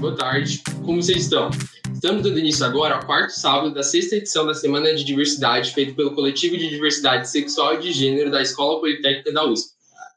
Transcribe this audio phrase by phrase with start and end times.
[0.00, 0.62] boa tarde.
[0.82, 1.50] Como vocês estão?
[1.92, 5.94] Estamos dando início agora ao quarto sábado da sexta edição da Semana de Diversidade, feito
[5.94, 9.72] pelo Coletivo de Diversidade Sexual e de Gênero da Escola Politécnica da USP.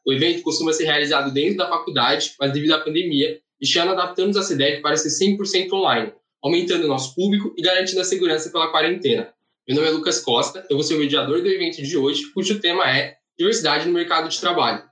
[0.06, 4.38] O evento costuma ser realizado dentro da faculdade, mas devido à pandemia, este ano adaptamos
[4.38, 8.70] a SEDEC para ser 100% online, aumentando o nosso público e garantindo a segurança pela
[8.70, 9.28] quarentena.
[9.68, 12.58] Meu nome é Lucas Costa, eu vou ser o mediador do evento de hoje, cujo
[12.58, 14.82] tema é Diversidade no Mercado de Trabalho.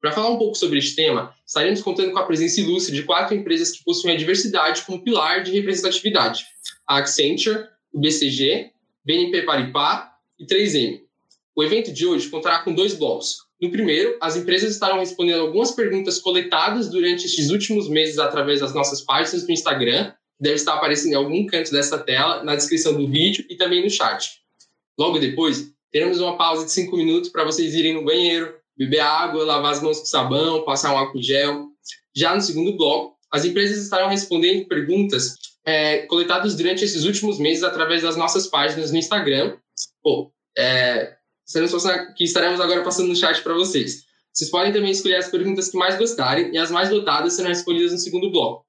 [0.00, 3.34] Para falar um pouco sobre este tema, estaremos contando com a presença ilustre de quatro
[3.34, 6.44] empresas que possuem a diversidade como pilar de representatividade:
[6.86, 8.72] a Accenture, o BCG,
[9.04, 11.00] BNP Paribas e 3M.
[11.54, 13.46] O evento de hoje contará com dois blocos.
[13.60, 18.74] No primeiro, as empresas estarão respondendo algumas perguntas coletadas durante estes últimos meses através das
[18.74, 22.92] nossas páginas no Instagram, que deve estar aparecendo em algum canto dessa tela, na descrição
[22.92, 24.42] do vídeo e também no chat.
[24.98, 29.44] Logo depois, teremos uma pausa de cinco minutos para vocês irem no banheiro, beber água,
[29.44, 31.68] lavar as mãos com sabão, passar um álcool gel.
[32.14, 37.64] Já no segundo bloco, as empresas estarão respondendo perguntas é, coletadas durante esses últimos meses
[37.64, 39.56] através das nossas páginas no Instagram.
[40.02, 41.16] Pô, é,
[42.16, 44.04] que estaremos agora passando no chat para vocês.
[44.32, 47.92] Vocês podem também escolher as perguntas que mais gostarem e as mais votadas serão respondidas
[47.92, 48.66] no segundo bloco.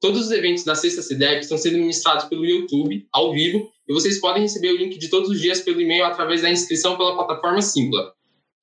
[0.00, 4.18] Todos os eventos da Sexta CDEP estão sendo ministrados pelo YouTube, ao vivo, e vocês
[4.18, 7.60] podem receber o link de todos os dias pelo e-mail através da inscrição pela plataforma
[7.60, 8.14] Simpla.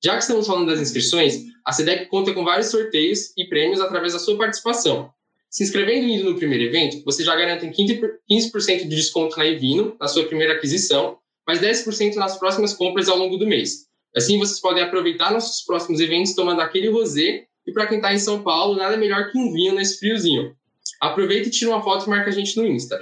[0.02, 4.12] Já que estamos falando das inscrições, a SEDEC conta com vários sorteios e prêmios através
[4.12, 5.10] da sua participação.
[5.50, 9.96] Se inscrevendo e indo no primeiro evento, você já garante 15% de desconto na Evino,
[9.98, 13.86] na sua primeira aquisição, mais 10% nas próximas compras ao longo do mês.
[14.14, 18.18] Assim, vocês podem aproveitar nossos próximos eventos tomando aquele rosé, e para quem está em
[18.18, 20.54] São Paulo, nada melhor que um vinho nesse friozinho.
[21.00, 23.00] Aproveita e tira uma foto e marca a gente no Insta.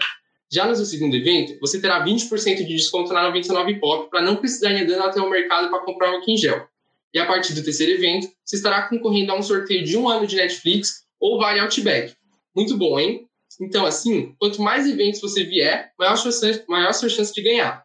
[0.50, 4.36] Já no seu segundo evento, você terá 20% de desconto na 99 Pop para não
[4.36, 6.66] precisar ir andando até o mercado para comprar um em gel.
[7.16, 10.26] E a partir do terceiro evento, você estará concorrendo a um sorteio de um ano
[10.26, 12.14] de Netflix ou Vale Outback.
[12.54, 13.26] Muito bom, hein?
[13.58, 17.82] Então, assim, quanto mais eventos você vier, maior sua chance, maior sua chance de ganhar.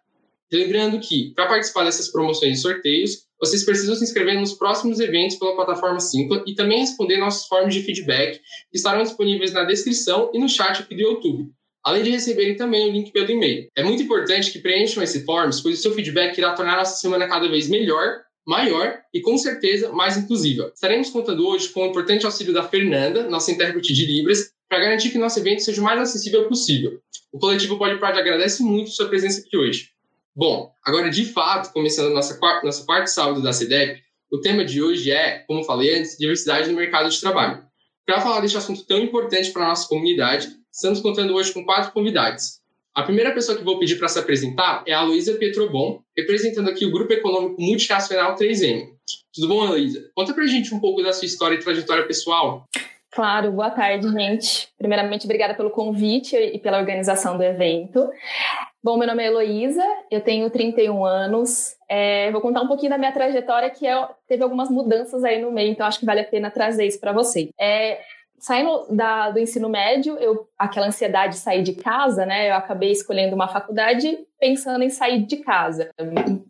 [0.52, 5.38] Lembrando que, para participar dessas promoções e sorteios, vocês precisam se inscrever nos próximos eventos
[5.38, 10.30] pela plataforma Simpla e também responder nossos forms de feedback, que estarão disponíveis na descrição
[10.34, 11.50] e no chat aqui do YouTube,
[11.86, 13.70] além de receberem também o link pelo e-mail.
[13.78, 17.30] É muito importante que preencham esse forms, pois o seu feedback irá tornar nossa semana
[17.30, 20.72] cada vez melhor maior e, com certeza, mais inclusiva.
[20.74, 25.10] Estaremos contando hoje com o importante auxílio da Fernanda, nossa intérprete de Libras, para garantir
[25.10, 27.02] que nosso evento seja o mais acessível possível.
[27.32, 29.90] O coletivo Pode Prod agradece muito sua presença aqui hoje.
[30.34, 34.02] Bom, agora de fato, começando nossa quarta, nosso quarto sábado da CEDEP,
[34.32, 37.66] o tema de hoje é, como falei antes, diversidade no mercado de trabalho.
[38.06, 41.92] Para falar deste assunto tão importante para a nossa comunidade, estamos contando hoje com quatro
[41.92, 42.61] convidados.
[42.94, 46.86] A primeira pessoa que vou pedir para se apresentar é a Luísa Petrobon, representando aqui
[46.86, 48.90] o Grupo Econômico Multinacional 3M.
[49.34, 50.12] Tudo bom, Luísa?
[50.14, 52.66] Conta para a gente um pouco da sua história e trajetória pessoal.
[53.10, 54.68] Claro, boa tarde, gente.
[54.78, 58.10] Primeiramente, obrigada pelo convite e pela organização do evento.
[58.84, 61.78] Bom, meu nome é Heloísa, eu tenho 31 anos.
[61.90, 65.50] É, vou contar um pouquinho da minha trajetória, que é, teve algumas mudanças aí no
[65.50, 67.52] meio, então acho que vale a pena trazer isso para você.
[67.58, 68.02] É,
[68.42, 72.50] saindo da, do ensino médio, eu, aquela ansiedade de sair de casa, né?
[72.50, 75.90] Eu acabei escolhendo uma faculdade pensando em sair de casa.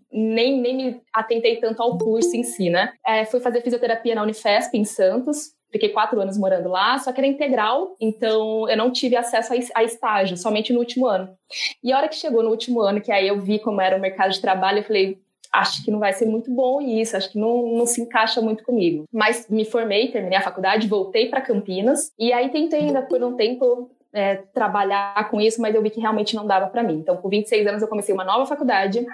[0.10, 2.94] Nem, nem me atentei tanto ao curso em si, né?
[3.06, 5.54] É, fui fazer fisioterapia na Unifesp, em Santos.
[5.70, 9.84] Fiquei quatro anos morando lá, só que era integral, então eu não tive acesso a
[9.84, 11.34] estágio, somente no último ano.
[11.82, 14.02] E a hora que chegou no último ano, que aí eu vi como era o
[14.02, 17.38] mercado de trabalho, eu falei, acho que não vai ser muito bom isso, acho que
[17.38, 19.06] não, não se encaixa muito comigo.
[19.12, 23.36] Mas me formei, terminei a faculdade, voltei para Campinas e aí tentei ainda por um
[23.36, 26.96] tempo é, trabalhar com isso, mas eu vi que realmente não dava para mim.
[26.96, 29.06] Então, com 26 anos, eu comecei uma nova faculdade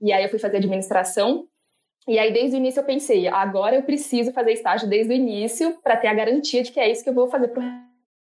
[0.00, 1.46] e aí eu fui fazer administração.
[2.08, 5.78] E aí, desde o início, eu pensei: agora eu preciso fazer estágio desde o início
[5.82, 7.62] para ter a garantia de que é isso que eu vou fazer pro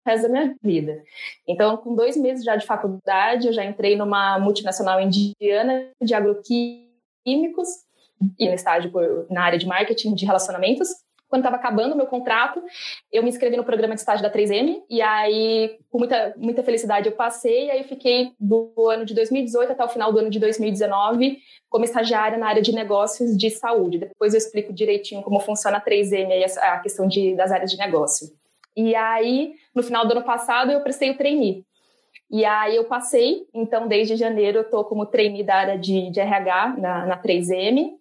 [0.05, 1.01] resto da minha vida.
[1.47, 6.92] Então, com dois meses já de faculdade, eu já entrei numa multinacional indiana de agroquímica
[7.23, 7.67] químicos
[8.37, 10.89] e no estágio por, na área de marketing de relacionamentos.
[11.27, 12.61] Quando estava acabando o meu contrato,
[13.11, 17.07] eu me inscrevi no programa de estágio da 3M e aí, com muita, muita felicidade,
[17.07, 20.39] eu passei e aí fiquei do ano de 2018 até o final do ano de
[20.39, 21.39] 2019
[21.69, 23.97] como estagiária na área de negócios de saúde.
[23.97, 27.77] Depois eu explico direitinho como funciona a 3M e a questão de, das áreas de
[27.79, 28.27] negócio.
[28.77, 31.65] E aí, no final do ano passado, eu prestei o trainee.
[32.31, 36.19] E aí eu passei, então desde janeiro eu estou como trainee da área de, de
[36.19, 37.91] RH na, na 3M.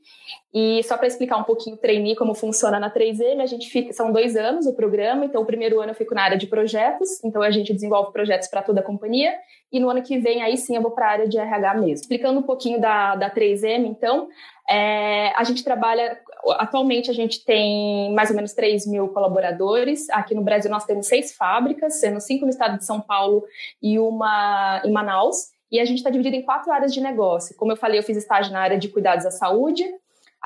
[0.54, 3.92] E só para explicar um pouquinho o trainee, como funciona na 3M, a gente fica,
[3.92, 7.22] são dois anos o programa, então o primeiro ano eu fico na área de projetos,
[7.24, 9.32] então a gente desenvolve projetos para toda a companhia,
[9.72, 11.94] e no ano que vem aí sim eu vou para a área de RH mesmo.
[12.02, 14.28] Explicando um pouquinho da, da 3M, então,
[14.68, 16.20] É, a gente trabalha,
[16.58, 20.08] atualmente a gente tem mais ou menos 3 mil colaboradores.
[20.10, 23.44] Aqui no Brasil nós temos seis fábricas, sendo cinco no estado de São Paulo
[23.82, 25.50] e uma em Manaus.
[25.70, 27.56] E a gente está dividido em quatro áreas de negócio.
[27.56, 29.84] Como eu falei, eu fiz estágio na área de cuidados à saúde,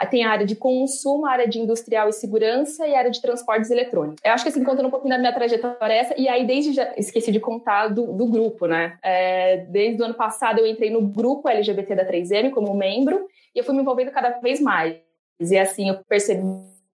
[0.04, 3.22] tem a área de consumo, a área de industrial e segurança e a área de
[3.22, 4.20] transportes eletrônicos.
[4.22, 6.92] Eu acho que assim, contando um pouquinho da minha trajetória essa, e aí desde já
[6.96, 8.98] esqueci de contar do, do grupo, né?
[9.02, 13.58] É, desde o ano passado eu entrei no grupo LGBT da 3M como membro e
[13.58, 14.96] eu fui me envolvendo cada vez mais.
[15.40, 16.44] E assim, eu percebi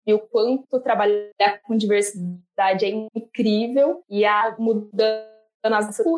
[0.07, 5.29] o quanto trabalhar com diversidade é incrível e a mudança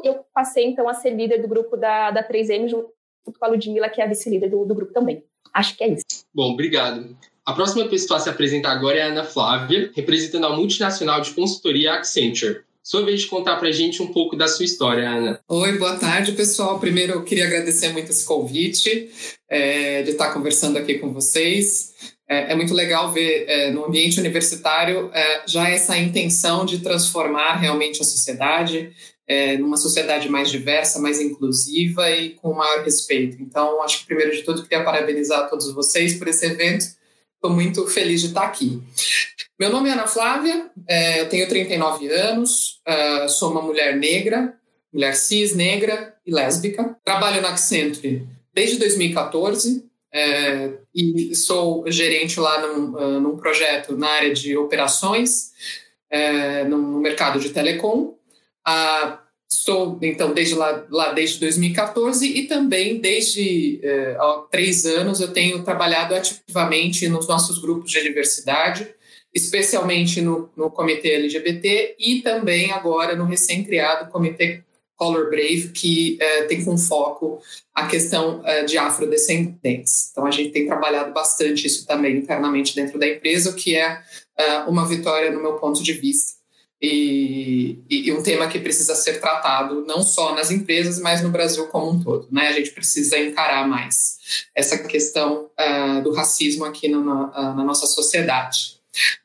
[0.04, 2.92] eu passei então a ser líder do grupo da, da 3M junto
[3.26, 5.24] com a Ludmilla, que é a vice-líder do, do grupo também.
[5.54, 6.06] Acho que é isso.
[6.34, 7.16] Bom, obrigado.
[7.46, 11.32] A próxima pessoa a se apresentar agora é a Ana Flávia, representando a multinacional de
[11.32, 12.62] consultoria Accenture.
[12.84, 15.40] Sua vez de contar para a gente um pouco da sua história, Ana.
[15.48, 16.80] Oi, boa tarde, pessoal.
[16.80, 19.10] Primeiro, eu queria agradecer muito esse convite,
[19.50, 21.94] é, de estar conversando aqui com vocês.
[22.28, 27.58] É, é muito legal ver é, no ambiente universitário é, já essa intenção de transformar
[27.58, 28.92] realmente a sociedade,
[29.32, 33.42] é, numa sociedade mais diversa, mais inclusiva e com maior respeito.
[33.42, 36.84] Então, acho que primeiro de tudo queria parabenizar a todos vocês por esse evento.
[37.36, 38.84] Estou muito feliz de estar aqui.
[39.58, 44.54] Meu nome é Ana Flávia, é, eu tenho 39 anos, é, sou uma mulher negra,
[44.92, 46.98] mulher cis, negra e lésbica.
[47.06, 54.10] Trabalho na Accenture desde 2014 é, e sou gerente lá num, uh, num, projeto na
[54.10, 55.52] área de operações
[56.10, 58.18] é, no mercado de telecom.
[58.66, 59.21] Ah,
[59.54, 65.34] Estou, então, desde lá, lá, desde 2014 e também desde eh, há três anos eu
[65.34, 68.88] tenho trabalhado ativamente nos nossos grupos de diversidade,
[69.34, 74.64] especialmente no, no Comitê LGBT e também agora no recém-criado Comitê
[74.96, 77.42] Color Brave, que eh, tem com foco
[77.76, 80.12] a questão eh, de afrodescendentes.
[80.12, 84.02] Então, a gente tem trabalhado bastante isso também internamente dentro da empresa, o que é
[84.66, 86.41] uma vitória no meu ponto de vista
[86.82, 91.68] e, e, um tema que precisa ser tratado não só nas empresas, mas no Brasil
[91.68, 92.28] como um todo.
[92.32, 92.48] Né?
[92.48, 94.18] A gente precisa encarar mais
[94.56, 98.80] essa questão uh, do racismo aqui no, na, uh, na, nossa sociedade.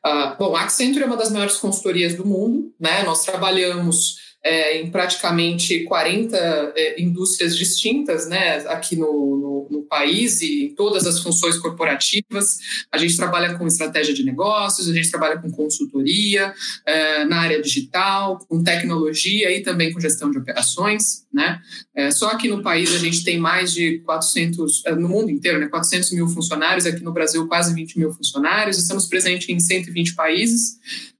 [0.05, 2.71] Uh, bom, a Accenture é uma das maiores consultorias do mundo.
[2.79, 3.01] Né?
[3.01, 10.41] Nós trabalhamos é, em praticamente 40 é, indústrias distintas né, aqui no, no, no, país
[10.41, 12.57] e em todas as funções corporativas.
[12.89, 16.53] A gente trabalha com estratégia de negócios, a gente trabalha com consultoria
[16.85, 21.25] é, na área digital, com tecnologia e também com gestão de operações.
[21.33, 21.59] Né?
[21.93, 25.59] É, só aqui no país a gente tem mais de 400, é, no mundo inteiro,
[25.59, 30.15] né, 400 mil funcionários, aqui no Brasil quase 20 mil funcionários, estamos presentes em 120
[30.15, 30.77] países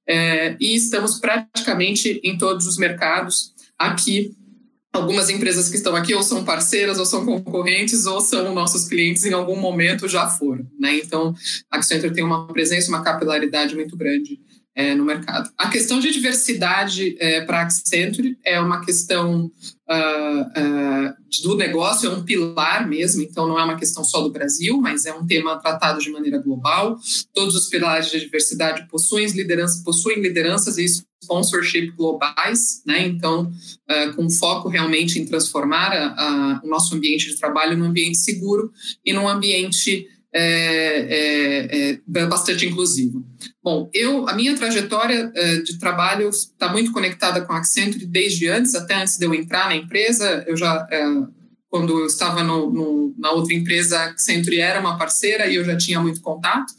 [0.07, 4.33] é, e estamos praticamente em todos os mercados aqui.
[4.93, 9.25] Algumas empresas que estão aqui ou são parceiras, ou são concorrentes, ou são nossos clientes
[9.25, 10.65] em algum momento já foram.
[10.79, 10.95] Né?
[10.95, 11.35] Então,
[11.69, 14.39] a Accenture tem uma presença, uma capilaridade muito grande
[14.77, 15.49] é, no mercado.
[15.57, 19.51] A questão de diversidade é, para a Accenture é uma questão
[19.89, 24.31] uh, uh, do negócio, é um pilar mesmo, então não é uma questão só do
[24.31, 26.95] Brasil, mas é um tema tratado de maneira global.
[27.33, 30.85] Todos os pilares de diversidade possuem lideranças, possuem lideranças e
[31.23, 33.07] sponsorship globais, né?
[33.07, 33.51] então
[33.89, 38.19] uh, com foco realmente em transformar a, a, o nosso ambiente de trabalho num ambiente
[38.19, 38.71] seguro
[39.03, 40.07] e num ambiente
[40.39, 43.25] é, é, é bastante inclusivo.
[43.63, 48.47] Bom, eu, a minha trajetória é, de trabalho está muito conectada com a Accenture desde
[48.47, 50.43] antes, até antes de eu entrar na empresa.
[50.47, 51.05] Eu já, é,
[51.69, 55.65] quando eu estava no, no, na outra empresa, a Accenture era uma parceira e eu
[55.65, 56.71] já tinha muito contato.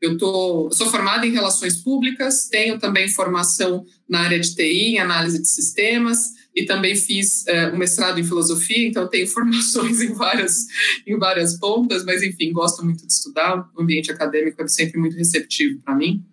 [0.00, 4.94] Eu, tô, eu sou formada em relações públicas, tenho também formação na área de TI,
[4.94, 10.00] em análise de sistemas e também fiz é, um mestrado em filosofia, então tenho formações
[10.00, 10.66] em várias,
[11.06, 15.16] em várias pontas, mas enfim, gosto muito de estudar, o ambiente acadêmico é sempre muito
[15.16, 16.24] receptivo para mim.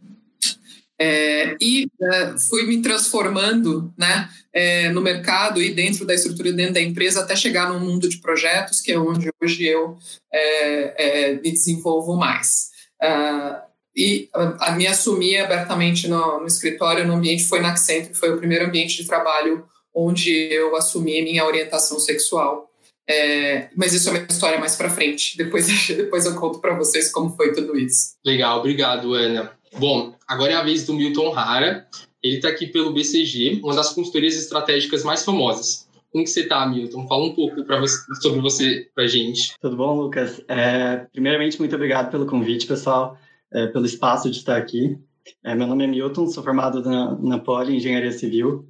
[1.00, 6.74] É, e é, fui me transformando né, é, no mercado e dentro da estrutura dentro
[6.74, 9.95] da empresa até chegar no mundo de projetos, que é onde hoje eu
[10.33, 12.71] é, é, me desenvolvo mais.
[13.00, 18.09] Uh, e a, a me assumir abertamente no, no, escritório, no ambiente, foi na Accenture,
[18.09, 19.65] que foi o primeiro ambiente de trabalho
[19.98, 22.70] onde eu assumi minha orientação sexual.
[23.10, 25.36] É, mas isso é uma história mais para frente.
[25.36, 28.16] Depois, depois eu conto para vocês como foi tudo isso.
[28.24, 29.51] Legal, obrigado, Ana.
[29.80, 31.88] Bom, agora é a vez do Milton Rara.
[32.22, 35.88] Ele está aqui pelo BCG, uma das consultorias estratégicas mais famosas.
[36.12, 37.08] Como que você está, Milton?
[37.08, 39.54] Fala um pouco você, sobre você para gente.
[39.60, 40.42] Tudo bom, Lucas?
[40.48, 43.18] É, primeiramente, muito obrigado pelo convite, pessoal,
[43.51, 44.98] é, pelo espaço de estar aqui.
[45.44, 48.66] É, meu nome é Milton, sou formado na, na Poli Engenharia Civil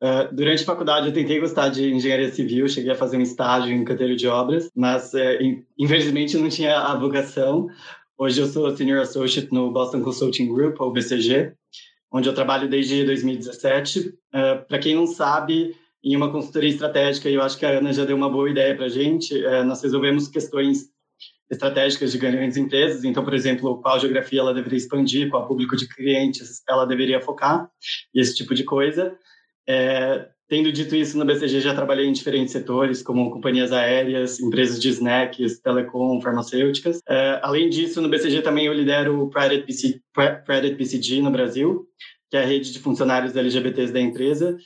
[0.00, 3.72] Uh, durante a faculdade eu tentei gostar de engenharia civil, cheguei a fazer um estágio
[3.72, 5.18] em canteiro de obras, mas uh,
[5.76, 7.68] infelizmente não tinha a vocação.
[8.16, 11.52] Hoje eu sou Senior Associate no Boston Consulting Group, ou BCG,
[12.12, 14.08] onde eu trabalho desde 2017.
[14.08, 17.92] Uh, para quem não sabe, em uma consultoria estratégica, e eu acho que a Ana
[17.92, 20.90] já deu uma boa ideia para a gente, uh, nós resolvemos questões
[21.50, 23.04] estratégicas de grandes empresas.
[23.04, 27.68] Então, por exemplo, qual geografia ela deveria expandir, qual público de clientes ela deveria focar,
[28.14, 29.16] e esse tipo de coisa.
[29.68, 34.80] É, tendo dito isso, no BCG já trabalhei em diferentes setores, como companhias aéreas, empresas
[34.80, 37.02] de snacks, telecom, farmacêuticas.
[37.06, 41.86] É, além disso, no BCG também eu lidero o Private, PC, Private PCG no Brasil,
[42.30, 44.56] que é a rede de funcionários LGBTs da empresa.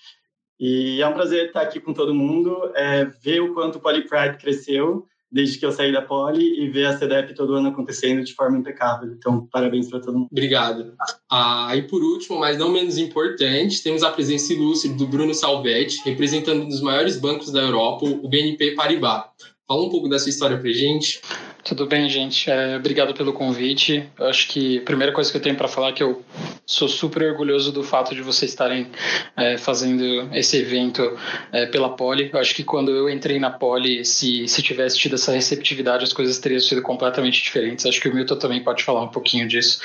[0.58, 4.38] E é um prazer estar aqui com todo mundo, é, ver o quanto o Polypride
[4.38, 8.34] cresceu desde que eu saí da Poli e ver a CDEP todo ano acontecendo de
[8.34, 9.10] forma impecável.
[9.10, 10.28] Então, parabéns para todo mundo.
[10.30, 10.92] Obrigado.
[11.30, 16.02] Ah, e por último, mas não menos importante, temos a presença ilustre do Bruno Salvetti,
[16.04, 19.24] representando um dos maiores bancos da Europa, o BNP Paribas.
[19.66, 21.22] Fala um pouco da sua história para gente.
[21.64, 22.50] Tudo bem, gente.
[22.50, 24.10] É, obrigado pelo convite.
[24.18, 26.20] Eu acho que a primeira coisa que eu tenho para falar é que eu
[26.66, 28.88] sou super orgulhoso do fato de vocês estarem
[29.36, 31.16] é, fazendo esse evento
[31.52, 32.30] é, pela Poli.
[32.32, 36.12] Eu acho que quando eu entrei na Poli, se, se tivesse tido essa receptividade, as
[36.12, 37.86] coisas teriam sido completamente diferentes.
[37.86, 39.80] Acho que o Milton também pode falar um pouquinho disso.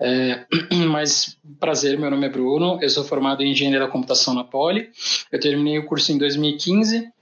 [0.00, 0.44] É,
[0.88, 2.78] mas, prazer, meu nome é Bruno.
[2.80, 4.90] Eu sou formado em Engenharia da Computação na Poli.
[5.32, 7.15] Eu terminei o curso em 2015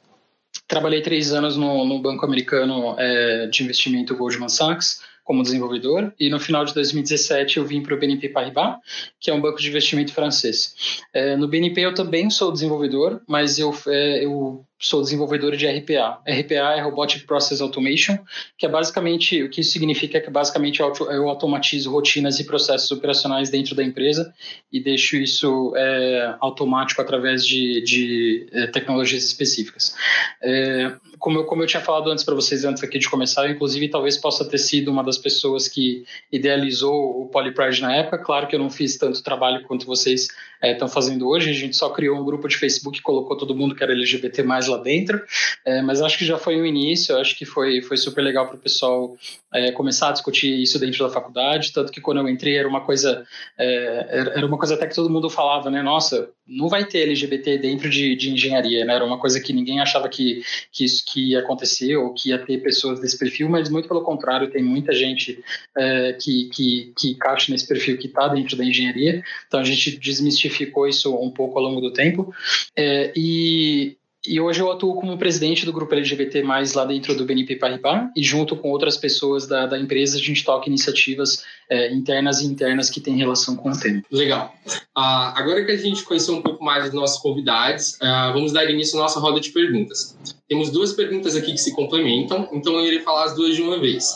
[0.66, 6.28] Trabalhei três anos no, no banco americano é, de investimento Goldman Sachs como desenvolvedor e
[6.28, 8.76] no final de 2017 eu vim para o BNP Paribas,
[9.18, 11.02] que é um banco de investimento francês.
[11.12, 16.21] É, no BNP eu também sou desenvolvedor, mas eu, é, eu sou desenvolvedor de RPA.
[16.29, 18.19] RPA é Robotic Process Automation,
[18.59, 22.91] que é basicamente, o que isso significa é que basicamente eu automatizo rotinas e processos
[22.91, 24.35] operacionais dentro da empresa
[24.71, 29.95] e deixo isso é, automático através de, de é, tecnologias específicas.
[30.43, 33.88] É, como, eu, como eu tinha falado antes para vocês, antes aqui de começar, inclusive
[33.88, 38.18] talvez possa ter sido uma das pessoas que idealizou o Polypride na época.
[38.18, 40.28] Claro que eu não fiz tanto trabalho quanto vocês
[40.73, 43.54] estão é, fazendo hoje, a gente só criou um grupo de Facebook e colocou todo
[43.54, 45.23] mundo que era LGBT mais lá dentro,
[45.64, 48.56] é, mas acho que já foi um início, acho que foi, foi super legal para
[48.56, 49.16] o pessoal
[49.52, 52.80] é, começar a discutir isso dentro da faculdade, tanto que quando eu entrei era uma
[52.80, 53.26] coisa,
[53.59, 57.88] era uma coisa até que todo mundo falava, né, nossa, não vai ter LGBT dentro
[57.88, 60.42] de, de engenharia, né, era uma coisa que ninguém achava que,
[60.73, 64.03] que isso que ia acontecer ou que ia ter pessoas desse perfil, mas muito pelo
[64.03, 65.43] contrário, tem muita gente
[65.77, 69.99] é, que, que, que encaixa nesse perfil que está dentro da engenharia, então a gente
[69.99, 72.35] desmistificou isso um pouco ao longo do tempo,
[72.77, 76.43] é, e e hoje eu atuo como presidente do grupo LGBT+,
[76.75, 80.45] lá dentro do BNP Paribas, e junto com outras pessoas da, da empresa, a gente
[80.45, 84.02] toca iniciativas é, internas e internas que têm relação com o tema.
[84.11, 84.54] Legal.
[84.97, 88.69] Uh, agora que a gente conheceu um pouco mais dos nossos convidados, uh, vamos dar
[88.71, 90.16] início à nossa roda de perguntas.
[90.49, 93.78] Temos duas perguntas aqui que se complementam, então eu irei falar as duas de uma
[93.78, 94.14] vez.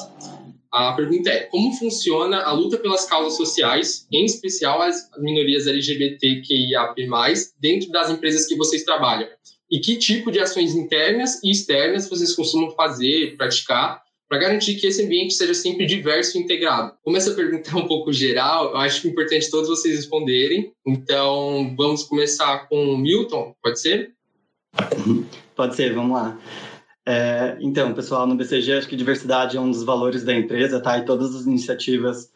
[0.72, 6.94] A pergunta é: como funciona a luta pelas causas sociais, em especial as minorias LGBTQIAP+,
[7.58, 9.28] dentro das empresas que vocês trabalham?
[9.70, 14.87] E que tipo de ações internas e externas vocês costumam fazer, praticar, para garantir que
[14.87, 16.92] esse ambiente seja sempre diverso e integrado?
[17.02, 20.72] Como essa pergunta é um pouco geral, eu acho que é importante todos vocês responderem.
[20.87, 24.12] Então, vamos começar com o Milton, pode ser?
[25.56, 26.38] Pode ser, vamos lá.
[27.06, 30.98] É, então, pessoal, no BCG, acho que diversidade é um dos valores da empresa, tá?
[30.98, 32.30] E todas as iniciativas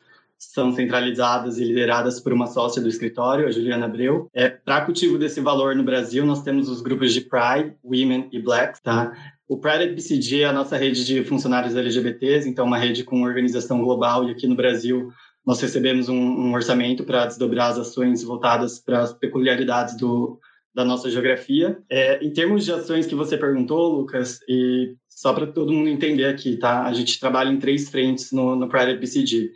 [0.50, 4.28] são centralizadas e lideradas por uma sócia do escritório, a Juliana Abreu.
[4.34, 8.40] É, Para cultivo desse valor no Brasil, nós temos os grupos de Pride, Women e
[8.40, 9.12] Blacks, tá?
[9.48, 13.82] O Pride BCG é a nossa rede de funcionários LGBTs, então uma rede com organização
[13.82, 15.12] global e aqui no Brasil
[15.46, 20.38] nós recebemos um, um orçamento para desdobrar as ações voltadas para as peculiaridades do,
[20.74, 21.78] da nossa geografia.
[21.90, 26.24] É, em termos de ações que você perguntou, Lucas, e só para todo mundo entender
[26.24, 26.84] aqui, tá?
[26.84, 29.50] A gente trabalha em três frentes no, no Pride BCG.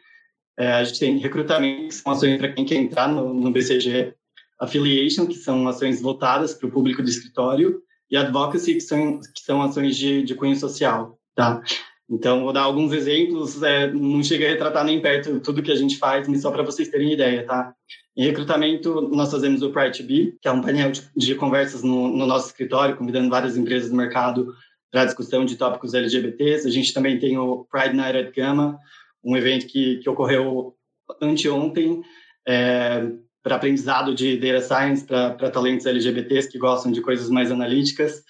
[0.58, 4.14] É, a gente tem recrutamento, que são ações para quem quer entrar no, no BCG,
[4.58, 9.40] affiliation, que são ações voltadas para o público do escritório, e advocacy, que são, que
[9.44, 11.60] são ações de, de cunho social, tá?
[12.08, 15.76] Então, vou dar alguns exemplos, é, não chega a retratar nem perto tudo que a
[15.76, 17.74] gente faz, mas só para vocês terem ideia, tá?
[18.16, 22.08] Em recrutamento, nós fazemos o Pride Be, que é um painel de, de conversas no,
[22.08, 24.54] no, nosso escritório, convidando várias empresas do mercado
[24.90, 26.66] para discussão de tópicos LGBTs.
[26.66, 28.78] A gente também tem o Pride Night at Gama,
[29.26, 30.74] um evento que, que ocorreu
[31.20, 32.00] anteontem
[32.46, 33.06] é,
[33.42, 38.22] para aprendizado de data science para talentos LGBTs que gostam de coisas mais analíticas.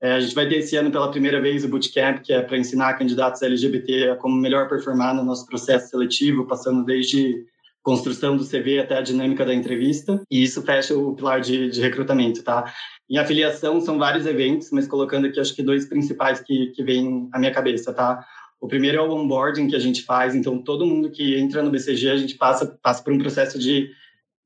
[0.00, 2.58] É, a gente vai ter esse ano pela primeira vez o Bootcamp, que é para
[2.58, 7.44] ensinar candidatos LGBT a como melhor performar no nosso processo seletivo, passando desde
[7.82, 11.80] construção do CV até a dinâmica da entrevista, e isso fecha o pilar de, de
[11.80, 12.72] recrutamento, tá?
[13.08, 17.28] Em afiliação são vários eventos, mas colocando aqui acho que dois principais que, que vêm
[17.32, 18.26] à minha cabeça, tá?
[18.60, 21.70] O primeiro é o onboarding que a gente faz, então todo mundo que entra no
[21.70, 23.90] BCG, a gente passa, passa por um processo de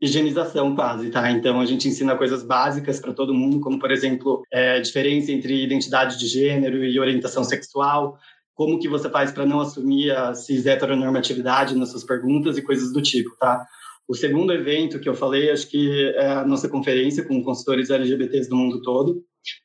[0.00, 1.30] higienização quase, tá?
[1.30, 5.62] Então a gente ensina coisas básicas para todo mundo, como por exemplo, é, diferença entre
[5.62, 8.18] identidade de gênero e orientação sexual,
[8.54, 12.92] como que você faz para não assumir a cis heteronormatividade nas suas perguntas e coisas
[12.92, 13.64] do tipo, tá?
[14.08, 18.48] O segundo evento que eu falei, acho que é a nossa conferência com consultores LGBTs
[18.48, 19.22] do mundo todo.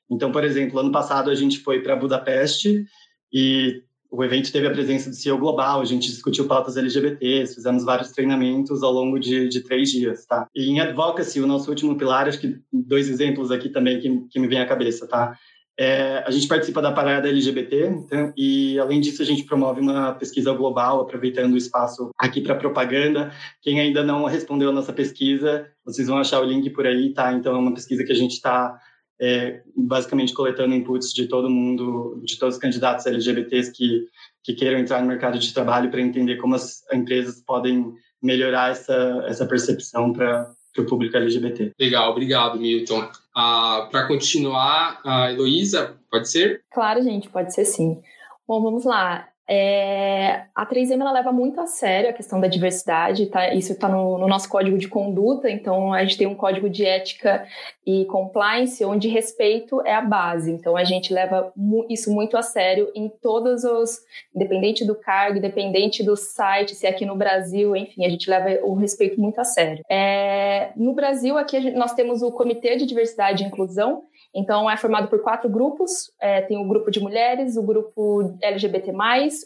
[0.09, 2.85] Então, por exemplo, ano passado a gente foi para Budapeste
[3.33, 3.81] e
[4.11, 8.11] o evento teve a presença do CEO Global, a gente discutiu pautas LGBTs, fizemos vários
[8.11, 10.47] treinamentos ao longo de, de três dias, tá?
[10.55, 14.39] E em advocacy, o nosso último pilar, acho que dois exemplos aqui também que, que
[14.39, 15.35] me vem à cabeça, tá?
[15.77, 20.13] É, a gente participa da parada LGBT, então, e além disso a gente promove uma
[20.13, 23.33] pesquisa global, aproveitando o espaço aqui para propaganda.
[23.61, 27.33] Quem ainda não respondeu a nossa pesquisa, vocês vão achar o link por aí, tá?
[27.33, 28.79] Então é uma pesquisa que a gente está
[29.19, 34.07] é, basicamente coletando inputs de todo mundo, de todos os candidatos LGBTs que,
[34.43, 39.23] que queiram entrar no mercado de trabalho para entender como as empresas podem melhorar essa,
[39.27, 41.71] essa percepção para para o público LGBT.
[41.79, 43.09] Legal, obrigado, Milton.
[43.33, 46.63] Ah, para continuar, a Heloísa, pode ser?
[46.69, 48.01] Claro, gente, pode ser sim.
[48.45, 49.29] Bom, vamos lá.
[49.47, 53.53] É, a 3M ela leva muito a sério a questão da diversidade, tá?
[53.53, 56.83] isso está no, no, nosso código de conduta, então a gente tem um código de
[56.83, 57.45] ética
[57.85, 62.41] e compliance onde respeito é a base, então a gente leva mu isso muito a
[62.41, 63.99] sério em todos os,
[64.35, 68.65] independente do cargo, independente do site, se é aqui no Brasil, enfim, a gente leva
[68.65, 69.83] o respeito muito a sério.
[69.87, 74.75] É, no Brasil, aqui gente, nós temos o Comitê de Diversidade e Inclusão, então, é
[74.75, 78.91] formado por quatro grupos: é, tem o grupo de mulheres, o grupo LGBT,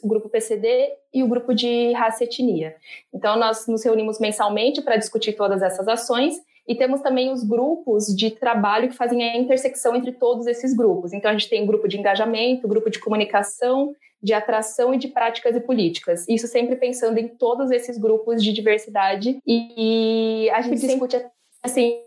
[0.01, 2.75] o grupo PCD e o grupo de raça e etnia.
[3.13, 6.35] Então, nós nos reunimos mensalmente para discutir todas essas ações
[6.67, 11.13] e temos também os grupos de trabalho que fazem a intersecção entre todos esses grupos.
[11.13, 14.97] Então, a gente tem o grupo de engajamento, o grupo de comunicação, de atração e
[14.97, 16.27] de práticas e políticas.
[16.27, 19.39] Isso sempre pensando em todos esses grupos de diversidade.
[19.47, 21.15] E, e a gente discute
[21.63, 22.01] assim,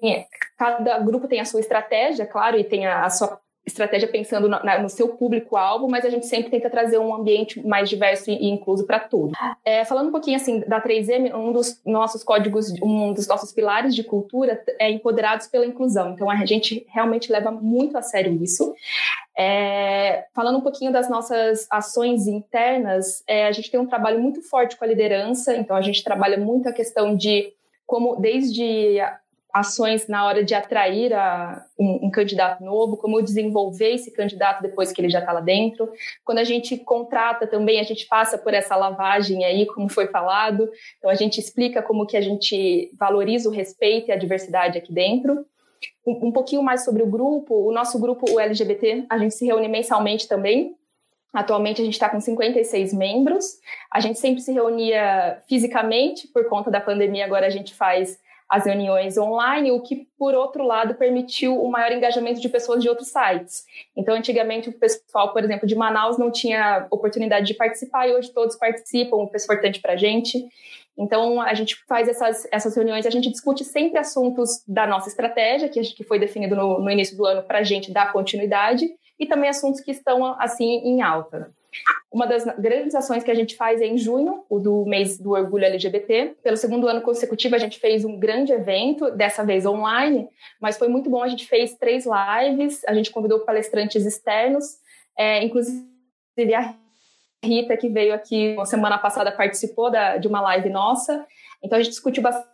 [0.59, 4.62] cada grupo tem a sua estratégia, claro, e tem a, a sua estratégia pensando no,
[4.62, 8.35] na, no seu público-alvo, mas a gente sempre tenta trazer um ambiente mais diverso e,
[8.35, 9.33] e incluso para tudo.
[9.65, 13.95] É, falando um pouquinho assim da 3M, um dos nossos códigos, um dos nossos pilares
[13.95, 16.11] de cultura é empoderados pela inclusão.
[16.11, 18.75] Então a gente realmente leva muito a sério isso.
[19.38, 24.43] É, falando um pouquinho das nossas ações internas, é, a gente tem um trabalho muito
[24.43, 25.55] forte com a liderança.
[25.55, 27.53] Então a gente trabalha muito a questão de
[27.87, 28.99] como desde
[29.53, 34.93] ações na hora de atrair a, um, um, candidato novo, como desenvolver esse candidato depois
[34.93, 35.93] que ele já está lá dentro.
[36.25, 40.71] Quando a gente contrata também, a gente passa por essa lavagem aí, como foi falado.
[40.99, 44.93] Então a gente explica como que a gente valoriza o respeito e a diversidade aqui
[44.93, 45.45] dentro.
[46.07, 49.45] Um, um pouquinho mais sobre o grupo, o nosso grupo, o LGBT, a gente se
[49.45, 50.77] reúne mensalmente também,
[51.33, 53.57] Atualmente a gente está com 56 membros.
[53.91, 58.19] A gente sempre se reunia fisicamente, por conta da pandemia, agora a gente faz
[58.53, 62.88] as reuniões online, o que, por outro lado, permitiu o maior engajamento de pessoas de
[62.88, 63.65] outros sites.
[63.97, 68.31] Então, antigamente, o pessoal, por exemplo, de Manaus não tinha oportunidade de participar e hoje
[68.31, 70.47] todos participam, o que é importante para a gente.
[70.99, 75.71] Então, a gente faz essas, essas reuniões, a gente discute sempre assuntos da nossa estratégia,
[75.71, 78.87] que, que foi definido no, no início do ano para a gente dar continuidade,
[79.19, 81.51] e também assuntos que estão, assim, em alta.
[82.13, 85.31] Uma das grandes ações que a gente faz é em junho, o do mês do
[85.31, 86.37] orgulho LGBT.
[86.43, 90.29] Pelo segundo ano consecutivo, a gente fez um grande evento, dessa vez online,
[90.61, 91.23] mas foi muito bom.
[91.23, 94.77] A gente fez três lives, a gente convidou palestrantes externos,
[95.17, 95.87] é, inclusive
[96.55, 96.75] a
[97.45, 101.27] Rita, que veio aqui semana passada, participou da, de uma live nossa.
[101.63, 102.52] Então, a gente discutiu bastante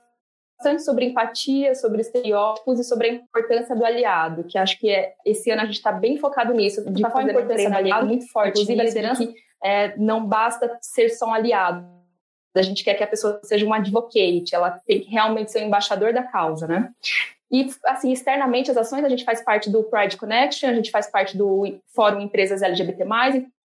[0.59, 5.14] bastante sobre empatia, sobre estereótipos e sobre a importância do aliado, que acho que é,
[5.25, 8.07] esse ano a gente está bem focado nisso, de qual a importância do aliado?
[8.07, 9.27] muito forte, inclusive a liderança?
[9.27, 11.87] que é, não basta ser só um aliado,
[12.57, 15.66] a gente quer que a pessoa seja um advocate, ela tem que realmente ser um
[15.66, 16.90] embaixador da causa, né?
[17.51, 21.07] E, assim, externamente, as ações, a gente faz parte do Pride Connection, a gente faz
[21.11, 23.05] parte do Fórum Empresas LGBT+,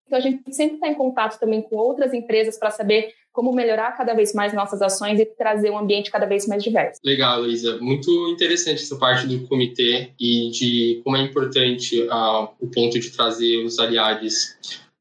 [0.08, 3.92] então a gente sempre está em contato também com outras empresas para saber como melhorar
[3.92, 7.00] cada vez mais nossas ações e trazer um ambiente cada vez mais diverso.
[7.06, 7.78] Legal, Luísa.
[7.78, 13.12] Muito interessante essa parte do comitê e de como é importante uh, o ponto de
[13.12, 14.56] trazer os aliados.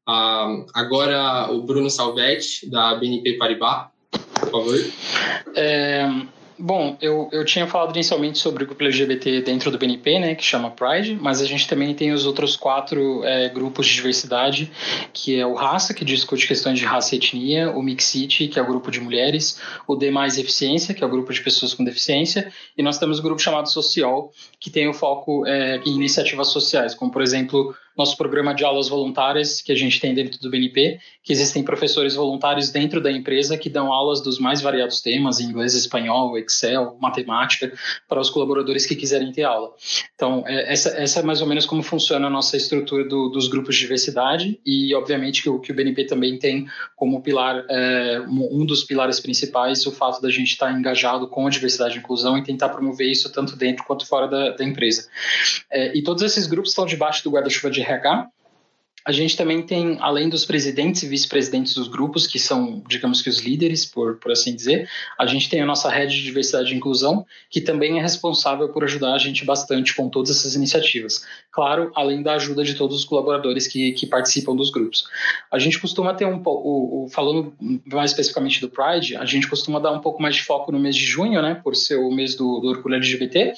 [0.07, 3.87] Uh, agora, o Bruno Salvetti, da BNP Paribas,
[4.39, 4.75] por favor.
[5.55, 6.07] É,
[6.59, 10.43] bom, eu, eu tinha falado inicialmente sobre o grupo LGBT dentro do BNP, né, que
[10.43, 14.71] chama Pride, mas a gente também tem os outros quatro é, grupos de diversidade,
[15.13, 18.61] que é o Raça, que discute questões de raça e etnia, o Mixity, que é
[18.61, 21.83] o grupo de mulheres, o D Mais Eficiência, que é o grupo de pessoas com
[21.83, 26.49] deficiência, e nós temos o grupo chamado Social, que tem o foco é, em iniciativas
[26.49, 30.49] sociais, como por exemplo nosso programa de aulas voluntárias que a gente tem dentro do
[30.49, 35.39] BNP, que existem professores voluntários dentro da empresa que dão aulas dos mais variados temas,
[35.39, 37.73] inglês, espanhol, Excel, matemática,
[38.07, 39.71] para os colaboradores que quiserem ter aula.
[40.15, 43.47] Então, é, essa, essa é mais ou menos como funciona a nossa estrutura do, dos
[43.47, 48.21] grupos de diversidade e, obviamente, que o, que o BNP também tem como pilar, é,
[48.27, 52.37] um dos pilares principais, o fato da gente estar engajado com a diversidade e inclusão
[52.37, 55.07] e tentar promover isso tanto dentro quanto fora da, da empresa.
[55.71, 58.27] É, e todos esses grupos estão debaixo do guarda-chuva de RH,
[59.07, 63.29] a gente também tem, além dos presidentes e vice-presidentes dos grupos, que são, digamos que,
[63.29, 66.75] os líderes, por, por assim dizer, a gente tem a nossa rede de diversidade e
[66.75, 71.25] inclusão, que também é responsável por ajudar a gente bastante com todas essas iniciativas.
[71.53, 75.05] Claro, além da ajuda de todos os colaboradores que, que participam dos grupos.
[75.49, 79.93] A gente costuma ter um pouco, falando mais especificamente do Pride, a gente costuma dar
[79.93, 82.59] um pouco mais de foco no mês de junho, né, por ser o mês do,
[82.59, 83.53] do Orgulho LGBT,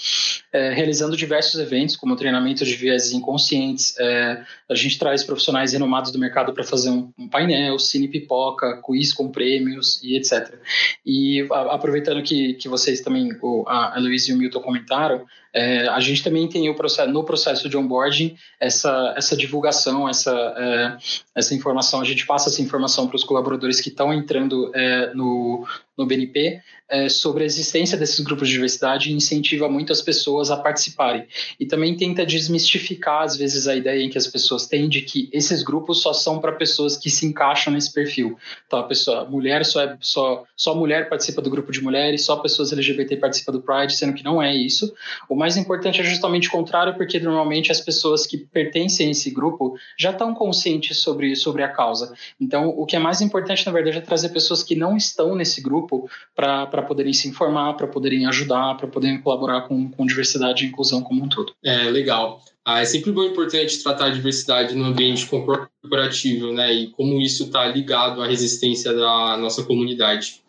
[0.54, 6.12] é, realizando diversos eventos, como treinamento de viés inconscientes, é, a gente traz profissionais renomados
[6.12, 10.60] do mercado para fazer um, um, painel, cine pipoca, quiz com prêmios e etc.
[11.06, 15.88] E a, aproveitando que, que vocês também, o, a Luiz e o Milton comentaram, é,
[15.88, 20.98] a gente também tem processo, no processo de onboarding essa, essa divulgação, essa, é,
[21.36, 25.66] essa informação, a gente passa essa informação para os colaboradores que estão entrando é, no,
[25.98, 30.50] no BNP é, sobre a existência desses grupos de diversidade e incentiva muito as pessoas
[30.50, 31.28] a participarem.
[31.60, 35.30] E também tenta desmistificar, às vezes, a ideia em que as pessoas têm de que
[35.32, 38.38] esses grupos só são para pessoas que se encaixam nesse perfil.
[38.66, 42.38] Então, a pessoa, mulher só é só, só mulher participa do grupo de mulheres, só
[42.38, 44.92] pessoas LGBT participam do Pride, sendo que não é isso.
[45.28, 49.32] O mais importante é justamente o contrário, porque normalmente as pessoas que pertencem a esse
[49.32, 52.14] grupo já estão conscientes sobre, sobre a causa.
[52.40, 55.62] Então, o que é mais importante, na verdade, é trazer pessoas que não estão nesse
[55.62, 60.68] grupo para poderem se informar, para poderem ajudar, para poderem colaborar com, com diversidade e
[60.68, 61.54] inclusão como um todo.
[61.64, 62.42] É, legal.
[62.66, 66.72] Ah, é sempre bom importante tratar a diversidade no ambiente corporativo, né?
[66.74, 70.42] E como isso está ligado à resistência da nossa comunidade.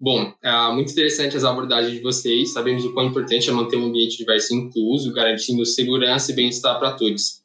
[0.00, 2.52] Bom, é muito interessante as abordagens de vocês.
[2.52, 6.78] Sabemos o quão importante é manter um ambiente diverso e incluso, garantindo segurança e bem-estar
[6.78, 7.42] para todos.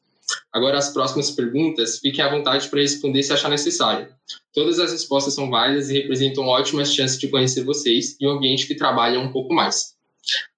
[0.52, 4.08] Agora, as próximas perguntas, fiquem à vontade para responder se achar necessário.
[4.54, 8.68] Todas as respostas são válidas e representam ótimas chances de conhecer vocês e o ambiente
[8.68, 9.96] que trabalha um pouco mais.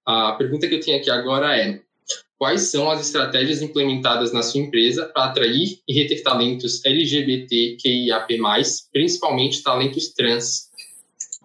[0.04, 1.80] A pergunta que eu tenho aqui agora é:
[2.38, 8.38] quais são as estratégias implementadas na sua empresa para atrair e reter talentos LGBTQIAP+,
[8.92, 10.65] principalmente talentos trans?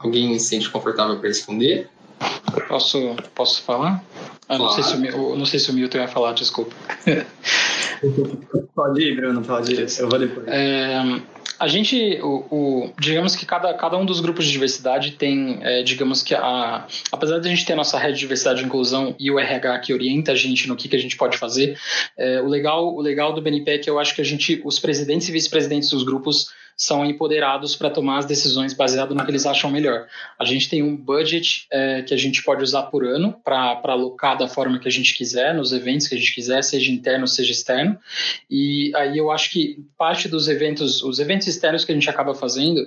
[0.04, 1.90] Alguém se sente confortável para responder?
[2.68, 4.04] Posso, posso falar?
[4.48, 4.64] Ah, claro.
[4.64, 6.76] não, sei se o, não sei se o Milton ia falar, desculpa.
[8.76, 9.88] pode ir, Bruno, pode ir.
[10.00, 10.48] Eu vou depois.
[10.48, 11.22] É,
[11.62, 15.84] a gente, o, o, digamos que cada, cada um dos grupos de diversidade tem, é,
[15.84, 19.16] digamos que a, apesar de a gente ter a nossa rede de diversidade e inclusão
[19.20, 21.78] e o RH que orienta a gente no que, que a gente pode fazer,
[22.18, 24.80] é, o, legal, o legal do BNP é que eu acho que a gente, os
[24.80, 29.46] presidentes e vice-presidentes dos grupos são empoderados para tomar as decisões baseado no que eles
[29.46, 30.08] acham melhor.
[30.40, 34.38] A gente tem um budget é, que a gente pode usar por ano para alocar
[34.38, 37.52] da forma que a gente quiser, nos eventos que a gente quiser, seja interno, seja
[37.52, 37.98] externo.
[38.50, 42.34] E aí eu acho que parte dos eventos, os eventos externos que a gente acaba
[42.34, 42.82] fazendo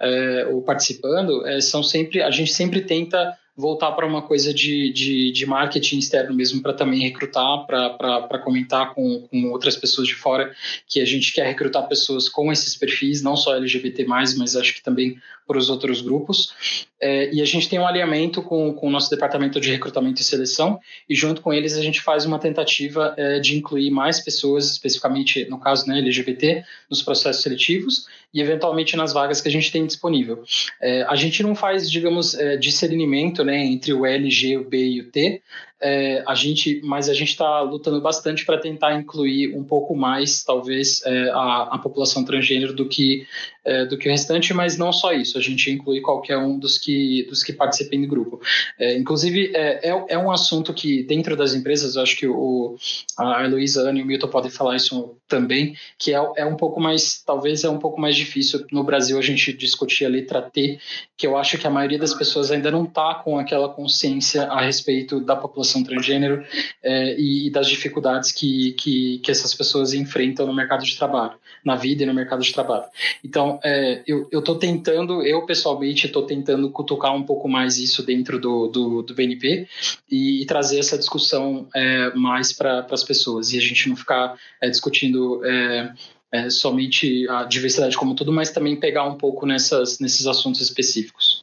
[0.00, 4.92] é, ou participando, é, são sempre, a gente sempre tenta voltar para uma coisa de,
[4.92, 10.14] de, de, marketing externo mesmo, para também recrutar, para comentar com, com outras pessoas de
[10.14, 10.54] fora,
[10.88, 14.82] que a gente quer recrutar pessoas com esses perfis, não só LGBT, mas acho que
[14.82, 16.86] também para os outros grupos.
[17.00, 20.24] É, e a gente tem um alinhamento com, com o nosso departamento de recrutamento e
[20.24, 24.70] seleção, e junto com eles a gente faz uma tentativa é, de incluir mais pessoas,
[24.70, 29.72] especificamente no caso né, LGBT, nos processos seletivos e eventualmente nas vagas que a gente
[29.72, 30.42] tem disponível.
[30.80, 34.84] É, a gente não faz, digamos, é, discernimento né, entre o L, G, o B
[34.84, 35.42] e o T,
[35.80, 40.44] é, a gente, mas a gente está lutando bastante para tentar incluir um pouco mais,
[40.44, 43.26] talvez, é, a, a, população transgênero do que,
[43.64, 46.76] é, do que o restante, mas não só isso, a gente inclui qualquer um dos
[46.76, 48.40] que, dos que participem do grupo.
[48.78, 52.76] É, inclusive, é, é, é, um assunto que, dentro das empresas, acho que o,
[53.18, 56.78] a Heloísa, Ana e o Milton podem falar isso também, que é, é um pouco
[56.78, 60.78] mais, talvez é um pouco mais difícil no Brasil a gente discutir a letra T,
[61.16, 64.60] que eu acho que a maioria das pessoas ainda não está com aquela consciência a
[64.60, 66.44] respeito da população população transgênero
[66.82, 71.76] é, e, das dificuldades que, que, que, essas pessoas enfrentam no mercado de trabalho, na
[71.76, 72.84] vida e no mercado de trabalho.
[73.24, 78.40] Então, é, eu estou tentando, eu pessoalmente estou tentando cutucar um pouco mais isso dentro
[78.40, 79.68] do, do, do BNP
[80.10, 84.36] e, e, trazer essa discussão é, mais para as pessoas e a gente não ficar
[84.60, 85.92] é, discutindo é,
[86.32, 91.42] é, somente a diversidade como tudo, mas também pegar um pouco nessas, nesses assuntos específicos.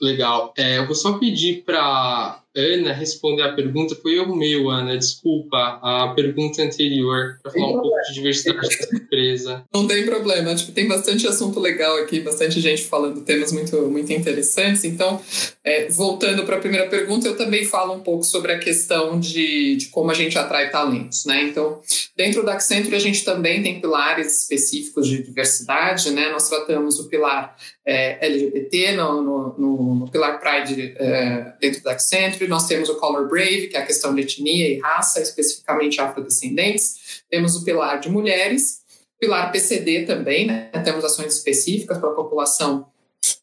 [0.00, 0.52] Legal.
[0.56, 3.94] É, eu vou só pedir para Ana responder a pergunta.
[3.94, 5.78] Foi erro meu, Ana, desculpa.
[5.82, 9.64] A pergunta anterior, para falar um pouco de diversidade da empresa.
[9.72, 10.54] Não tem problema.
[10.54, 14.84] Tipo, tem bastante assunto legal aqui, bastante gente falando temas muito, muito interessantes.
[14.84, 15.20] Então,
[15.62, 19.76] é, voltando para a primeira pergunta, eu também falo um pouco sobre a questão de,
[19.76, 21.24] de como a gente atrai talentos.
[21.24, 21.42] Né?
[21.42, 21.80] Então,
[22.16, 26.10] dentro da Accenture, a gente também tem pilares específicos de diversidade.
[26.10, 26.30] Né?
[26.30, 31.92] Nós tratamos o pilar é, LGBT no, no, no, no, pilar Pride é, dentro da
[31.92, 32.45] Accenture.
[32.48, 37.22] Nós temos o Color Brave, que é a questão de etnia e raça, especificamente afrodescendentes.
[37.30, 38.82] Temos o pilar de mulheres,
[39.18, 40.70] pilar PCD também, né?
[40.84, 42.86] temos ações específicas para a população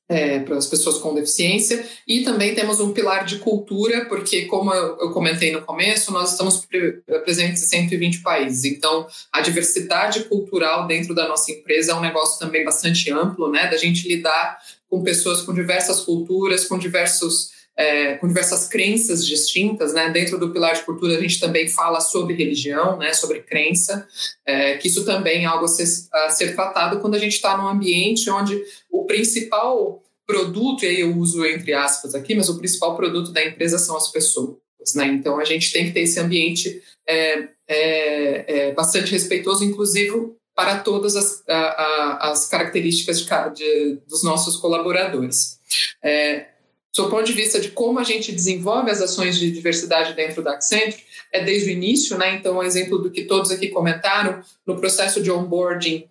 [0.08, 1.86] é, para as pessoas com deficiência.
[2.08, 6.66] E também temos um pilar de cultura, porque, como eu, comentei no começo, nós estamos
[6.66, 8.66] pre presentes em 120 países.
[8.66, 13.68] Então, a diversidade cultural dentro da nossa empresa é um negócio também bastante amplo, né?
[13.68, 19.93] Da gente lidar com pessoas com diversas culturas, com diversos é, com diversas crenças distintas,
[19.93, 20.09] né?
[20.09, 23.13] Dentro do pilar de cultura a gente também fala sobre religião, né?
[23.13, 24.07] Sobre crença,
[24.45, 27.57] é, que isso também é algo a ser, a ser tratado quando a gente está
[27.57, 32.57] num ambiente onde o principal produto, e aí eu uso entre aspas aqui, mas o
[32.57, 34.57] principal produto da empresa são as pessoas,
[34.95, 35.07] né?
[35.07, 40.79] Então a gente tem que ter esse ambiente é, é, é bastante respeitoso, inclusive para
[40.79, 45.59] todas as, a, a, as características de, de, dos nossos colaboradores.
[46.03, 46.53] É,
[46.95, 50.53] do ponto de vista de como a gente desenvolve as ações de diversidade dentro da
[50.53, 52.36] Accenture, é desde o início, né?
[52.36, 56.08] Então, um exemplo do que todos aqui comentaram, no processo de onboarding,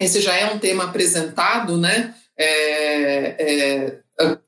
[0.00, 2.14] esse já é um tema apresentado, né?
[2.36, 3.98] É, é,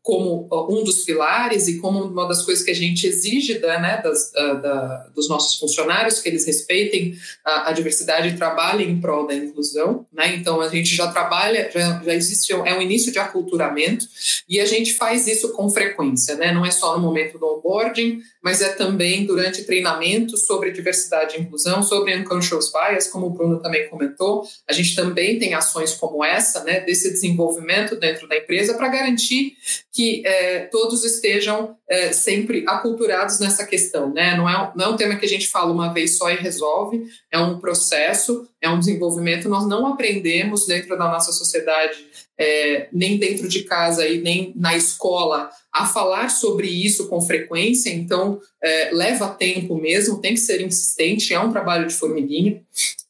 [0.03, 4.01] como um dos pilares e como uma das coisas que a gente exige da, né,
[4.03, 9.27] das, da, dos nossos funcionários, que eles respeitem a, a, diversidade e trabalhem em prol
[9.27, 10.07] da inclusão.
[10.11, 10.37] Né?
[10.37, 14.07] Então, a gente já trabalha, já, já existe, é um início de aculturamento
[14.49, 16.51] e a gente faz isso com frequência, né?
[16.51, 21.41] não é só no momento do onboarding, mas é também durante treinamentos sobre diversidade e
[21.41, 24.45] inclusão, sobre unconscious bias, como o Bruno também comentou.
[24.67, 29.57] A gente também tem ações como essa, né, desse desenvolvimento dentro da empresa para garantir
[29.93, 34.13] que é, todos estejam é, sempre aculturados nessa questão.
[34.13, 34.37] Né?
[34.37, 37.03] Não, é, não é um tema que a gente fala uma vez só e resolve,
[37.31, 39.49] é um processo, é um desenvolvimento.
[39.49, 42.07] Nós não aprendemos dentro da nossa sociedade,
[42.39, 47.91] é, nem dentro de casa e nem na escola, a falar sobre isso com frequência,
[47.91, 52.63] então é, leva tempo mesmo, tem que ser insistente, é um trabalho de formiguinha.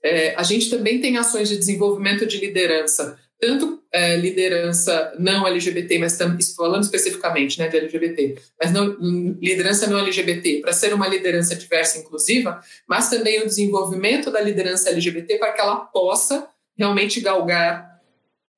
[0.02, 5.98] É, a gente também tem ações de desenvolvimento de liderança tanto é, liderança não LGBT,
[5.98, 6.16] mas
[6.56, 8.96] falando especificamente né, de LGBT, mas não,
[9.40, 14.40] liderança não LGBT, para ser uma liderança diversa e inclusiva, mas também o desenvolvimento da
[14.40, 18.00] liderança LGBT para que ela possa realmente galgar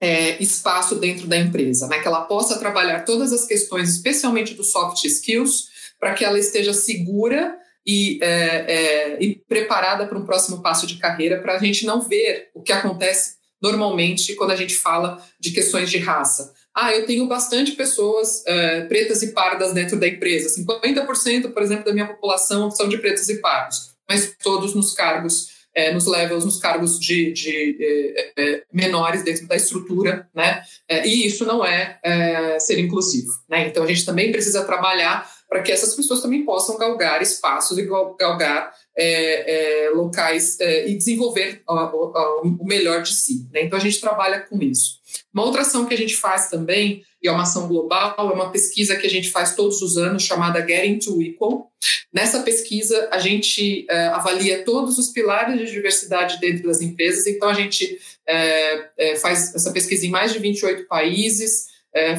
[0.00, 4.70] é, espaço dentro da empresa, né, que ela possa trabalhar todas as questões, especialmente dos
[4.70, 10.60] soft skills, para que ela esteja segura e, é, é, e preparada para um próximo
[10.60, 14.74] passo de carreira, para a gente não ver o que acontece normalmente quando a gente
[14.74, 16.52] fala de questões de raça.
[16.74, 20.60] Ah, eu tenho bastante pessoas é, pretas e pardas dentro da empresa.
[20.60, 25.48] 50%, por exemplo, da minha população são de pretos e pardos, mas todos nos cargos,
[25.74, 30.62] é, nos levels, nos cargos de, de é, é menores dentro da estrutura, né?
[30.88, 33.68] É, e isso não é, é, ser inclusivo, né?
[33.68, 37.86] Então a gente também precisa trabalhar para que essas pessoas também possam galgar espaços e
[38.18, 43.48] galgar é, é, locais é, e desenvolver o, o, o, melhor de si.
[43.52, 43.62] Né?
[43.62, 45.00] Então, a gente trabalha com isso.
[45.32, 48.50] Uma outra ação que a gente faz também, e é uma ação global, é uma
[48.50, 51.70] pesquisa que a gente faz todos os anos, chamada Getting to Equal.
[52.12, 57.48] Nessa pesquisa, a gente é, avalia todos os pilares de diversidade dentro das empresas, então
[57.48, 61.72] a gente é, é, faz essa pesquisa em mais de 28 países,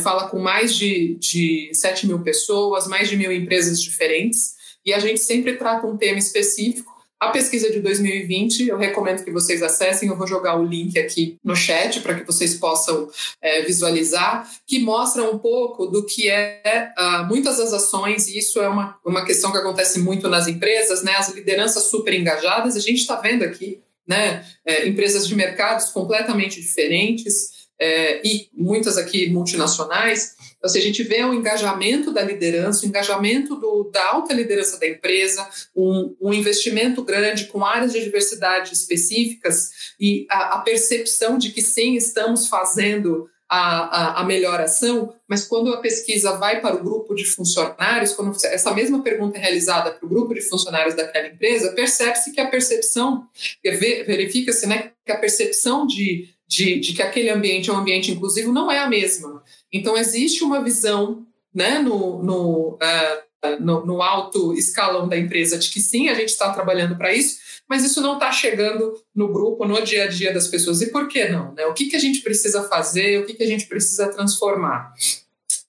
[0.04, 4.54] fala com mais de, de 7 mil pessoas, mais de mil empresas diferentes,
[4.86, 6.92] e a gente sempre trata um tema específico.
[7.20, 11.38] A pesquisa de 2020, eu recomendo que vocês acessem, eu vou jogar o link aqui
[11.42, 13.10] no chat para que vocês possam
[13.42, 18.60] é, visualizar, que mostra um pouco do que é uh, muitas das ações, e isso
[18.60, 21.14] é uma, uma questão que acontece muito nas empresas, né?
[21.16, 24.46] as lideranças super engajadas, a gente está vendo aqui né?
[24.66, 30.33] É, empresas de mercados completamente diferentes, é, e muitas aqui multinacionais,
[30.64, 34.80] Então, se a gente vê o engajamento da liderança, o engajamento do, da alta liderança
[34.80, 35.46] da empresa,
[35.76, 41.62] um, um, investimento grande com áreas de diversidade específicas e a, a percepção de que
[41.62, 46.84] sim, estamos fazendo a, a, a, melhor ação, mas quando a pesquisa vai para o
[46.84, 51.28] grupo de funcionários, quando essa mesma pergunta é realizada para o grupo de funcionários daquela
[51.28, 53.28] empresa, percebe-se que a percepção,
[53.62, 58.52] verifica-se né, que a percepção de, de, de, que aquele ambiente é um ambiente inclusivo
[58.54, 59.44] não é a mesma.
[59.74, 65.70] Então, existe uma visão né, no, no, uh, no, no alto escalão da empresa de
[65.70, 69.66] que sim, a gente está trabalhando para isso, mas isso não está chegando no grupo,
[69.66, 70.82] no dia a dia das pessoas.
[70.82, 71.54] E por que não?
[71.54, 71.66] Né?
[71.66, 73.20] O que, que a gente precisa fazer?
[73.20, 74.94] O que, que a gente precisa transformar?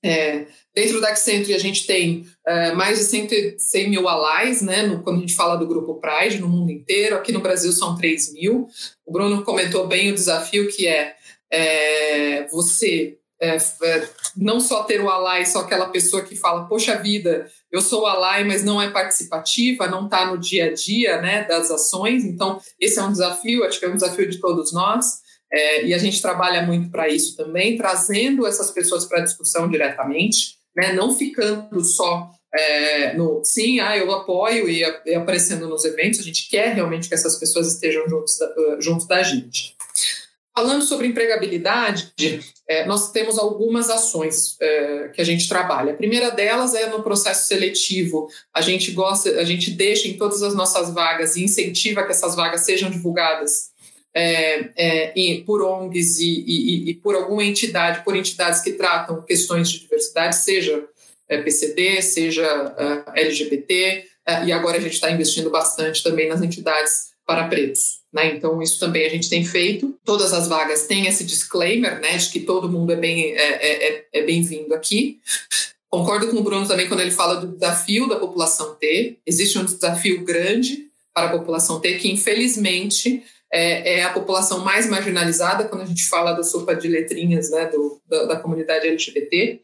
[0.03, 4.83] É, dentro da Accenture, a gente tem é, mais de 100, 100 mil allies, né,
[4.83, 7.17] no, quando a gente fala do grupo Pride, no mundo inteiro.
[7.17, 8.69] Aqui no Brasil são 3 mil.
[9.07, 11.17] O Bruno comentou bem o desafio que é,
[11.51, 16.97] é você é, é, não só ter o Alai, só aquela pessoa que fala, poxa
[16.97, 21.45] vida, eu sou Alai, mas não é participativa, não está no dia a dia né,
[21.45, 22.25] das ações.
[22.25, 25.23] Então, esse é um desafio, acho que é um desafio de todos nós.
[25.53, 29.69] É, e a gente trabalha muito para isso também, trazendo essas pessoas para a discussão
[29.69, 35.85] diretamente, né, não ficando só é, no sim, ah, eu apoio e, e, aparecendo nos
[35.85, 38.39] eventos, a gente quer realmente que essas pessoas estejam juntos
[38.79, 39.77] junto da gente.
[40.55, 42.13] Falando sobre empregabilidade,
[42.69, 45.93] é, nós temos algumas ações é, que a gente trabalha.
[45.93, 48.29] A primeira delas é no processo seletivo.
[48.55, 52.37] A gente gosta, a gente deixa em todas as nossas vagas e incentiva que essas
[52.37, 53.75] vagas sejam divulgadas
[54.15, 59.69] é, é por ONGs e, e, e, por alguma entidade, por entidades que tratam questões
[59.69, 60.85] de diversidade, seja
[61.29, 64.07] é, PCD, seja é, LGBT,
[64.47, 68.04] e agora a gente está investindo bastante também nas entidades para pretos.
[68.15, 68.37] Né?
[68.37, 69.99] Então, isso também a gente tem feito.
[70.05, 74.07] Todas as vagas têm esse disclaimer né, de que todo mundo é bem-vindo é, é,
[74.13, 75.19] é bem aqui.
[75.91, 79.19] Concordo com o Bruno também quando ele fala do desafio da população T.
[79.27, 83.25] Existe um desafio grande para a população T que, infelizmente,
[83.55, 87.67] é, é, a população mais marginalizada quando a gente fala da sopa de letrinhas né,
[87.67, 89.61] do, da, da, comunidade LGBT.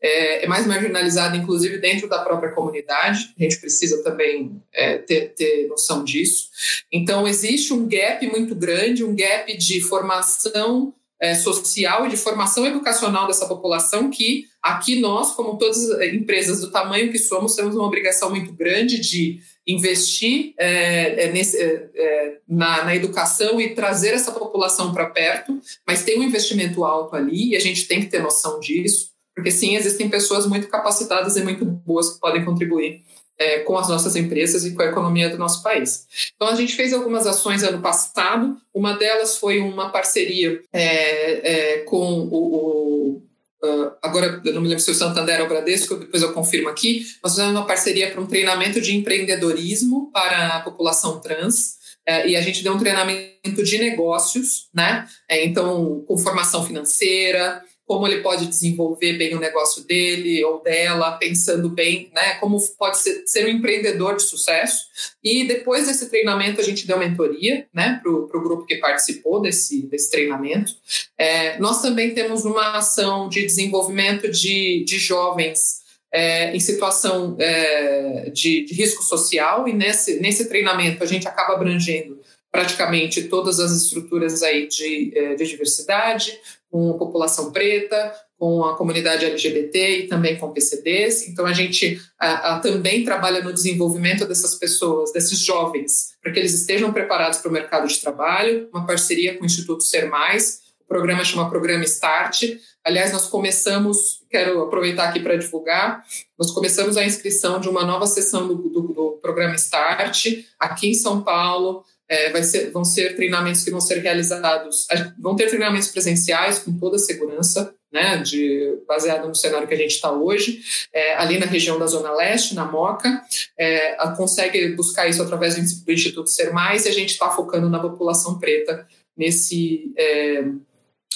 [0.00, 3.34] É, é, mais marginalizada, inclusive, dentro da própria comunidade.
[3.38, 6.48] A gente precisa também é, ter, ter noção disso.
[6.90, 12.66] Então, existe um gap muito grande, um gap de formação é, social e de formação
[12.66, 17.74] educacional dessa população que aqui nós, como todas as empresas do tamanho que somos, temos
[17.74, 23.74] uma obrigação muito grande de investir é, é, nesse, é, é, na, na, educação e
[23.74, 28.00] trazer essa população para perto, mas tem um investimento alto ali e a gente tem
[28.00, 32.44] que ter noção disso, porque sim, existem pessoas muito capacitadas e muito boas que podem
[32.44, 33.02] contribuir
[33.38, 36.06] é, com as nossas empresas e com a economia do nosso país.
[36.34, 42.28] Então, a gente fez algumas ações ano passado, uma delas foi uma parceria é, com
[42.30, 43.22] o, o
[43.64, 46.68] Uh, agora eu não me lembro se o Santander ou o Bradesco, depois eu confirmo
[46.68, 52.26] aqui, nós fizemos uma parceria para um treinamento de empreendedorismo para a população trans, uh,
[52.26, 55.08] e a gente deu um treinamento de negócios, né?
[55.30, 61.12] Uh, então, com formação financeira, como ele pode desenvolver bem o negócio dele ou dela,
[61.12, 64.86] pensando bem, né, como pode ser, ser um empreendedor de sucesso.
[65.22, 69.86] E depois desse treinamento, a gente deu mentoria né, para o grupo que participou desse,
[69.86, 70.72] desse treinamento.
[71.18, 78.30] É, nós também temos uma ação de desenvolvimento de, de jovens é, em situação é,
[78.30, 82.20] de, de, risco social, e nesse, nesse treinamento a gente acaba abrangendo
[82.52, 86.38] praticamente todas as estruturas aí de, é, de diversidade,
[86.74, 91.28] com a população preta, com a comunidade LGBT e também com PCDs.
[91.28, 96.40] Então, a gente a, a, também trabalha no desenvolvimento dessas pessoas, desses jovens, para que
[96.40, 100.62] eles estejam preparados para o mercado de trabalho, uma parceria com o Instituto Ser Mais.
[100.80, 102.42] O programa chama Programa Start.
[102.82, 106.02] Aliás, nós começamos, quero aproveitar aqui para divulgar,
[106.36, 110.26] nós começamos a inscrição de uma nova sessão do, do, do programa Start
[110.58, 111.84] aqui em São Paulo.
[112.08, 114.86] É, ser, vão ser treinamentos que vão ser realizados,
[115.18, 119.76] vão ter treinamentos presenciais com toda a segurança, né, de, baseado no cenário que a
[119.78, 120.60] gente está hoje,
[120.92, 123.22] é, ali na região da Zona Leste, na Moca,
[123.56, 127.78] é, consegue buscar isso através do Instituto Ser Mais e a gente está focando na
[127.78, 128.84] população preta
[129.16, 130.44] nesse, é,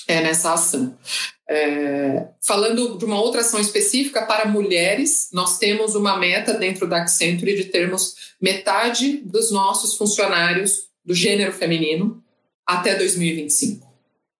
[0.07, 0.97] é nessa ação.
[1.51, 6.99] É, falando de uma outra ação específica para mulheres, nós temos uma meta dentro da
[6.99, 12.23] Accenture de termos metade dos nossos funcionários do gênero feminino
[12.67, 13.89] até 2025.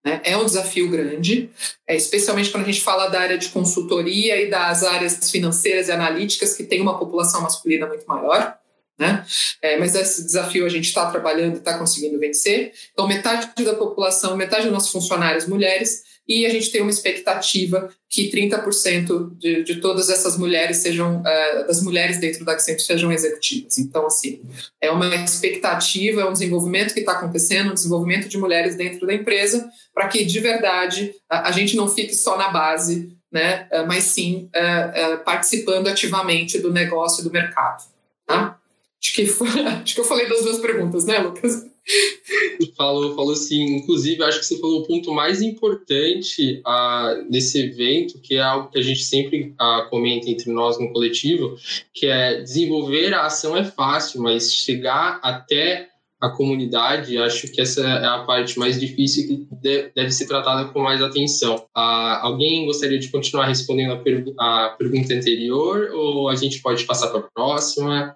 [0.05, 0.21] Né?
[0.23, 1.51] É um desafio grande,
[1.87, 5.93] é, especialmente quando a gente fala da área de consultoria e das áreas financeiras e
[5.93, 8.59] analíticas, que tem uma população masculina muito maior.
[8.99, 9.25] Né?
[9.63, 12.73] É, mas esse desafio a gente está trabalhando e está conseguindo vencer.
[12.93, 17.89] Então, metade da população, metade dos nossos funcionários mulheres e a gente tem uma expectativa
[18.09, 23.11] que 30% de, de todas essas mulheres sejam, uh, das mulheres dentro da Accenture sejam
[23.11, 23.79] executivas.
[23.79, 24.43] Então, assim,
[24.79, 29.15] é uma expectativa, é um desenvolvimento que está acontecendo, um desenvolvimento de mulheres dentro da
[29.15, 33.87] empresa, para que de verdade a, a, gente não fique só na base, né, uh,
[33.87, 37.85] mas sim uh, participando ativamente do negócio e do mercado.
[38.27, 38.59] Tá?
[39.03, 39.23] Acho que,
[39.83, 41.65] acho que eu falei das duas perguntas, né, Lucas?
[42.77, 43.77] Falou, falou sim.
[43.77, 48.71] Inclusive, acho que você falou o ponto mais importante uh, desse evento, que é algo
[48.71, 51.57] que a gente sempre uh, comenta entre nós no coletivo,
[51.95, 55.89] que é desenvolver a ação é fácil, mas chegar até
[56.21, 59.47] a comunidade, acho que essa é a parte mais difícil que
[59.95, 61.57] deve ser tratada com mais atenção.
[61.77, 66.85] Uh, alguém gostaria de continuar respondendo a, pergu a pergunta anterior ou a gente pode
[66.85, 68.15] passar para a próxima?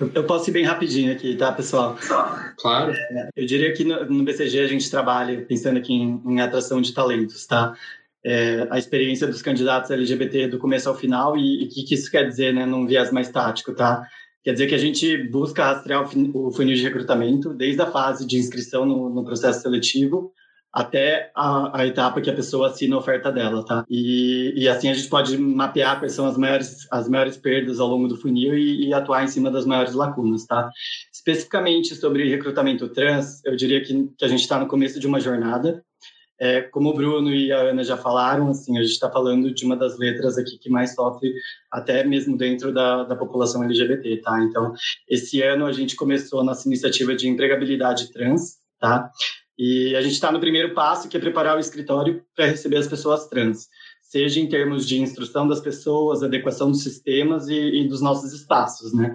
[0.00, 1.96] Eu posso ir bem rapidinho aqui, tá, pessoal?
[2.58, 2.92] Claro.
[3.36, 6.92] Eu diria que no, no BCG a gente trabalha pensando aqui em, em atração de
[6.92, 7.74] talentos, tá?
[8.24, 12.10] É, a experiência dos candidatos LGBT do começo ao final e o que, que, isso
[12.10, 14.06] quer dizer, né, num viés mais tático, tá?
[14.42, 18.38] Quer dizer que a gente busca rastrear o funil de recrutamento desde a fase de
[18.38, 20.32] inscrição no, no processo seletivo
[20.74, 23.86] até a, a, etapa que a pessoa assina a oferta dela, tá?
[23.88, 27.86] E, e, assim a gente pode mapear quais são as maiores, as maiores perdas ao
[27.86, 30.68] longo do funil e, e atuar em cima das maiores lacunas, tá?
[31.12, 35.20] Especificamente sobre recrutamento trans, eu diria que, que a gente está no começo de uma
[35.20, 35.84] jornada.
[36.40, 39.64] É, como o Bruno e a Ana já falaram, assim, a gente está falando de
[39.64, 41.32] uma das letras aqui que mais sofre,
[41.70, 44.42] até mesmo dentro da, da população LGBT, tá?
[44.42, 44.72] Então,
[45.08, 49.08] esse ano a gente começou a nossa iniciativa de empregabilidade trans, tá?
[49.58, 52.88] E a gente está no primeiro passo, que é preparar o escritório para receber as
[52.88, 53.68] pessoas trans,
[54.02, 58.92] seja em termos de instrução das pessoas, adequação dos sistemas e, e dos nossos espaços,
[58.92, 59.14] né?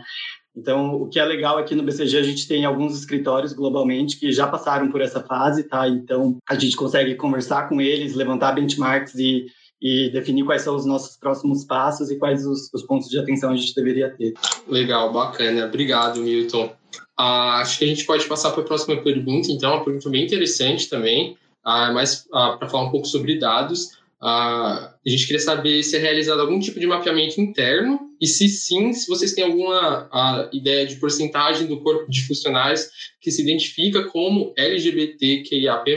[0.55, 4.31] Então, o que é legal aqui no BCG, a gente tem alguns escritórios globalmente que
[4.31, 5.87] já passaram por essa fase, tá?
[5.87, 9.45] Então, a gente consegue conversar com eles, levantar benchmarks e,
[9.81, 13.51] e definir quais são os nossos próximos passos e quais os, os pontos de atenção
[13.51, 14.33] a gente deveria ter.
[14.67, 15.65] Legal, bacana.
[15.65, 16.78] Obrigado, Milton.
[17.17, 20.25] Ah, acho que a gente pode passar para a próxima pergunta, então, uma pergunta bem
[20.25, 23.99] interessante também, ah, mas ah, para falar um pouco sobre dados.
[24.21, 28.49] Ah, a gente queria saber se é realizado algum tipo de mapeamento interno e, se
[28.49, 32.89] sim, se vocês têm alguma ah, ideia de porcentagem do corpo de funcionários
[33.21, 35.89] que se identifica como LGBTQIAP+,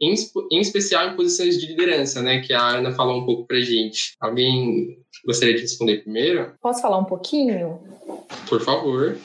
[0.00, 0.14] em,
[0.50, 4.14] em especial em posições de liderança, né, que a Ana falou um pouco para gente.
[4.20, 6.54] Alguém gostaria de responder primeiro?
[6.60, 7.80] Posso falar um pouquinho?
[8.48, 9.16] Por favor.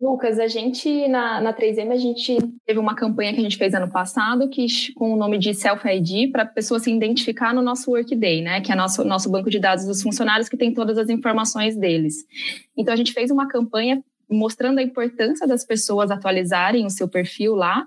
[0.00, 2.36] Lucas, a gente na, na 3M a gente
[2.66, 5.86] teve uma campanha que a gente fez ano passado que com o nome de Self
[5.88, 8.60] ID para a pessoa se identificar no nosso Workday, né?
[8.60, 12.24] Que é nosso nosso banco de dados dos funcionários que tem todas as informações deles.
[12.76, 17.54] Então a gente fez uma campanha mostrando a importância das pessoas atualizarem o seu perfil
[17.54, 17.86] lá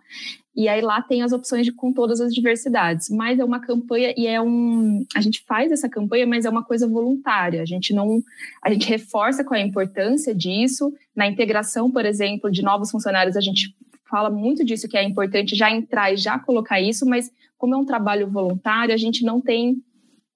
[0.57, 3.11] e aí lá tem as opções de, com todas as diversidades.
[3.11, 5.05] Mas é uma campanha e é um.
[5.15, 7.61] A gente faz essa campanha, mas é uma coisa voluntária.
[7.61, 8.23] A gente não.
[8.63, 10.91] A gente reforça qual é a importância disso.
[11.15, 13.75] Na integração, por exemplo, de novos funcionários, a gente
[14.09, 17.77] fala muito disso, que é importante já entrar e já colocar isso, mas como é
[17.77, 19.75] um trabalho voluntário, a gente não tem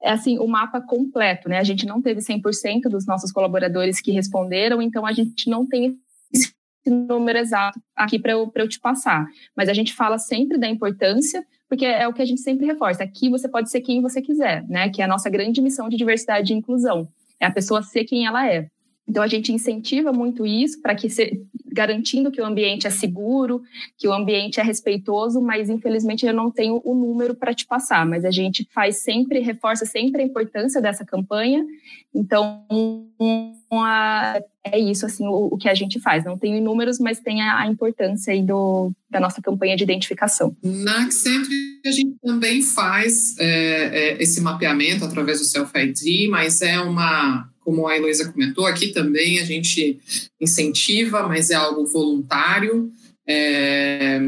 [0.04, 1.60] é assim, o mapa completo, né?
[1.60, 5.98] A gente não teve 100% dos nossos colaboradores que responderam, então a gente não tem
[6.90, 9.28] número exato aqui para eu, eu te passar.
[9.56, 13.04] Mas a gente fala sempre da importância, porque é o que a gente sempre reforça.
[13.04, 14.90] Aqui você pode ser quem você quiser, né?
[14.90, 17.08] Que é a nossa grande missão de diversidade e inclusão.
[17.40, 18.68] É a pessoa ser quem ela é.
[19.12, 23.62] Então a gente incentiva muito isso para que se, garantindo que o ambiente é seguro,
[23.97, 28.05] que o ambiente é respeitoso, mas infelizmente eu não tenho o número para te passar,
[28.05, 31.66] mas a gente faz sempre, reforça sempre a importância dessa campanha.
[32.16, 32.66] Então,
[34.64, 36.24] é isso assim o, o, que a gente faz.
[36.24, 40.55] Não tem números, mas tem a, a importância do, da nossa campanha de identificação.
[40.64, 46.62] Na Accenture a gente também faz é, é, esse mapeamento através do Self ID, mas
[46.62, 49.99] é uma como a Heloísa comentou, aqui também a gente
[50.39, 52.91] incentiva, mas é algo voluntário.
[53.28, 54.20] É,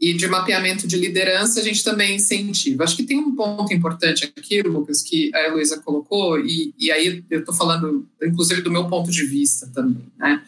[0.00, 2.84] e de mapeamento de liderança a gente também incentiva.
[2.84, 7.24] Acho que tem um ponto importante aqui, Lucas, que a Heloísa colocou, e, e aí
[7.30, 10.06] eu estou falando, inclusive, do meu ponto de vista também.
[10.18, 10.42] Né?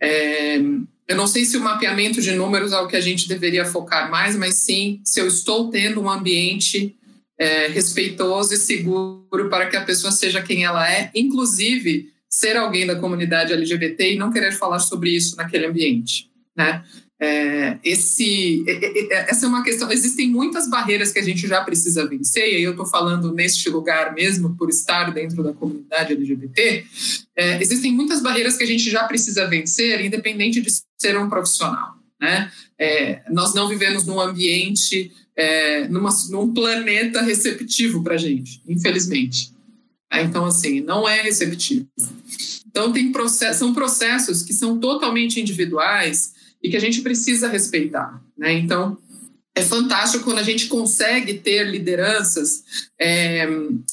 [0.00, 0.58] É,
[1.08, 4.10] eu não sei se o mapeamento de números é o que a gente deveria focar
[4.10, 6.96] mais, mas sim se eu estou tendo um ambiente
[7.38, 12.86] é, respeitoso e seguro para que a pessoa seja quem ela é, inclusive ser alguém
[12.86, 16.82] da comunidade LGBT e não querer falar sobre isso naquele ambiente, né?
[17.24, 18.64] É, esse,
[19.28, 19.92] essa é uma questão.
[19.92, 23.70] Existem muitas barreiras que a gente já precisa vencer, e aí eu estou falando neste
[23.70, 26.84] lugar mesmo, por estar dentro da comunidade LGBT.
[27.36, 30.68] É, existem muitas barreiras que a gente já precisa vencer, independente de
[31.00, 31.94] ser um profissional.
[32.20, 32.50] Né?
[32.76, 39.52] É, nós não vivemos num ambiente é, numa, num planeta receptivo para a gente, infelizmente.
[40.12, 41.86] Então, assim, não é receptivo.
[42.66, 48.22] Então, tem process, são processos que são totalmente individuais e que a gente precisa respeitar.
[48.36, 48.52] Né?
[48.54, 48.98] Então,
[49.54, 52.64] é fantástico quando a gente consegue ter lideranças
[52.98, 53.46] é,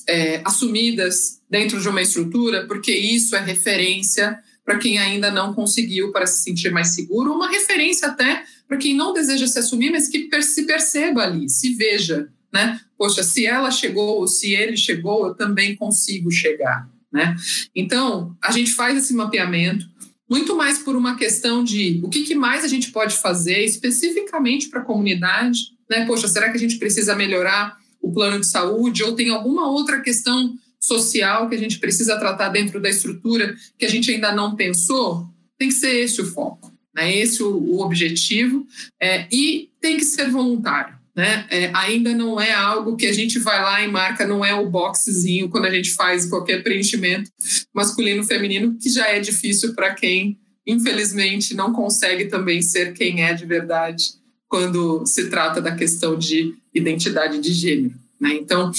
[0.08, 4.40] é, assumidas dentro de uma estrutura, porque isso é referência
[4.70, 8.96] para quem ainda não conseguiu para se sentir mais seguro, uma referência até para quem
[8.96, 12.80] não deseja se assumir, mas que se perceba ali, se veja, né?
[12.96, 17.36] Poxa, se ela chegou, se ele chegou, eu também consigo chegar, né?
[17.76, 19.88] Então, a gente faz esse mapeamento
[20.30, 24.70] muito mais por uma questão de o que, que mais a gente pode fazer especificamente
[24.70, 26.06] para a comunidade, né?
[26.06, 30.00] Poxa, será que a gente precisa melhorar o plano de saúde ou tem alguma outra
[30.00, 30.54] questão
[30.90, 35.28] social que a gente precisa tratar dentro da estrutura que a gente ainda não pensou?
[35.58, 37.16] Tem que ser esse o foco, né?
[37.16, 38.66] Esse o, o objetivo
[39.00, 40.98] é, e tem que ser voluntário.
[41.16, 41.46] Né?
[41.50, 44.70] É, ainda não é algo que a gente vai lá e marca, não é o
[44.70, 47.30] boxezinho quando a gente faz qualquer preenchimento
[47.74, 53.34] masculino feminino, que já é difícil para quem, infelizmente, não consegue também ser quem é
[53.34, 57.96] de verdade quando se trata da questão de identidade de gênero.
[58.20, 58.34] Né?
[58.34, 58.72] Então,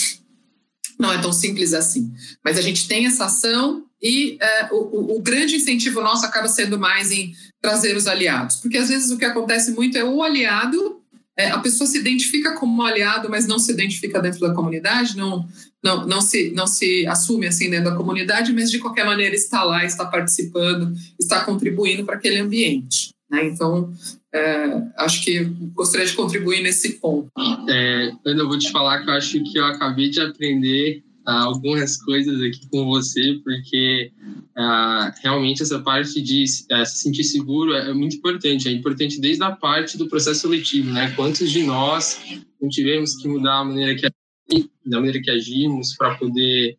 [1.01, 2.13] não é tão simples assim.
[2.45, 6.79] Mas a gente tem essa ação e é, o, o, grande incentivo nosso acaba sendo
[6.79, 8.57] mais em trazer os aliados.
[8.57, 11.01] Porque às vezes o que acontece muito é o aliado
[11.37, 15.49] é, a pessoa se identifica como aliado, mas não se identifica dentro da comunidade, não,
[15.83, 19.65] não, não, se, não se assume assim dentro da comunidade, mas de qualquer maneira está
[19.65, 23.11] lá, está participando, está contribuindo para aquele ambiente.
[23.31, 23.47] Né?
[23.47, 23.93] Então,
[24.35, 27.31] é, acho que gostaria de contribuir nesse ponto.
[27.69, 31.97] É, Ana, eu vou te falar que eu acho que eu acabei de aprender algumas
[31.99, 34.11] coisas aqui com você, porque
[34.57, 38.69] uh, realmente essa parte de uh, se sentir seguro é, muito importante.
[38.69, 41.13] É importante desde a parte do processo seletivo, né?
[41.15, 42.21] Quantos de nós
[42.61, 46.77] não tivemos que mudar a maneira que, da maneira que agimos para poder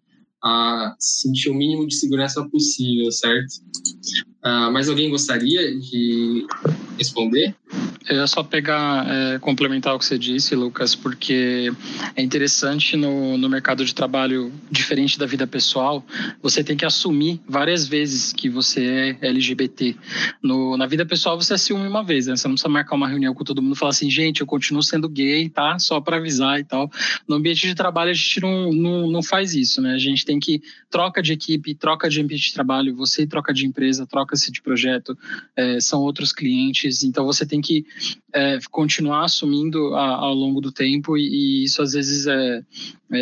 [1.00, 3.62] sentir o mínimo de segurança possível, certo?
[4.44, 6.48] Uh, mas alguém gostaria de
[6.98, 7.56] responder?
[8.10, 11.72] Eu ia só pegar, é, complementar o que você disse, Lucas, porque
[12.16, 16.04] é interessante no, no mercado de trabalho, diferente da vida pessoal,
[16.42, 19.96] você tem que assumir várias vezes que você é LGBT.
[20.44, 22.36] No, na vida pessoal, você assume uma vez, né?
[22.36, 24.82] Você não precisa marcar uma reunião com todo mundo e falar assim, gente, eu continuo
[24.82, 25.78] sendo gay, tá?
[25.80, 26.92] Só para avisar e tal.
[27.28, 29.94] No ambiente de trabalho, a gente não, não, não faz isso, né?
[29.94, 33.66] A gente tem que troca de equipe, troca de ambiente de trabalho, você troca de
[33.66, 35.18] empresa, troca-se de projeto,
[35.56, 37.86] é, são outros clientes, então você tem que
[38.34, 42.64] é, continuar assumindo a, ao longo do tempo e, e isso às vezes é, é,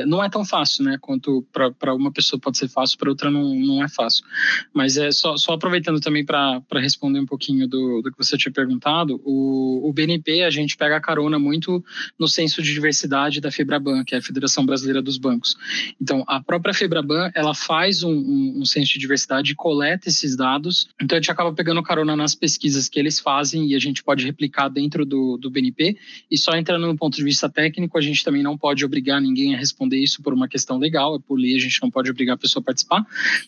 [0.06, 0.98] não é tão fácil, né?
[1.02, 4.24] Quanto para uma pessoa pode ser fácil, para outra não, não é fácil.
[4.72, 8.52] Mas é só, só aproveitando também para responder um pouquinho do, do que você tinha
[8.52, 11.84] perguntado, o, o BNP a gente pega a carona muito
[12.20, 15.58] no senso de diversidade da FEBRABAN, que é a Federação Brasileira dos Bancos.
[16.00, 20.36] Então, a própria FEBRABAN, ela faz um, um, um senso de diversidade e coleta esses
[20.36, 20.88] dados.
[21.02, 24.24] Então, a gente acaba pegando carona nas pesquisas que eles fazem e a gente pode
[24.24, 25.98] replicar dentro do, do BNP.
[26.30, 29.56] E só entrando no ponto de vista técnico, a gente também não pode obrigar ninguém
[29.56, 32.12] a responder responder isso por uma questão legal, é por lei, a gente não pode
[32.12, 33.06] obrigar a pessoa a participar.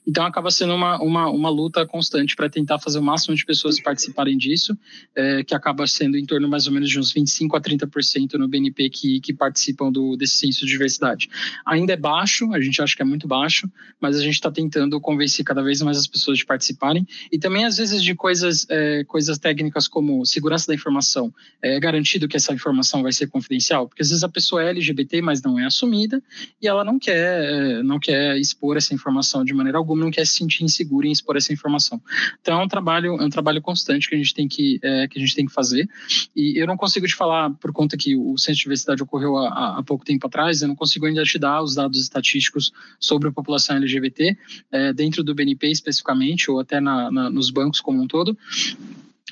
[0.08, 3.82] Então acaba sendo uma, uma, uma luta constante para tentar fazer o máximo de pessoas
[3.82, 4.78] participarem disso,
[5.16, 8.48] é, que acaba sendo em torno mais ou menos de uns 25 a 30% no
[8.48, 11.30] BNP que, que participam do, desse censo de diversidade.
[11.66, 13.70] Ainda é baixo, a gente acha que é muito baixo,
[14.00, 17.66] mas a gente está tentando convencer cada vez mais as pessoas de participarem e também
[17.66, 21.34] às vezes de coisas, é, coisas técnicas como segurança da informação.
[21.62, 25.22] É garantido que essa informação vai ser confidencial, porque às vezes a pessoa é LGBT,
[25.22, 26.21] mas não é assumida,
[26.62, 30.36] e ela não quer, não quer expor essa informação de maneira alguma, não quer se
[30.36, 32.02] sentir insegura em expor essa informação.
[32.42, 35.18] Então é um trabalho, é um trabalho constante que a gente tem que, é, que
[35.18, 35.90] a gente tem que fazer.
[36.36, 39.80] E eu não consigo te falar por conta que o Centro de Diversidade ocorreu há,
[39.80, 43.32] há pouco tempo atrás, eu não consigo ainda te dar os dados estatísticos sobre a
[43.32, 44.38] população LGBT
[44.72, 48.38] é, dentro do BNP especificamente ou até na, na, nos bancos como um todo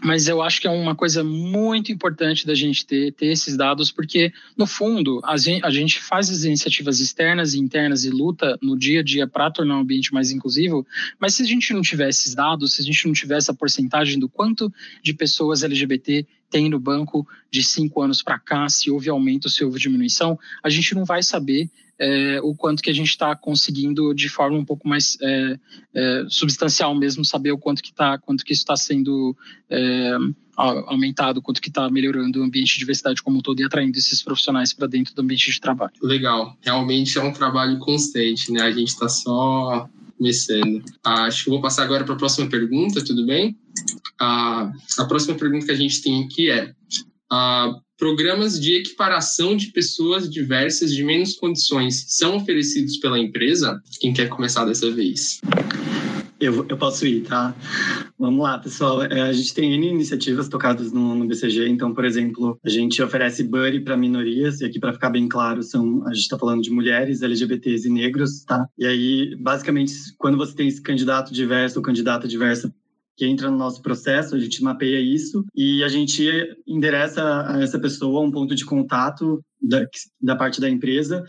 [0.04, 3.92] mas eu acho que é uma coisa muito importante da gente ter, ter esses dados,
[3.92, 8.58] porque, no fundo, a gente, a gente faz as iniciativas externas e internas e luta
[8.62, 10.86] no dia a dia para tornar o ambiente mais inclusivo,
[11.20, 14.20] mas se a gente não tiver esses dados, se a gente não tiver essa porcentagem
[14.20, 14.72] do quanto
[15.04, 19.64] de pessoas LGBT tem no banco de cinco anos para cá, se houve aumento, se
[19.64, 21.70] houve diminuição, a gente não vai saber
[22.00, 25.60] é, o quanto que a gente está conseguindo de forma um pouco mais é,
[25.94, 29.36] é, substancial mesmo saber o quanto que tá, quanto que isso está sendo
[29.70, 30.16] é,
[30.56, 34.22] aumentado, quanto que está melhorando o ambiente de diversidade como um todo e atraindo esses
[34.22, 35.94] profissionais para dentro do ambiente de trabalho.
[36.02, 38.62] Legal, realmente é um trabalho constante, né?
[38.62, 40.84] A gente está só começando.
[41.04, 43.58] Ah, acho que vou passar agora para a próxima pergunta, tudo bem?
[44.20, 46.74] Ah, a próxima pergunta que a gente tem aqui é:
[47.32, 53.84] ah, Programas de equiparação de pessoas diversas de menos condições são oferecidos pela empresa?
[54.00, 55.42] Quem quer começar dessa vez?
[56.40, 57.54] Eu, eu posso ir, tá?
[58.18, 59.04] Vamos lá, pessoal.
[59.04, 61.68] É, a gente tem N iniciativas tocadas no, no BCG.
[61.68, 64.62] Então, por exemplo, a gente oferece buddy para minorias.
[64.62, 67.92] E aqui, para ficar bem claro, são, a gente está falando de mulheres, LGBTs e
[67.92, 68.66] negros, tá?
[68.78, 72.74] E aí, basicamente, quando você tem esse candidato diverso ou candidata diversa
[73.20, 76.26] que entra no nosso processo, a gente mapeia isso e a gente
[76.66, 77.22] endereça
[77.62, 79.86] essa pessoa a um ponto de contato da,
[80.22, 81.26] da parte da empresa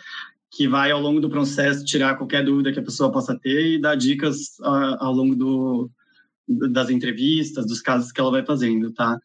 [0.53, 3.81] que vai ao longo do processo tirar qualquer dúvida que a pessoa possa ter e
[3.81, 5.91] dar dicas uh, ao longo do,
[6.47, 9.19] das entrevistas, dos casos que ela vai fazendo, tá?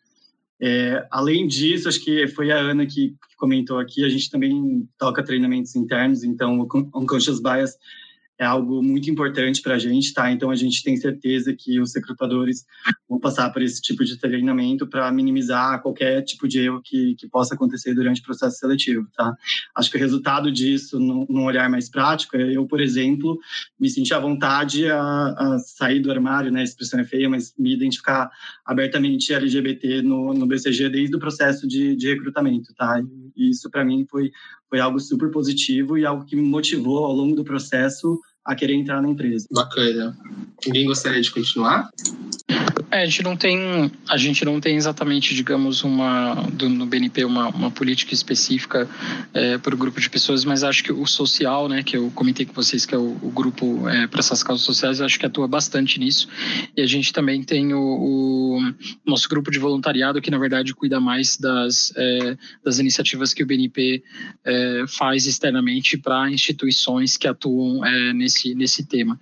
[0.59, 4.89] É, além disso, acho que foi a Ana que, que comentou aqui, a gente também
[4.97, 7.77] toca treinamentos internos, então o Unconscious Bias
[8.37, 10.31] é algo muito importante para a gente, tá?
[10.31, 12.65] Então a gente tem certeza que os recrutadores
[13.07, 17.27] vão passar por esse tipo de treinamento para minimizar qualquer tipo de erro que, que
[17.27, 19.33] possa acontecer durante o processo seletivo, tá?
[19.75, 23.39] Acho que o resultado disso, num olhar mais prático, é eu, por exemplo,
[23.79, 26.61] me sentir à vontade a, a sair do armário, né?
[26.61, 28.29] A expressão é feia, mas me identificar
[28.65, 33.01] abertamente LGBT no, no BCG desde o processo de, de recrutamento, tá?
[33.35, 34.31] E isso para mim foi
[34.69, 38.73] foi algo super positivo e algo que me motivou ao longo do processo a querer
[38.73, 39.47] entrar na empresa.
[39.51, 40.15] Bacana.
[40.65, 41.89] Alguém gostaria de continuar?
[42.95, 47.25] É, a gente não tem, a gente não tem exatamente, digamos, uma do, no BNP
[47.25, 48.89] uma, uma política específica
[49.33, 52.45] é, para o grupo de pessoas, mas acho que o social, né, que eu comentei
[52.45, 55.45] com vocês que é o, o grupo é, para essas causas sociais, acho que atua
[55.45, 56.29] bastante nisso.
[56.77, 58.73] E a gente também tem o, o
[59.05, 63.45] nosso grupo de voluntariado que na verdade cuida mais das é, das iniciativas que o
[63.45, 64.01] BNP
[64.45, 69.19] é, faz externamente para instituições que atuam é, nesse nesse tema.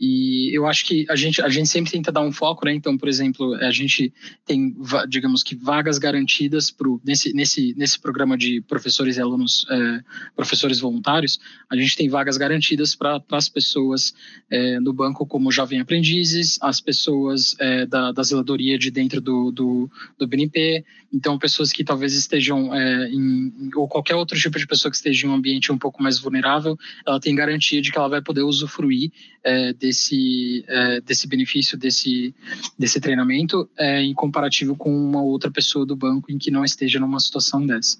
[0.00, 2.72] E eu acho que a gente a gente sempre tenta dar um foco, né?
[2.72, 4.12] Então, por exemplo exemplo, a gente
[4.44, 4.74] tem,
[5.08, 10.00] digamos que, vagas garantidas pro, nesse, nesse, nesse programa de professores e alunos, é,
[10.34, 11.38] professores voluntários,
[11.68, 14.14] a gente tem vagas garantidas para as pessoas
[14.50, 19.50] é, no banco como jovem aprendizes, as pessoas é, da, da zeladoria de dentro do,
[19.50, 24.66] do, do BNP, então pessoas que talvez estejam é, em, ou qualquer outro tipo de
[24.66, 27.98] pessoa que esteja em um ambiente um pouco mais vulnerável, ela tem garantia de que
[27.98, 29.10] ela vai poder usufruir
[29.42, 32.34] é, desse, é, desse benefício, desse,
[32.78, 36.98] desse treinamento é, em comparativo com uma outra pessoa do banco em que não esteja
[36.98, 37.98] numa situação dessa.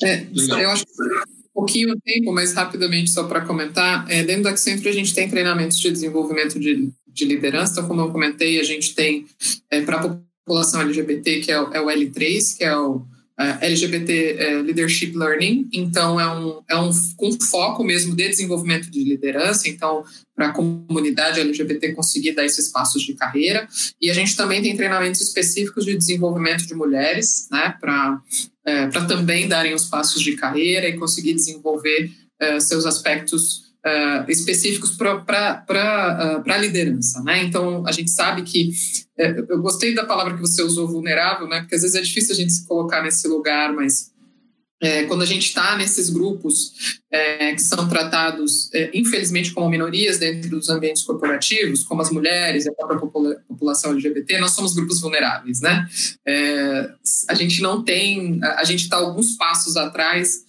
[0.00, 0.24] É,
[0.62, 4.92] eu acho um pouquinho tempo, mas rapidamente só para comentar, é, dentro da sempre a
[4.92, 9.26] gente tem treinamentos de desenvolvimento de, de liderança, então como eu comentei, a gente tem
[9.68, 13.04] é, para a população LGBT, que é o, é o L3, que é o
[13.60, 19.02] LGBT é, Leadership Learning, então é um, é um com foco mesmo de desenvolvimento de
[19.02, 20.04] liderança, então
[20.36, 23.66] para a comunidade LGBT conseguir dar esses passos de carreira.
[24.00, 28.20] E a gente também tem treinamentos específicos de desenvolvimento de mulheres, né, para
[28.66, 34.96] é, também darem os passos de carreira e conseguir desenvolver é, seus aspectos uh, específicos
[34.96, 37.22] para a liderança.
[37.22, 37.44] Né?
[37.44, 38.70] Então, a gente sabe que.
[39.18, 41.60] Uh, eu gostei da palavra que você usou, vulnerável, né?
[41.60, 44.10] porque às vezes é difícil a gente se colocar nesse lugar, mas.
[44.82, 50.16] É, quando a gente está nesses grupos é, que são tratados, é, infelizmente, como minorias
[50.16, 54.74] dentro dos ambientes corporativos, como as mulheres e a própria popula população LGBT, nós somos
[54.74, 55.86] grupos vulneráveis, né?
[57.28, 60.46] A gente não tem, a gente está alguns passos atrás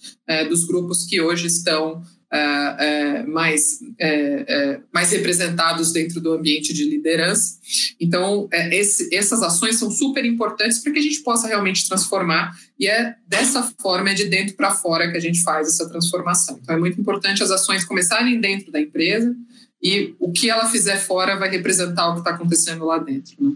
[0.48, 2.02] dos grupos que hoje estão
[2.32, 7.58] uh, uh, mais, uh, mais representados dentro do ambiente de liderança.
[8.00, 12.86] Então, esse, essas ações são super importantes para que a gente possa realmente transformar, e
[12.86, 16.58] é dessa forma, é de dentro para fora que a gente faz essa transformação.
[16.62, 19.34] Então, é muito importante as ações começarem dentro da empresa,
[19.82, 23.34] e o que ela fizer fora vai representar o que está acontecendo lá dentro.
[23.40, 23.52] Né?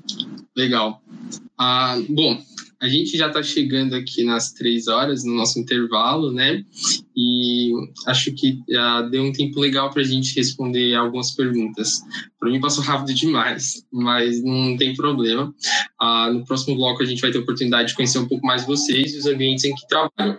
[0.57, 1.01] Legal.
[1.57, 2.43] Ah, bom,
[2.81, 6.63] a gente já está chegando aqui nas três horas, no nosso intervalo, né?
[7.17, 7.73] E
[8.07, 12.01] acho que já deu um tempo legal para a gente responder algumas perguntas.
[12.39, 15.55] Para mim passou rápido demais, mas não tem problema.
[16.01, 18.67] Ah, no próximo bloco a gente vai ter a oportunidade de conhecer um pouco mais
[18.67, 20.39] vocês e os ambientes em que trabalham.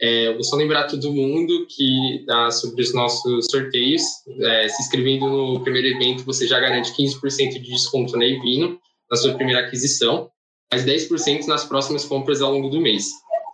[0.00, 4.02] É, vou só lembrar todo mundo que ah, sobre os nossos sorteios,
[4.40, 8.78] é, se inscrevendo no primeiro evento, você já garante 15% de desconto na Evino,
[9.10, 10.30] na sua primeira aquisição
[10.72, 13.10] mais 10% nas próximas compras ao longo do mês.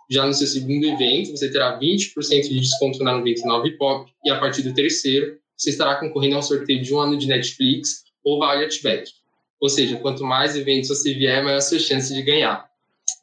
[0.09, 2.13] Já no seu segundo evento, você terá 20%
[2.49, 6.81] de desconto na 99 Pop e a partir do terceiro, você estará concorrendo ao sorteio
[6.81, 9.09] de um ano de Netflix ou Vale Outback.
[9.61, 12.67] Ou seja, quanto mais eventos você vier, maior a sua chance de ganhar.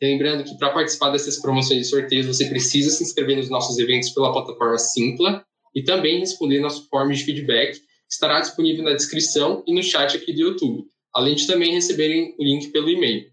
[0.00, 4.10] Lembrando que para participar dessas promoções e sorteios, você precisa se inscrever nos nossos eventos
[4.10, 9.62] pela plataforma Simpla e também responder nosso form de feedback, que estará disponível na descrição
[9.66, 10.84] e no chat aqui do YouTube,
[11.14, 13.29] além de também receberem o link pelo e-mail.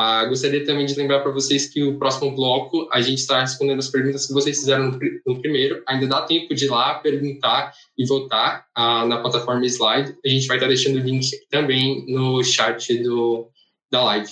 [0.00, 3.80] Ah, gostaria também de lembrar para vocês que o próximo bloco a gente está respondendo
[3.80, 5.82] as perguntas que vocês fizeram no, no, primeiro.
[5.88, 10.16] Ainda dá tempo de ir lá perguntar e votar ah, na plataforma Slide.
[10.24, 13.50] A gente vai estar tá deixando o link também no chat do,
[13.90, 14.30] da live.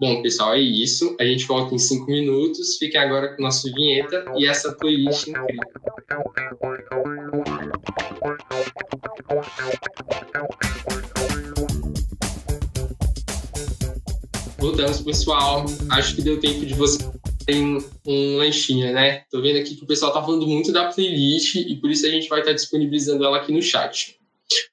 [0.00, 1.16] Bom, pessoal, é isso.
[1.20, 2.76] A gente volta em cinco minutos.
[2.76, 5.78] Fiquem agora com nossa vinheta e essa playlist incrível.
[14.60, 15.64] Voltamos, pessoal.
[15.88, 16.98] Acho que deu tempo de você
[17.46, 17.62] ter
[18.04, 19.22] um lanchinho, né?
[19.30, 22.10] Tô vendo aqui que o pessoal tá falando muito da playlist e por isso a
[22.10, 24.18] gente vai estar disponibilizando ela aqui no chat.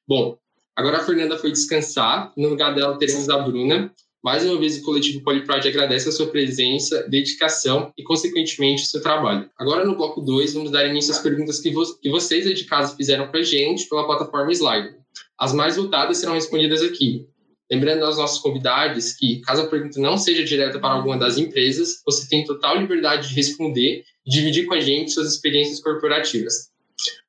[0.07, 0.37] Bom,
[0.75, 2.33] agora a Fernanda foi descansar.
[2.35, 3.93] No lugar dela teremos a Bruna.
[4.23, 8.99] Mais uma vez, o coletivo Poliprod agradece a sua presença, dedicação e, consequentemente, o seu
[8.99, 9.47] trabalho.
[9.55, 12.63] Agora, no bloco 2, vamos dar início às perguntas que, vo que vocês aí de
[12.63, 14.95] casa fizeram para a gente pela plataforma Slide.
[15.37, 17.27] As mais votadas serão respondidas aqui.
[17.71, 22.01] Lembrando aos nossos convidados que, caso a pergunta não seja direta para alguma das empresas,
[22.05, 26.69] você tem total liberdade de responder e dividir com a gente suas experiências corporativas.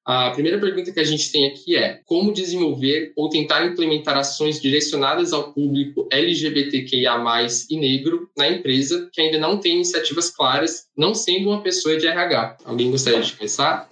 [0.04, 4.60] A primeira pergunta que a gente tem aqui é: como desenvolver ou tentar implementar ações
[4.60, 11.12] direcionadas ao público LGBTQIA+ e negro na empresa que ainda não tem iniciativas claras, não
[11.12, 12.58] sendo uma pessoa de RH?
[12.64, 13.90] Alguém gostaria de começar?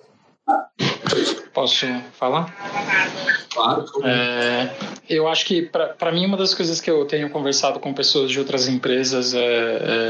[1.55, 1.87] Posso
[2.19, 2.53] falar?
[3.55, 3.87] Claro.
[4.05, 4.71] É,
[5.09, 8.41] eu acho que, para mim, uma das coisas que eu tenho conversado com pessoas de
[8.41, 9.39] outras empresas, é,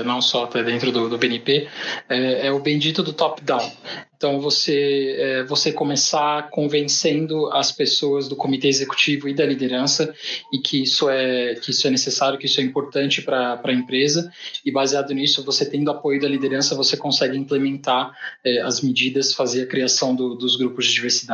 [0.00, 1.68] é, não só até dentro do, do BNP,
[2.08, 3.70] é, é o bendito do top-down.
[4.16, 10.14] Então, você, é, você começar convencendo as pessoas do comitê executivo e da liderança
[10.50, 14.32] e que isso é, que isso é necessário, que isso é importante para a empresa.
[14.64, 19.64] E baseado nisso, você tendo apoio da liderança, você consegue implementar é, as medidas, fazer
[19.64, 21.33] a criação do, dos grupos de diversidade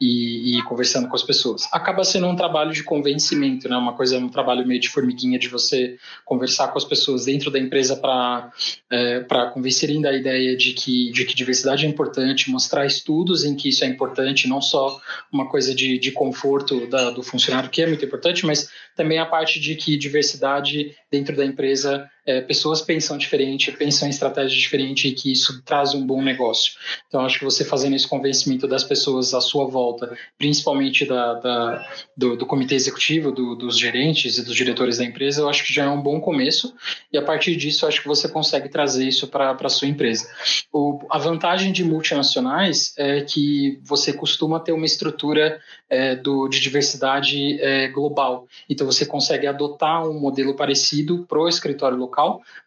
[0.00, 1.68] e, e, conversando com as pessoas.
[1.72, 3.76] Acaba sendo um trabalho de convencimento, né?
[3.76, 7.58] uma coisa, um trabalho meio de formiguinha de você conversar com as pessoas dentro da
[7.58, 8.50] empresa para
[8.90, 9.20] é,
[9.52, 13.68] convencerem da ideia de que, de que diversidade é importante importante, mostrar estudos em que
[13.68, 15.00] isso é importante, não só
[15.32, 19.26] uma coisa de, de conforto da, do funcionário, que é muito importante, mas também a
[19.26, 25.08] parte de que diversidade dentro da empresa é, pessoas pensam diferente, pensam em estratégia diferente
[25.08, 26.72] e que isso traz um bom negócio.
[27.08, 31.88] Então, acho que você fazendo esse convencimento das pessoas à sua volta, principalmente da, da
[32.16, 35.72] do, do, comitê executivo, do, dos gerentes e dos diretores da empresa, eu acho que
[35.72, 36.74] já é um bom começo.
[37.12, 40.28] E a partir disso, acho que você consegue trazer isso para a sua empresa.
[40.72, 46.60] O, a vantagem de multinacionais é que você costuma ter uma estrutura é, do, de
[46.60, 48.46] diversidade é, global.
[48.68, 52.09] Então, você consegue adotar um modelo parecido para o escritório local,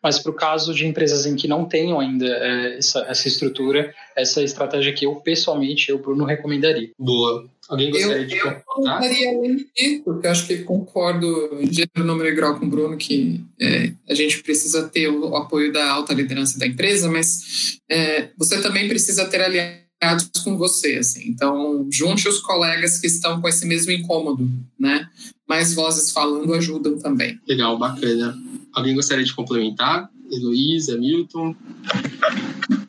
[0.02, 3.94] mas para o caso de empresas em que não tenham ainda é, essa, essa estrutura,
[4.16, 6.92] essa estratégia que eu, pessoalmente, eu, Bruno, recomendaria.
[6.98, 7.46] Boa.
[7.70, 12.04] Alguém gostaria eu, de Eu contaria além disso, porque eu acho que concordo em gênero,
[12.06, 15.90] número e grau com o Bruno, que é, a gente precisa ter o apoio da
[15.92, 21.28] alta liderança da empresa, mas é, você também precisa ter aliados com você, assim.
[21.30, 25.08] Então, junte os colegas que estão com esse mesmo incômodo, né?
[25.48, 27.40] Mais vozes falando ajudam também.
[27.48, 28.38] Legal, bacana.
[28.74, 30.10] Alguém gostaria de complementar?
[30.32, 31.56] Heloísa, Milton?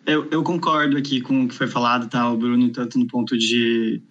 [0.06, 3.36] Eu, eu concordo aqui com o que foi falado, tá, o Bruno, tanto no ponto
[3.36, 4.02] de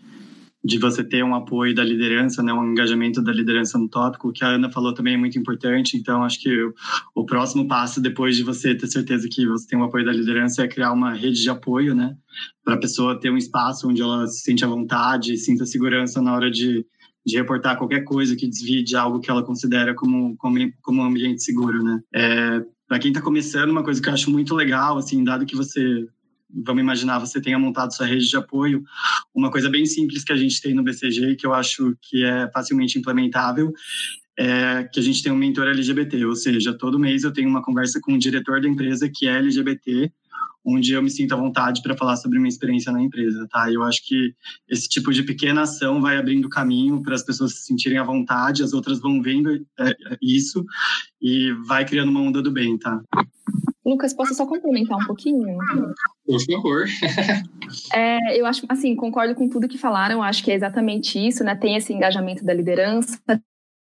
[0.63, 4.31] de você ter um apoio da liderança, né, um engajamento da liderança no tópico, o
[4.31, 5.97] que a Ana falou também é muito importante.
[5.97, 6.73] Então, acho que o,
[7.13, 10.13] o, próximo passo, depois de você ter certeza que você tem o um apoio da
[10.13, 12.15] liderança, é criar uma rede de apoio, né,
[12.63, 16.33] para a pessoa ter um espaço onde ela se sente à vontade, sinta segurança na
[16.33, 16.85] hora de,
[17.25, 21.05] de reportar qualquer coisa que desvie de algo que ela considera como, como, como um
[21.05, 22.01] ambiente seguro, né.
[22.13, 25.55] É, para quem está começando, uma coisa que eu acho muito legal, assim, dado que
[25.55, 26.05] você
[26.53, 28.83] vamos imaginar, você tenha montado sua rede de apoio,
[29.33, 32.49] uma coisa bem simples que a gente tem no BCG, que eu acho que é
[32.51, 33.73] facilmente implementável,
[34.37, 37.63] é que a gente tem um mentor LGBT, ou seja, todo mês eu tenho uma
[37.63, 40.11] conversa com o diretor da empresa que é LGBT,
[40.65, 43.71] onde eu me sinto à vontade para falar sobre minha experiência na empresa, tá?
[43.71, 44.33] Eu acho que
[44.67, 48.63] esse tipo de pequena ação vai abrindo caminho para as pessoas se sentirem à vontade,
[48.63, 50.65] as outras vão vendo é, isso
[51.21, 53.01] e vai criando uma onda do bem, tá?
[53.85, 55.57] Lucas, posso só complementar um pouquinho?
[56.25, 56.85] Por favor.
[57.93, 61.53] é, eu acho, assim, concordo com tudo que falaram, acho que é exatamente isso, né?
[61.53, 63.19] Tem esse engajamento da liderança,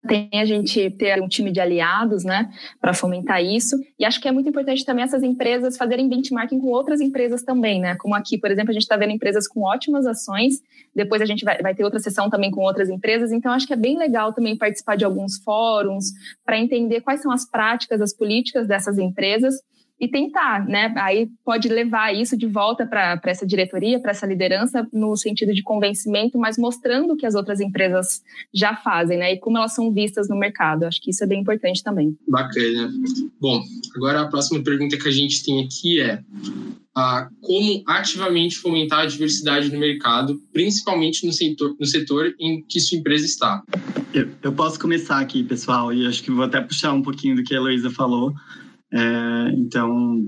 [0.08, 3.78] tem a gente ter um time de aliados, né, para fomentar isso.
[4.00, 7.80] E acho que é muito importante também essas empresas fazerem benchmarking com outras empresas também,
[7.80, 7.96] né?
[7.96, 10.62] Como aqui, por exemplo, a gente está vendo empresas com ótimas ações,
[10.96, 13.74] depois a gente vai, vai ter outra sessão também com outras empresas, então acho que
[13.74, 16.06] é bem legal também participar de alguns fóruns
[16.46, 19.56] para entender quais são as práticas, as políticas dessas empresas
[20.00, 20.94] e tentar, né?
[20.98, 25.64] Aí pode levar isso de volta para essa diretoria, para essa liderança, no sentido de
[25.64, 28.22] convencimento, mas mostrando o que as outras empresas
[28.54, 29.34] já fazem, né?
[29.34, 30.84] E como elas são vistas no mercado.
[30.84, 32.18] Acho que isso é bem importante também.
[32.28, 32.92] Bacana.
[33.40, 33.62] Bom,
[33.96, 36.22] agora a próxima pergunta que a gente tem aqui é
[36.96, 42.80] ah, como ativamente fomentar a diversidade no mercado, principalmente no setor, no setor em que
[42.80, 43.64] sua empresa está.
[44.14, 47.44] Eu, eu posso começar aqui, pessoal, e acho que vou até puxar um pouquinho do
[47.44, 48.34] que a Heloísa falou.
[48.96, 50.26] É, então,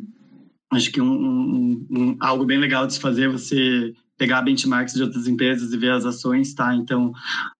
[0.72, 4.96] acho que um, um, um, algo bem legal de se fazer é você pegar benchmarks
[4.96, 6.76] de outras empresas e ver as ações, tá?
[6.76, 7.14] Então,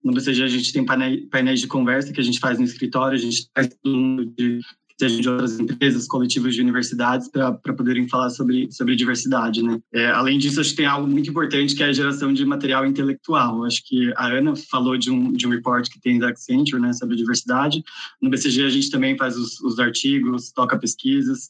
[0.04, 3.22] no BCG a gente tem painéis de conversa que a gente faz no escritório, a
[3.22, 4.60] gente faz tudo de
[5.00, 9.62] seja de outras empresas, coletivos de universidades, para poderem falar sobre, sobre diversidade.
[9.62, 9.80] Né?
[9.94, 12.86] É, além disso, acho que tem algo muito importante que é a geração de material
[12.86, 13.64] intelectual.
[13.64, 16.94] Acho que a Ana falou de um, de um report que tem da Accenture né,
[16.94, 17.84] sobre diversidade.
[18.20, 21.48] No BCG, a gente também faz os, os artigos, toca pesquisas,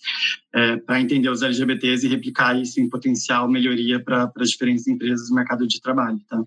[0.54, 5.30] é, para entender os LGBTs e replicar isso em potencial melhoria para as diferentes empresas
[5.30, 6.20] do mercado de trabalho.
[6.30, 6.44] Tá?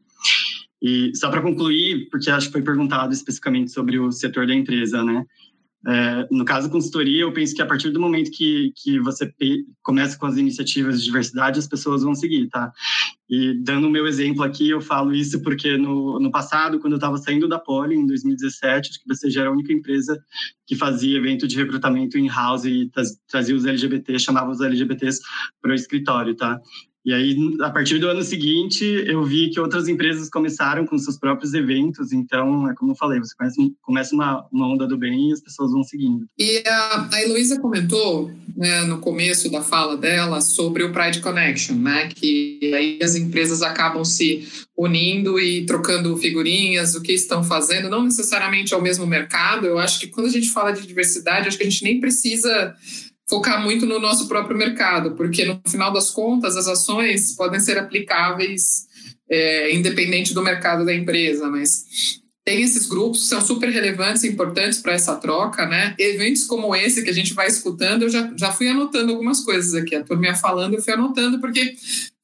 [0.82, 5.05] E só para concluir, porque acho que foi perguntado especificamente sobre o setor da empresa,
[5.05, 5.26] né?
[5.87, 9.33] É, no caso da consultoria, eu penso que a partir do momento que, que você
[9.83, 12.70] começa com as iniciativas de diversidade, as pessoas vão seguir, tá?
[13.28, 16.99] E dando o meu exemplo aqui, eu falo isso porque no, no passado, quando eu
[16.99, 20.20] estava saindo da Poli, em 2017, acho que você já era a única empresa
[20.66, 22.91] que fazia evento de recrutamento in-house e
[23.28, 25.20] trazia os LGBTs, chamava os LGBTs
[25.62, 26.61] para o escritório, tá?
[27.05, 31.18] E aí, a partir do ano seguinte, eu vi que outras empresas começaram com seus
[31.18, 32.12] próprios eventos.
[32.12, 35.40] Então, é como eu falei, você começa, começa uma, uma onda do bem e as
[35.40, 36.26] pessoas vão seguindo.
[36.38, 41.76] E a, a Heloísa comentou né, no começo da fala dela sobre o Pride Connection,
[41.76, 42.09] né?
[42.09, 44.46] Que aí as empresas acabam se
[44.76, 49.66] unindo e trocando figurinhas, o que estão fazendo, não necessariamente ao mesmo mercado.
[49.66, 52.74] Eu acho que quando a gente fala de diversidade, acho que a gente nem precisa
[53.31, 57.78] focar muito no nosso próprio mercado, porque no final das contas as ações podem ser
[57.78, 58.89] aplicáveis
[59.31, 61.85] é, independente do mercado da empresa, mas
[62.45, 65.95] tem esses grupos que são super relevantes e importantes para essa troca, né?
[65.97, 69.74] Eventos como esse que a gente vai escutando, eu já, já fui anotando algumas coisas
[69.74, 69.95] aqui.
[69.95, 71.76] A turma falando, eu fui anotando, porque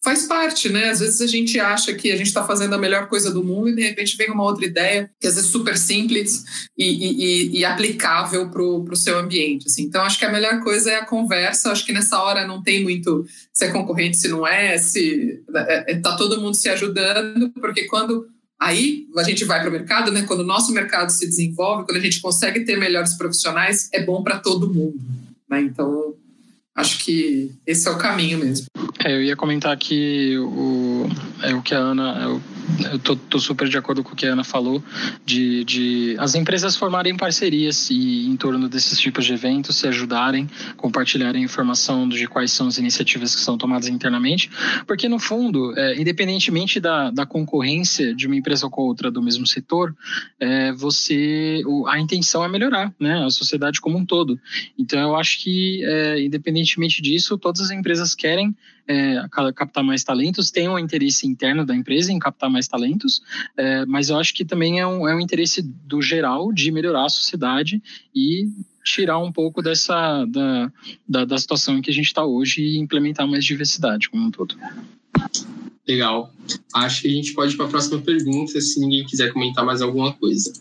[0.06, 0.90] faz parte, né?
[0.90, 3.70] Às vezes a gente acha que a gente está fazendo a melhor coisa do mundo
[3.70, 6.44] e de repente vem uma outra ideia que às vezes é super simples
[6.78, 9.66] e, e, e aplicável para o seu ambiente.
[9.66, 9.82] Assim.
[9.82, 11.72] Então, acho que a melhor coisa é a conversa.
[11.72, 15.92] Acho que nessa hora não tem muito se é concorrente, se não é, se é,
[15.92, 18.28] é, tá todo mundo se ajudando, porque quando
[18.60, 20.22] aí a gente vai para o mercado, né?
[20.22, 24.22] Quando o nosso mercado se desenvolve, quando a gente consegue ter melhores profissionais, é bom
[24.22, 25.00] para todo mundo.
[25.50, 25.62] Né?
[25.62, 26.14] Então,
[26.76, 28.66] acho que esse é o caminho mesmo.
[29.02, 31.08] É, eu ia comentar que o,
[31.42, 32.20] é o que a Ana.
[32.22, 32.42] Eu,
[32.90, 34.82] eu tô, tô, super de acordo com o que a Ana falou,
[35.24, 40.48] de, de as empresas formarem parcerias e em torno desses tipos de eventos, se ajudarem,
[40.76, 44.50] compartilharem informação de quais são as iniciativas que são tomadas internamente,
[44.86, 49.46] porque no fundo, é, independentemente da, da concorrência de uma empresa com outra do mesmo
[49.46, 49.94] setor,
[50.40, 54.38] é, você a intenção é melhorar, né, a sociedade como um todo.
[54.78, 58.54] Então eu acho que é, independentemente disso, todas as empresas querem
[58.88, 63.20] é, captar mais talentos, tem um interesse interno da empresa em captar mais talentos,
[63.56, 67.06] é, mas eu acho que também é um, é um interesse do geral de melhorar
[67.06, 67.82] a sociedade
[68.14, 68.48] e
[68.84, 70.72] tirar um pouco dessa da,
[71.08, 74.30] da, da situação em que a gente está hoje e implementar mais diversidade como um
[74.30, 74.56] todo.
[75.86, 76.32] Legal.
[76.74, 79.82] Acho que a gente pode ir para a próxima pergunta, se ninguém quiser comentar mais
[79.82, 80.52] alguma coisa.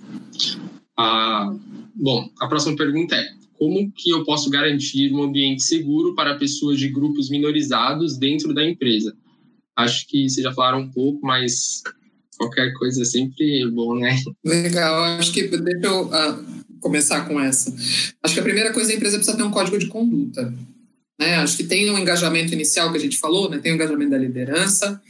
[0.97, 1.53] Ah,
[1.95, 6.79] bom, a próxima pergunta é: como que eu posso garantir um ambiente seguro para pessoas
[6.79, 9.15] de grupos minorizados dentro da empresa?
[9.75, 11.83] Acho que vocês já falaram um pouco, mas
[12.37, 14.21] qualquer coisa é sempre bom, né?
[14.43, 16.45] Legal, acho que deixa eu uh,
[16.79, 17.73] começar com essa.
[18.21, 20.53] Acho que a primeira coisa a empresa precisa ter um código de conduta.
[21.19, 21.35] Né?
[21.35, 23.57] Acho que tem um engajamento inicial que a gente falou, né?
[23.59, 25.01] tem o engajamento da liderança,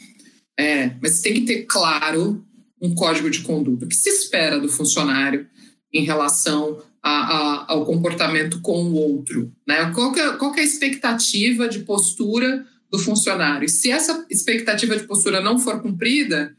[0.57, 2.43] é, mas tem que ter claro
[2.81, 3.85] um código de conduta.
[3.85, 5.47] O que se espera do funcionário
[5.91, 9.51] em relação a, a, ao comportamento com o outro?
[9.67, 9.91] Né?
[9.93, 13.69] Qual, que é, qual que é a expectativa de postura do funcionário?
[13.69, 16.55] Se essa expectativa de postura não for cumprida,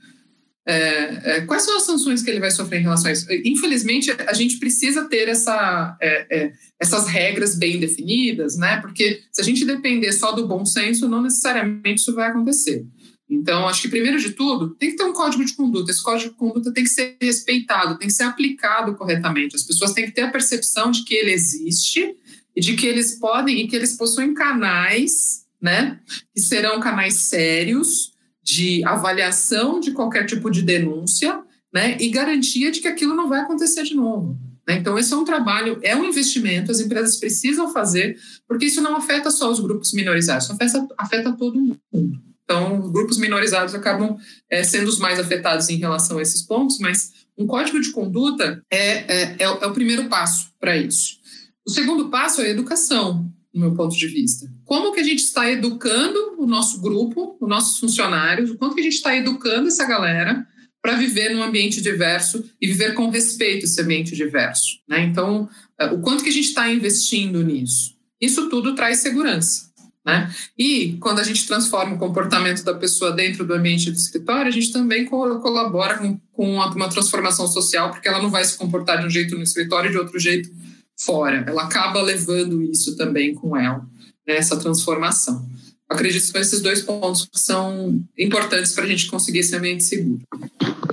[0.65, 3.27] é, é, quais são as sanções que ele vai sofrer em relação a isso?
[3.45, 8.81] Infelizmente, a gente precisa ter essa, é, é essas regras bem definidas, né?
[8.81, 12.85] Porque se a gente depender só do bom senso, não necessariamente isso vai acontecer.
[13.29, 15.91] Então, acho que primeiro de tudo, tem que ter um código de conduta.
[15.91, 19.57] Esse código de conduta tem que ser respeitado, tem que ser aplicado corretamente.
[19.57, 22.15] As pessoas têm que ter a percepção de que ele existe
[22.55, 25.99] e de que eles podem e que eles possuem canais, né,
[26.35, 28.13] que serão canais sérios
[28.43, 31.43] de avaliação de qualquer tipo de denúncia,
[31.75, 34.39] né, e garantia de que aquilo não vai acontecer de novo.
[34.67, 34.77] Né?
[34.79, 38.17] Então, esse é um trabalho, é um investimento, as empresas precisam fazer,
[38.47, 42.23] porque isso não afeta só os grupos minorizados, afeta, afeta todo mundo.
[42.47, 44.17] Então, grupos minorizados acabam
[44.49, 48.63] é, sendo os mais afetados em relação a esses pontos, mas um código de conduta
[48.71, 51.19] é, é, é, é o primeiro passo para isso.
[51.67, 54.49] O segundo passo é a educação, no meu ponto de vista.
[54.65, 58.81] Como que a gente está educando o nosso grupo, os nossos funcionários, o quanto que
[58.81, 60.47] a gente está educando essa galera
[60.81, 64.79] para viver num ambiente diverso e viver com respeito esse ambiente diverso.
[64.89, 65.03] Né?
[65.03, 65.49] Então,
[65.81, 67.97] é, o quanto que a gente está investindo nisso?
[68.21, 69.66] Isso tudo traz segurança.
[70.07, 70.33] Né?
[70.57, 74.53] E quando a gente transforma o comportamento da pessoa dentro do ambiente do escritório, a
[74.53, 79.07] gente também colabora com, com uma transformação social, porque ela não vai se comportar de
[79.07, 80.49] um jeito no escritório e de outro jeito
[80.97, 81.45] fora.
[81.49, 83.85] Ela acaba levando isso também com ela,
[84.25, 84.37] né?
[84.37, 85.45] essa transformação.
[85.89, 90.23] Acredito que esses dois pontos são importantes para a gente conseguir esse ambiente seguro.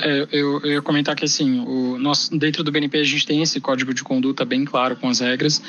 [0.03, 1.97] É, eu, eu ia comentar que assim, o
[2.37, 5.61] dentro do BNP a gente tem esse código de conduta bem claro com as regras,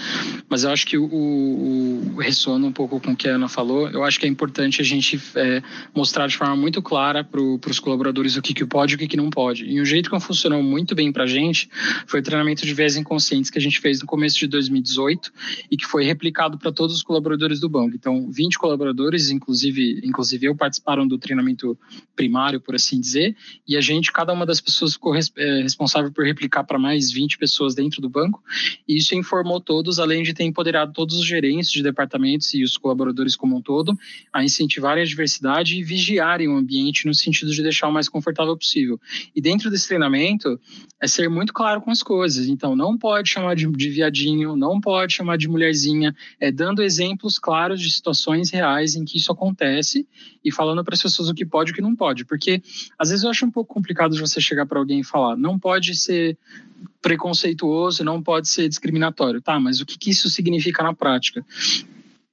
[0.49, 3.89] mas eu acho que o, o ressona um pouco com o que a Ana falou.
[3.89, 5.63] Eu acho que é importante a gente é,
[5.95, 9.07] mostrar de forma muito clara para os colaboradores o que, que pode e o que,
[9.07, 9.65] que não pode.
[9.65, 11.69] E o jeito que funcionou muito bem para a gente
[12.07, 15.33] foi o treinamento de viés inconscientes que a gente fez no começo de 2018
[15.71, 17.95] e que foi replicado para todos os colaboradores do banco.
[17.95, 21.79] Então, 20 colaboradores, inclusive, inclusive eu, participaram do treinamento
[22.17, 26.25] primário, por assim dizer, e a gente, cada uma das pessoas ficou é, responsável por
[26.25, 28.43] replicar para mais 20 pessoas dentro do banco.
[28.89, 32.77] E isso informou todos, além de ter empoderado todos os gerentes de departamentos e os
[32.77, 33.97] colaboradores como um todo,
[34.33, 38.57] a incentivarem a diversidade e vigiarem o ambiente no sentido de deixar o mais confortável
[38.57, 39.01] possível.
[39.35, 40.59] E dentro desse treinamento,
[41.01, 42.49] é ser muito claro com as coisas.
[42.49, 47.39] Então, não pode chamar de, de viadinho, não pode chamar de mulherzinha, é dando exemplos
[47.39, 50.07] claros de situações reais em que isso acontece
[50.45, 52.25] e falando para as pessoas o que pode e o que não pode.
[52.25, 52.63] Porque
[52.99, 55.95] às vezes eu acho um pouco complicado você chegar para alguém e falar, não pode
[55.95, 56.37] ser
[57.01, 59.41] preconceituoso, não pode ser discriminatório.
[59.41, 61.45] Tá, mas o que, que isso significa na prática?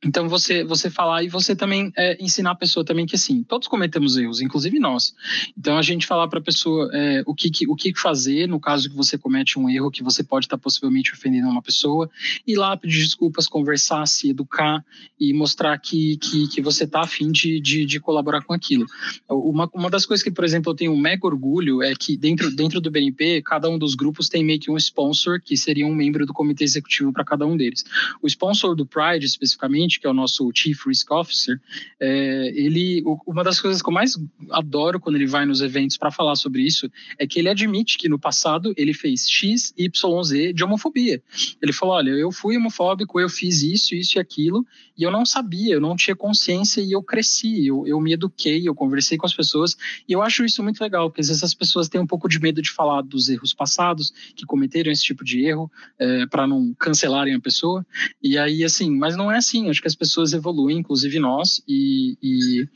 [0.04, 3.68] Então você você falar e você também é, ensinar a pessoa também que assim todos
[3.68, 5.14] cometemos erros, inclusive nós.
[5.56, 8.60] Então a gente falar para a pessoa é, o que, que, o que fazer no
[8.60, 12.10] caso que você comete um erro que você pode estar tá possivelmente ofendendo uma pessoa,
[12.48, 14.84] ir lá pedir desculpas, conversar, se educar
[15.20, 18.88] e mostrar que, que, que você está afim de, de, de, colaborar com aquilo.
[19.30, 22.50] Uma, uma das coisas que por exemplo eu tenho um mega orgulho é que dentro
[22.50, 25.94] dentro do BNP cada um dos grupos tem meio que um sponsor que seria um
[25.94, 27.86] membro do comitê executivo para cada um deles.
[28.20, 31.60] O sponsor do Pride especificamente que é o nosso Chief Risk Officer,
[32.00, 34.18] é, ele, uma das coisas que eu mais
[34.50, 38.10] adoro quando ele vai nos eventos para falar sobre isso é que ele admite que
[38.10, 41.22] no passado ele fez X, Y, Z de homofobia.
[41.62, 44.66] Ele falou: olha, eu fui homofóbico, eu fiz isso, isso e aquilo,
[45.02, 48.68] e eu não sabia, eu não tinha consciência e eu cresci, eu, eu me eduquei,
[48.68, 49.76] eu conversei com as pessoas,
[50.08, 52.40] e eu acho isso muito legal, porque às vezes as pessoas têm um pouco de
[52.40, 56.72] medo de falar dos erros passados, que cometeram esse tipo de erro, é, para não
[56.78, 57.84] cancelarem a pessoa,
[58.22, 62.16] e aí, assim, mas não é assim, acho que as pessoas evoluem, inclusive nós, e,
[62.22, 62.68] e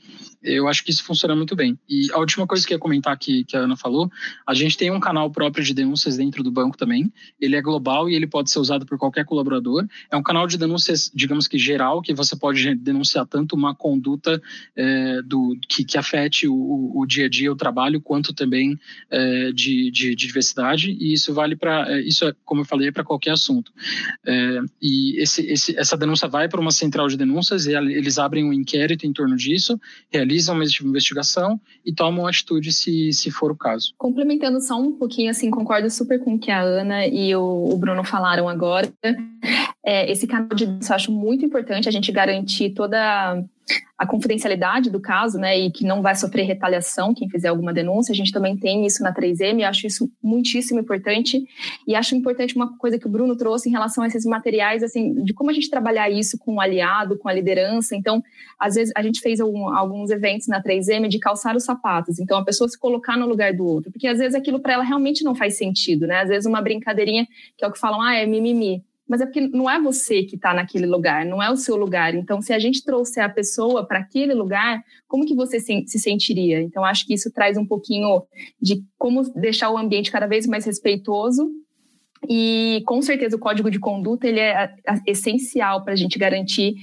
[0.41, 1.77] eu acho que isso funciona muito bem.
[1.87, 4.09] E a última coisa que eu ia comentar que, que a Ana falou,
[4.47, 7.11] a gente tem um canal próprio de denúncias dentro do banco também.
[7.39, 9.85] Ele é global e ele pode ser usado por qualquer colaborador.
[10.11, 14.41] É um canal de denúncias, digamos que geral, que você pode denunciar tanto uma conduta
[14.75, 19.51] é, do, que, que afete o, o, dia a dia, o trabalho, quanto também é,
[19.51, 20.91] de, de, de, diversidade.
[20.91, 23.71] E isso vale para, é, isso é, como eu falei, para qualquer assunto.
[24.25, 28.43] É, e esse, esse, essa denúncia vai para uma central de denúncias e eles abrem
[28.43, 33.51] um inquérito em torno disso, realizam realizam uma investigação e tomam atitude se, se for
[33.51, 33.93] o caso.
[33.97, 37.77] Complementando só um pouquinho, assim, concordo super com o que a Ana e o, o
[37.77, 38.91] Bruno falaram agora.
[39.87, 43.45] É, esse canal de eu acho muito importante a gente garantir toda
[43.97, 48.11] a confidencialidade do caso, né, e que não vai sofrer retaliação quem fizer alguma denúncia.
[48.11, 51.43] A gente também tem isso na 3M, acho isso muitíssimo importante.
[51.87, 55.23] E acho importante uma coisa que o Bruno trouxe em relação a esses materiais, assim,
[55.23, 57.95] de como a gente trabalhar isso com o aliado, com a liderança.
[57.95, 58.23] Então,
[58.59, 62.19] às vezes a gente fez algum, alguns eventos na 3M de calçar os sapatos.
[62.19, 64.83] Então, a pessoa se colocar no lugar do outro, porque às vezes aquilo para ela
[64.83, 66.21] realmente não faz sentido, né?
[66.21, 67.27] Às vezes uma brincadeirinha
[67.57, 70.35] que é o que falam, ah, é mimimi mas é porque não é você que
[70.35, 72.15] está naquele lugar, não é o seu lugar.
[72.15, 75.99] Então, se a gente trouxer a pessoa para aquele lugar, como que você se, se,
[75.99, 76.61] sentiria?
[76.61, 78.23] Então, acho que isso traz um pouquinho
[78.59, 81.47] de como deixar o ambiente cada vez mais respeitoso.
[82.27, 84.73] E, com certeza, o código de conduta ele é
[85.05, 86.73] essencial para a gente garantir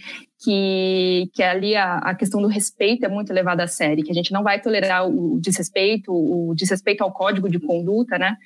[0.45, 4.15] que, que ali a, a, questão do respeito é muito levada a sério, que a
[4.15, 8.37] gente não vai tolerar o desrespeito, o desrespeito ao código de conduta, né?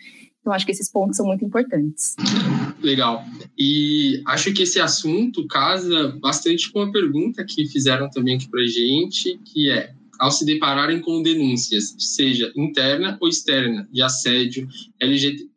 [0.41, 2.15] Então, acho que esses pontos são muito importantes.
[2.83, 3.25] Legal.
[3.59, 8.65] E acho que esse assunto casa bastante com a pergunta que fizeram também aqui para
[8.67, 14.67] gente, que é ao se depararem com denúncias, seja interna ou externa, de assédio,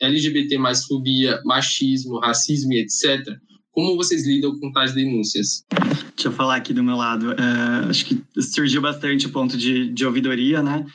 [0.01, 3.37] LGBT mais fobia, machismo, racismo e etc.,
[3.71, 5.63] como vocês lidam com tais denúncias?
[6.15, 7.31] Deixa eu falar aqui do meu lado.
[7.31, 10.85] Uh, acho que surgiu bastante o ponto de, de ouvidoria, né?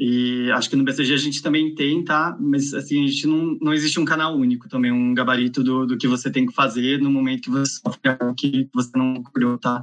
[0.00, 2.36] E acho que no BCG a gente também tem, tá?
[2.38, 5.98] Mas assim, a gente não, não existe um canal único também, um gabarito do, do
[5.98, 9.58] que você tem que fazer no momento que você sofre algo que você não colheu,
[9.58, 9.82] tá?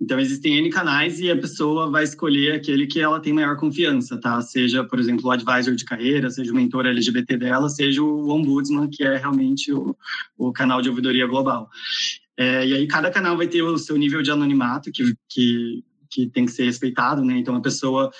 [0.00, 4.18] Então existem N canais e a pessoa vai escolher aquele que ela tem maior confiança,
[4.18, 4.40] tá?
[4.40, 8.90] Seja, por exemplo, o advisor de carreira, seja o mentor LGBT dela, seja o ombudsman,
[8.90, 9.96] que é realmente o,
[10.36, 11.70] o canal de ouvidoria global.
[12.36, 16.26] É, e aí cada canal vai ter o seu nível de anonimato que, que, que
[16.26, 17.38] tem que ser respeitado, né?
[17.38, 18.10] Então a pessoa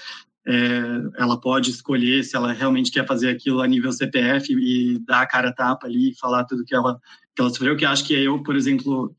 [0.47, 5.23] é, ela pode escolher se ela realmente quer fazer aquilo a nível CPF e dar
[5.23, 7.01] a cara a tapa ali e falar tudo que ela,
[7.35, 9.15] que ela sofreu, que acho que eu, por exemplo,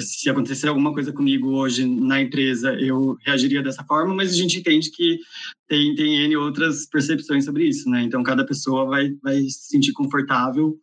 [0.00, 4.58] se acontecer alguma coisa comigo hoje na empresa, eu reagiria dessa forma, mas a gente
[4.58, 5.18] entende que
[5.68, 8.02] tem, tem N outras percepções sobre isso, né?
[8.02, 10.78] Então, cada pessoa vai, vai se sentir confortável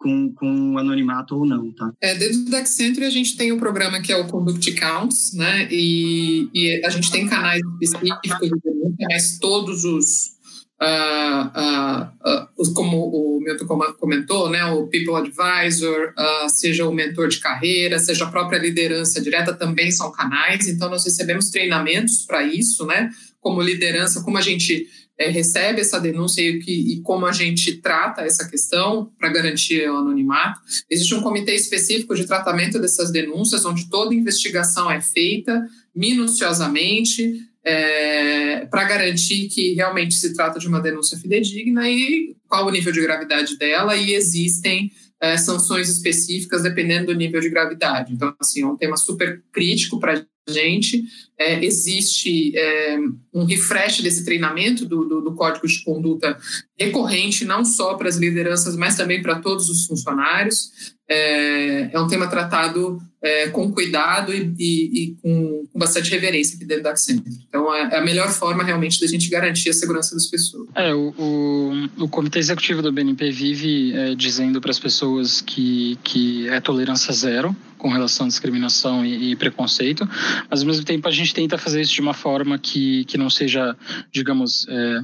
[0.00, 1.92] com, com anonimato ou não, tá?
[2.00, 5.68] É, dentro do Accenture a gente tem um programa que é o Conduct Counts, né?
[5.70, 8.50] E, e a gente tem canais específicos
[8.98, 10.40] mas todos os
[10.82, 13.66] Uh, uh, uh, como o Milton
[13.98, 16.14] comentou, né, o People Advisor,
[16.48, 20.68] seja o mentor de carreira, seja a própria liderança direta, também são canais.
[20.68, 23.10] Então, nós recebemos treinamentos para isso, né,
[23.42, 24.88] como liderança, como a gente
[25.20, 29.86] é, recebe essa denúncia e, que, e, como a gente trata essa questão para garantir
[29.90, 30.58] o anonimato.
[30.88, 35.62] Existe um comitê específico de tratamento dessas denúncias, onde toda investigação é feita
[35.94, 42.70] minuciosamente é, para garantir que realmente se trata de uma denúncia fidedigna e qual o
[42.70, 44.90] nível de gravidade dela, e existem
[45.20, 48.14] é, sanções específicas dependendo do nível de gravidade.
[48.14, 51.04] Então, assim, é um tema super crítico para gente.
[51.38, 52.98] É, existe é,
[53.32, 56.38] um refresh desse treinamento do, do, do, código de conduta
[56.78, 60.70] recorrente, não só para as lideranças, mas também para todos os funcionários.
[61.08, 66.56] É, é um tema tratado é, com cuidado e, e, e com, com, bastante reverência
[66.56, 67.34] aqui dentro da Accenture.
[67.48, 70.68] Então, é, é a melhor forma realmente da gente garantir a segurança das pessoas.
[70.74, 75.98] É, o, o, o Comitê Executivo do BNP vive é, dizendo para as pessoas que,
[76.04, 80.06] que é tolerância zero com relação à discriminação e, e, preconceito,
[80.50, 83.30] mas ao mesmo tempo a gente tenta fazer isso de uma forma que, que não
[83.30, 83.74] seja,
[84.12, 85.00] digamos, é,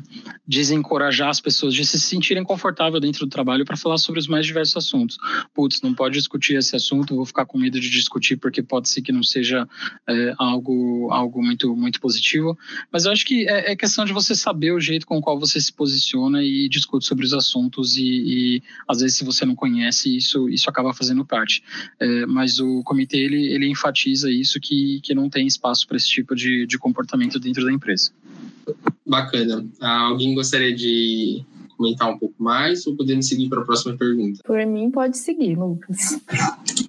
[0.47, 4.45] desencorajar as pessoas de se sentirem confortáveis dentro do trabalho para falar sobre os mais
[4.45, 5.17] diversos assuntos.
[5.55, 9.01] Putz, não pode discutir esse assunto, vou ficar com medo de discutir porque pode ser
[9.01, 9.67] que não seja
[10.07, 12.59] é, algo, algo muito, muito positivo,
[12.93, 15.41] mas eu acho que é, é, questão de você saber o jeito com o qual
[15.41, 19.55] você se posiciona e discute sobre os assuntos e, e às vezes se você não
[19.55, 21.63] conhece isso, isso acaba fazendo parte.
[21.99, 25.97] É, mas o o comitê ele, ele enfatiza isso que, que não tem espaço para
[25.97, 28.11] esse tipo de, de comportamento dentro da empresa.
[29.07, 29.67] Bacana.
[29.81, 31.45] Ah, alguém gostaria de
[31.77, 34.41] comentar um pouco mais ou podemos seguir para a próxima pergunta?
[34.45, 36.19] Por mim, pode seguir, Lucas.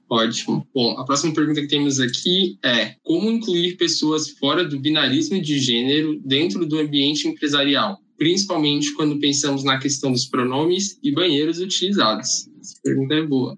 [0.10, 0.66] Ótimo.
[0.74, 5.60] Bom, a próxima pergunta que temos aqui é: como incluir pessoas fora do binarismo de
[5.60, 8.00] gênero dentro do ambiente empresarial?
[8.18, 12.50] Principalmente quando pensamos na questão dos pronomes e banheiros utilizados.
[12.60, 13.56] Essa pergunta é boa.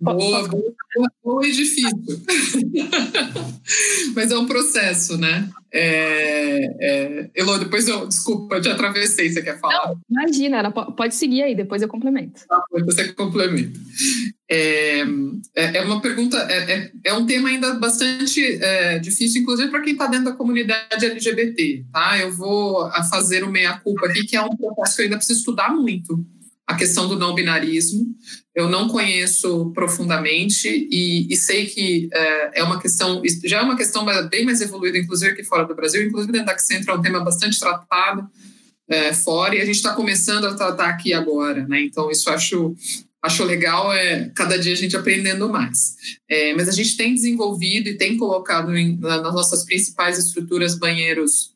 [0.00, 0.71] Boa, boa,
[1.32, 1.88] boa e difícil.
[4.14, 5.48] Mas é um processo, né?
[5.72, 7.30] É, é...
[7.34, 9.88] Elo, depois eu, desculpa, eu te atravessei, você quer falar?
[9.88, 12.42] Não, imagina, pode seguir aí, depois eu complemento.
[12.50, 13.80] Ah, você complementa.
[14.50, 15.00] É,
[15.56, 19.80] é, é uma pergunta, é, é, é, um tema ainda bastante é, difícil, inclusive para
[19.80, 22.18] quem está dentro da comunidade LGBT, tá?
[22.18, 25.70] Eu vou fazer o meia-culpa aqui, que é um processo que eu ainda preciso estudar
[25.70, 26.22] muito
[26.72, 28.06] a questão do não binarismo.
[28.54, 33.76] Eu não conheço profundamente e, e sei que é, é, uma questão, já é uma
[33.76, 37.02] questão bem mais evoluída, inclusive aqui fora do Brasil, inclusive dentro da Accenture é um
[37.02, 38.28] tema bastante tratado
[38.88, 41.82] é, fora e a gente está começando a tratar aqui agora, né?
[41.82, 42.74] Então isso acho
[43.22, 45.94] acho legal é cada dia a gente aprendendo mais.
[46.28, 51.52] É, mas a gente tem desenvolvido e tem colocado em, nas nossas principais estruturas banheiros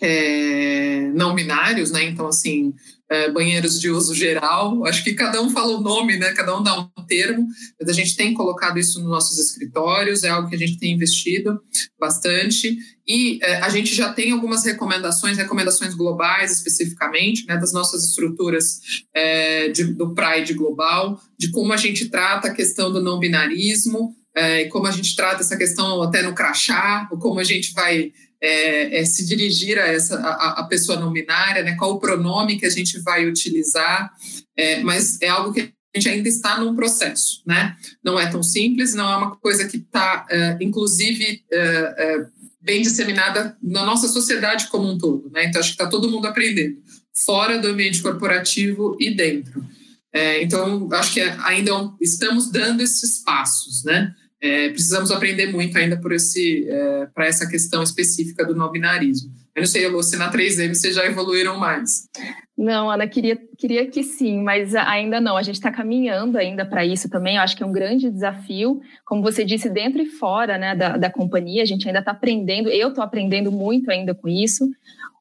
[0.00, 2.04] é, não binários, né?
[2.04, 2.74] Então, assim,
[3.14, 4.84] é, banheiros de uso geral.
[4.86, 6.32] Acho que cada um fala o nome, né?
[6.32, 7.46] Cada um dá um termo,
[7.78, 10.92] mas a gente tem colocado isso nos nossos escritórios, é algo que a gente tem
[10.92, 11.60] investido
[11.98, 12.76] bastante.
[13.06, 18.80] E é, a gente já tem algumas recomendações, recomendações globais especificamente, né, das nossas estruturas
[19.14, 24.14] é, de, do Pride Global, de como a gente trata a questão do não binarismo,
[24.34, 28.12] é, como a gente trata essa questão até no crachá, ou como a gente vai
[28.44, 31.76] é, é, se dirigir a essa a, a, pessoa não binária, né?
[31.76, 34.12] Qual o pronome que a gente vai utilizar?
[34.54, 37.74] É, mas é algo que a gente ainda está num processo, né?
[38.04, 42.26] Não é tão simples, não é uma coisa que está, é, inclusive, é, é,
[42.60, 45.30] bem disseminada na nossa sociedade como um todo.
[45.30, 45.46] Né?
[45.46, 46.76] Então, acho que está todo mundo aprendendo,
[47.24, 49.64] fora do ambiente corporativo e dentro.
[50.12, 54.14] É, então, acho que ainda estamos dando esses passos, né?
[54.44, 59.32] É, precisamos aprender muito ainda por esse, é, para essa questão específica do não binarismo.
[59.54, 62.10] Eu não sei, Lu, se na 3M vocês já evoluíram mais.
[62.54, 65.38] Não, Ana, queria, queria que sim, mas ainda não.
[65.38, 67.36] A gente está caminhando ainda para isso também.
[67.36, 70.98] Eu acho que é um grande desafio, como você disse, dentro e fora né, da,
[70.98, 71.62] da companhia.
[71.62, 74.68] A gente ainda está aprendendo, eu estou aprendendo muito ainda com isso.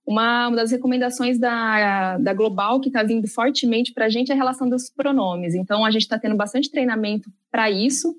[0.05, 4.33] Uma, uma das recomendações da, da Global que está vindo fortemente para a gente é
[4.33, 5.55] a relação dos pronomes.
[5.55, 8.13] Então, a gente está tendo bastante treinamento para isso.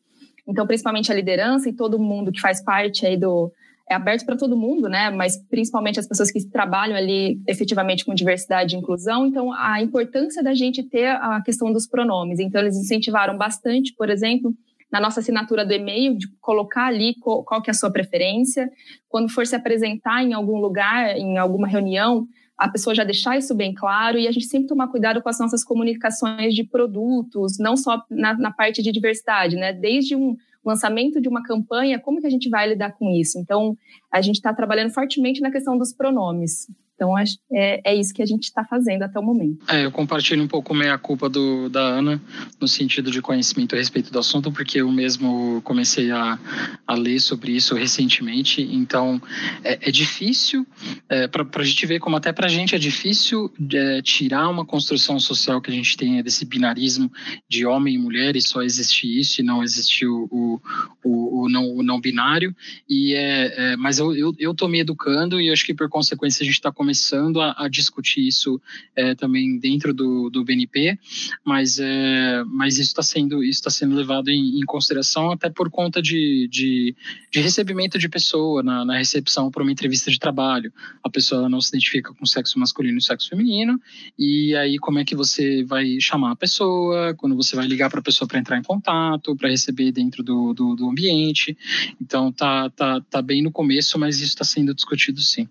[0.47, 3.51] Então, principalmente a liderança e todo mundo que faz parte aí do,
[3.89, 5.11] é aberto para todo mundo, né?
[5.11, 9.27] Mas principalmente as pessoas que trabalham ali efetivamente com diversidade e inclusão.
[9.27, 12.39] Então, a importância da gente ter a questão dos pronomes.
[12.39, 14.55] Então, eles incentivaram bastante, por exemplo,
[14.91, 18.71] na nossa assinatura do e-mail, de colocar ali qual, qual que é a sua preferência.
[19.09, 22.27] Quando for se apresentar em algum lugar, em alguma reunião,
[22.57, 25.39] a pessoa já deixar isso bem claro e a gente sempre tomar cuidado com as
[25.39, 29.73] nossas comunicações de produtos, não só na, na parte de diversidade, né?
[29.73, 33.39] Desde um lançamento de uma campanha, como que a gente vai lidar com isso?
[33.39, 33.77] Então,
[34.11, 36.69] a gente está trabalhando fortemente na questão dos pronomes.
[36.95, 39.65] Então, é, é isso que a gente está fazendo até o momento.
[39.69, 42.23] É, eu compartilho um pouco meia culpa do, da Ana,
[42.61, 46.39] no sentido de conhecimento a respeito do assunto, porque eu mesmo comecei a,
[46.87, 48.63] a ler sobre isso recentemente.
[48.63, 49.21] Então,
[49.65, 50.65] é, é difícil,
[51.09, 54.65] é, para a gente ver como até para a gente é difícil é, tirar uma
[54.65, 57.11] construção social que a gente tem desse binarismo
[57.49, 60.61] de homem e mulher, e só existe isso, e não existe o, o,
[61.05, 62.55] o, o não, o não binário.
[62.89, 66.47] E é, é mas eu, eu, eu me educando e acho que, por consequência, a
[66.47, 68.61] gente está começando a, a discutir isso
[68.95, 70.99] é, também dentro do, do BNP,
[71.43, 76.03] mas, é, mas isso está sendo, tá sendo levado em, em, consideração até por conta
[76.03, 76.95] de, de,
[77.33, 80.71] de recebimento de pessoa na, na recepção para uma entrevista de trabalho.
[81.03, 83.81] A pessoa não se identifica com sexo masculino e sexo feminino,
[84.19, 88.01] e aí como é que você vai chamar a pessoa, quando você vai ligar para
[88.01, 91.57] a pessoa para entrar em contato, para receber dentro do, do, do ambiente.
[91.99, 95.49] Então tá, tá, tá bem no começo, mas isso está sendo discutido sim.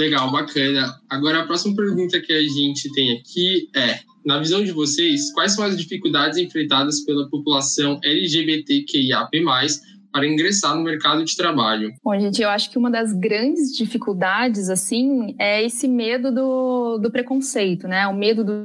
[0.00, 0.98] Legal, bacana.
[1.10, 5.54] Agora, a próxima pergunta que a gente tem aqui é: na visão de vocês, quais
[5.54, 9.42] são as dificuldades enfrentadas pela população LGBTQIAP+,
[10.10, 11.92] para ingressar no mercado de trabalho?
[12.02, 17.10] Bom, gente, eu acho que uma das grandes dificuldades, assim, é esse medo do, do
[17.10, 18.06] preconceito, né?
[18.06, 18.62] O medo do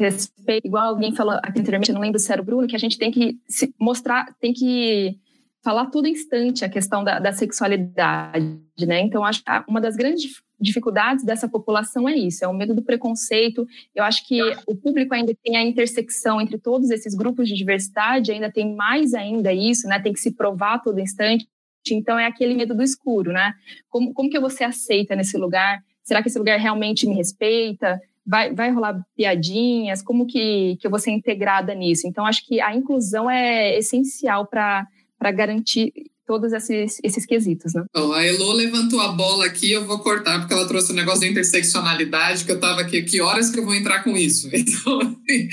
[0.00, 0.66] respeito.
[0.66, 3.10] Igual alguém falou aqui anteriormente, não lembro se era o Bruno, que a gente tem
[3.10, 5.18] que se mostrar, tem que
[5.66, 9.00] falar todo instante a questão da, da sexualidade, né?
[9.00, 12.84] Então, acho que uma das grandes dificuldades dessa população é isso, é o medo do
[12.84, 13.66] preconceito.
[13.92, 18.30] Eu acho que o público ainda tem a intersecção entre todos esses grupos de diversidade,
[18.30, 19.98] ainda tem mais ainda isso, né?
[19.98, 21.48] Tem que se provar todo instante.
[21.90, 23.52] Então, é aquele medo do escuro, né?
[23.88, 25.80] Como, como que você aceita nesse lugar?
[26.04, 28.00] Será que esse lugar realmente me respeita?
[28.24, 30.00] Vai, vai rolar piadinhas?
[30.00, 32.06] Como que, que eu vou ser integrada nisso?
[32.06, 34.86] Então, acho que a inclusão é essencial para
[35.18, 35.92] para garantir
[36.26, 37.84] todos esses, esses quesitos, né?
[37.94, 40.96] Bom, a Elo levantou a bola aqui, eu vou cortar, porque ela trouxe o um
[40.96, 44.50] negócio da interseccionalidade, que eu estava aqui, que horas que eu vou entrar com isso?
[44.56, 45.48] Então, assim,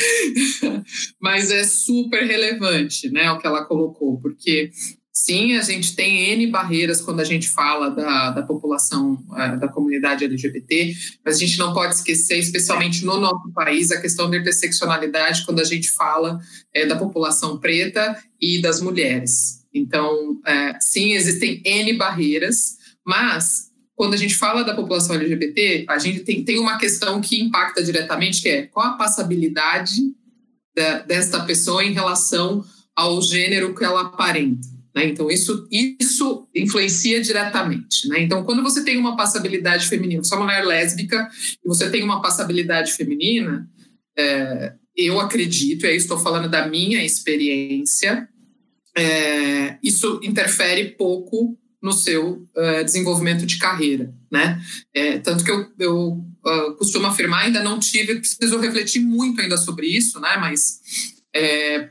[1.22, 4.72] mas é super relevante, né, o que ela colocou, porque
[5.14, 9.68] sim, a gente tem N barreiras quando a gente fala da, da população, é, da
[9.68, 14.38] comunidade LGBT, mas a gente não pode esquecer, especialmente no nosso país, a questão da
[14.38, 16.40] interseccionalidade quando a gente fala
[16.74, 19.64] é, da população preta e das mulheres.
[19.72, 26.00] Então, é, sim, existem N barreiras, mas quando a gente fala da população LGBT, a
[26.00, 30.02] gente tem, tem uma questão que impacta diretamente, que é qual a passabilidade
[30.76, 32.66] da, desta pessoa em relação
[32.96, 34.68] ao gênero que ela aparenta.
[34.96, 35.08] Né?
[35.08, 38.08] Então, isso, isso influencia diretamente.
[38.08, 38.22] Né?
[38.22, 41.30] Então, quando você tem uma passabilidade feminina, você é uma mulher lésbica
[41.64, 43.68] e você tem uma passabilidade feminina,
[44.18, 48.28] é, eu acredito, e aí estou falando da minha experiência,
[48.96, 54.64] é, isso interfere pouco no seu uh, desenvolvimento de carreira, né?
[54.94, 59.58] É, tanto que eu, eu uh, costumo afirmar, ainda não tive, preciso refletir muito ainda
[59.58, 60.38] sobre isso, né?
[60.38, 60.80] Mas
[61.36, 61.90] é,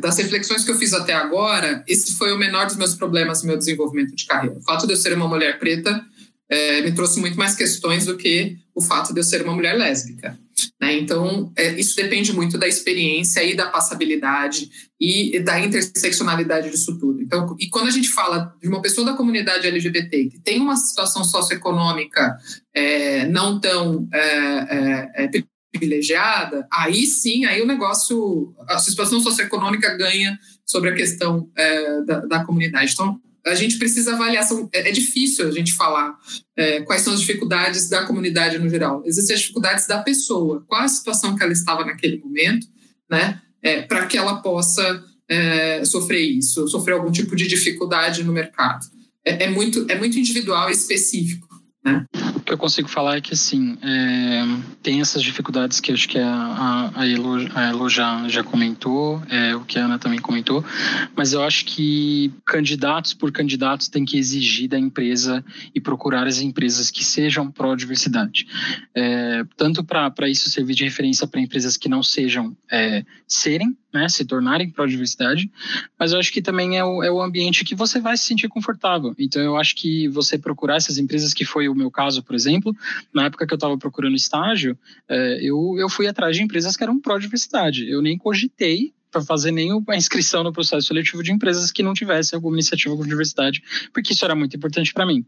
[0.00, 3.48] das reflexões que eu fiz até agora, esse foi o menor dos meus problemas no
[3.48, 4.58] meu desenvolvimento de carreira.
[4.58, 6.04] O fato de eu ser uma mulher preta
[6.50, 9.78] é, me trouxe muito mais questões do que o fato de eu ser uma mulher
[9.78, 10.36] lésbica.
[10.80, 10.98] Né?
[10.98, 14.68] Então, é, isso depende muito da experiência e da passabilidade
[15.00, 17.22] e da interseccionalidade disso tudo.
[17.22, 20.76] Então, e quando a gente fala de uma pessoa da comunidade LGBT que tem uma
[20.76, 22.36] situação socioeconômica
[22.74, 25.28] é, não tão é, é, é
[25.72, 32.20] privilegiada, aí sim, aí o negócio, a situação socioeconômica ganha sobre a questão é, da,
[32.20, 32.92] da, comunidade.
[32.92, 34.44] Então, a gente precisa avaliar.
[34.44, 36.16] São, é, é difícil a gente falar
[36.56, 39.02] é, quais são as dificuldades da comunidade no geral.
[39.06, 42.66] Existem as dificuldades da pessoa, qual a situação que ela estava naquele momento,
[43.08, 43.40] né?
[43.62, 48.86] É, para que ela possa é, sofrer isso, sofrer algum tipo de dificuldade no mercado.
[49.24, 51.46] É, é muito, é muito individual e específico.
[51.84, 52.04] Né?
[52.50, 54.42] Que eu consigo falar é que, assim, é,
[54.82, 59.54] tem essas dificuldades que acho que a, a, Elo, a Elo já, já comentou, é,
[59.54, 60.64] o que a Ana também comentou,
[61.14, 66.40] mas eu acho que candidatos por candidatos têm que exigir da empresa e procurar as
[66.40, 68.48] empresas que sejam pró-diversidade.
[68.96, 74.08] É, tanto para isso servir de referência para empresas que não sejam é, serem, né,
[74.08, 75.50] se tornarem pró-diversidade,
[75.98, 78.48] mas eu acho que também é o, é o ambiente que você vai se sentir
[78.48, 79.14] confortável.
[79.18, 82.39] Então, eu acho que você procurar essas empresas, que foi o meu caso, por exemplo,
[83.12, 86.82] na época que eu estava procurando estágio, é, eu, eu fui atrás de empresas que
[86.82, 87.88] eram pró-diversidade.
[87.88, 92.36] Eu nem cogitei para fazer nenhuma inscrição no processo seletivo de empresas que não tivessem
[92.36, 93.62] alguma iniciativa com diversidade,
[93.92, 95.24] porque isso era muito importante para mim.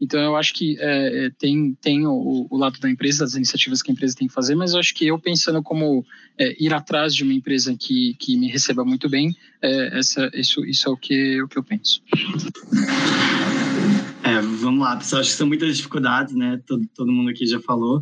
[0.00, 3.82] Então, eu acho que é, é, tem, tem o, o, lado da empresa, das iniciativas
[3.82, 6.04] que a empresa tem que fazer, mas eu acho que eu pensando como
[6.38, 10.64] é, ir atrás de uma empresa que, que me receba muito bem, é, essa, isso,
[10.64, 12.02] isso é o que, o que eu penso.
[14.30, 15.20] É, vamos lá, pessoal.
[15.20, 16.60] Acho que são muitas dificuldades, né?
[16.64, 18.00] Todo, todo mundo aqui já falou.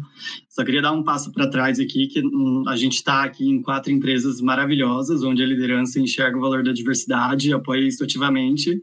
[0.49, 3.63] Só queria dar um passo para trás aqui, que hum, a gente está aqui em
[3.63, 8.79] quatro empresas maravilhosas, onde a liderança enxerga o valor da diversidade apoia isso ativamente.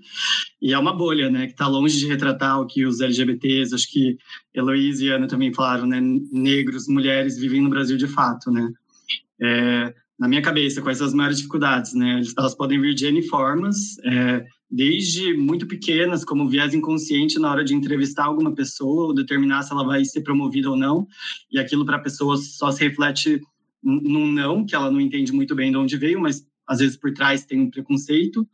[0.59, 1.45] E é uma bolha, né?
[1.45, 4.17] Que está longe de retratar o que os LGBTs, acho que
[4.53, 6.01] Heloísa e Ana também falaram, né?
[6.31, 8.67] Negros, mulheres vivem no Brasil de fato, né?
[9.39, 12.21] É, na minha cabeça, quais são as maiores dificuldades, né?
[12.37, 17.63] Elas podem vir de N formas, é, desde muito pequenas, como viés inconsciente na hora
[17.63, 21.07] de entrevistar alguma pessoa ou determinar se ela vai ser promovida ou não,
[21.49, 23.39] e aquilo para a pessoa só se reflete
[23.81, 27.13] num não, que ela não entende muito bem de onde veio, mas às vezes por
[27.13, 28.47] trás tem um preconceito,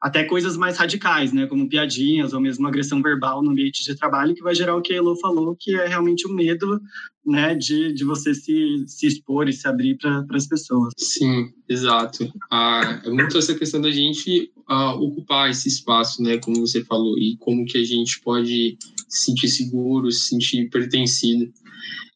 [0.00, 4.34] até coisas mais radicais, né, como piadinhas ou mesmo agressão verbal no ambiente de trabalho,
[4.34, 6.80] que vai gerar o que a Elo falou, que é realmente o medo,
[7.24, 10.94] né, de, de você se, se expor e se abrir para as pessoas.
[10.96, 12.32] Sim, exato.
[12.50, 17.18] Ah, é muito essa questão da gente ah, ocupar esse espaço, né, como você falou,
[17.18, 18.78] e como que a gente pode
[19.08, 21.52] se sentir seguro, se sentir pertencido.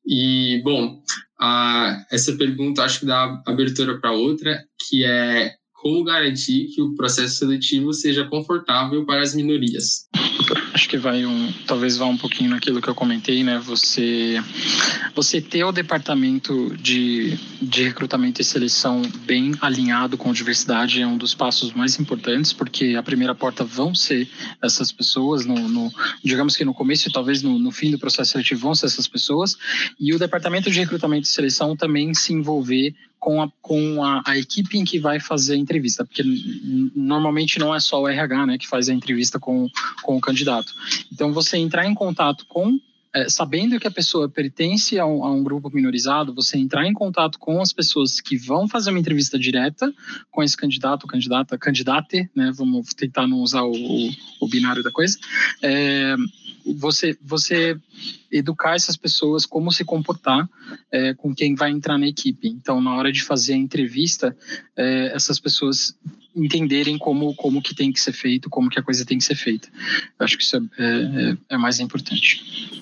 [0.07, 1.01] E, bom,
[1.41, 6.95] ah, essa pergunta acho que dá abertura para outra, que é como garantir que o
[6.95, 10.09] processo seletivo seja confortável para as minorias?
[10.73, 13.59] Acho que vai um, talvez vá um pouquinho naquilo que eu comentei, né?
[13.59, 14.43] Você,
[15.15, 21.19] você ter o departamento de, de recrutamento e seleção bem alinhado com diversidade é um
[21.19, 24.27] dos passos mais importantes, porque a primeira porta vão ser
[24.63, 25.93] essas pessoas, no, no
[26.25, 29.07] digamos que no começo e talvez no, no fim do processo seletivo vão ser essas
[29.07, 29.59] pessoas,
[30.01, 34.37] e o departamento de recrutamento e seleção também se envolver com, a, com a, a,
[34.37, 36.25] equipe em que vai fazer a entrevista, porque
[36.93, 39.69] normalmente não é só o RH né, que faz a entrevista com,
[40.03, 40.75] com o candidato.
[41.13, 42.81] Então, você entrar em contato com
[43.15, 46.95] é, sabendo que a pessoa pertence a um, a um, grupo minorizado, você entrar em
[46.95, 49.93] contato com as pessoas que vão fazer uma entrevista direta
[50.31, 52.51] com esse candidato, candidata, candidate, né?
[52.55, 54.11] Vamos tentar não usar o, o,
[54.41, 55.19] o binário da coisa.
[55.61, 56.17] É,
[56.65, 57.77] você, você
[58.31, 60.49] educar essas pessoas como se comportar
[60.91, 62.49] é, com quem vai entrar na equipe.
[62.49, 64.37] Então, na hora de fazer a entrevista,
[64.77, 65.95] é, essas pessoas
[66.35, 69.35] entenderem como, como que tem que ser feito, como que a coisa tem que ser
[69.35, 69.69] feita.
[70.19, 72.82] Eu acho que isso é, é, é mais importante.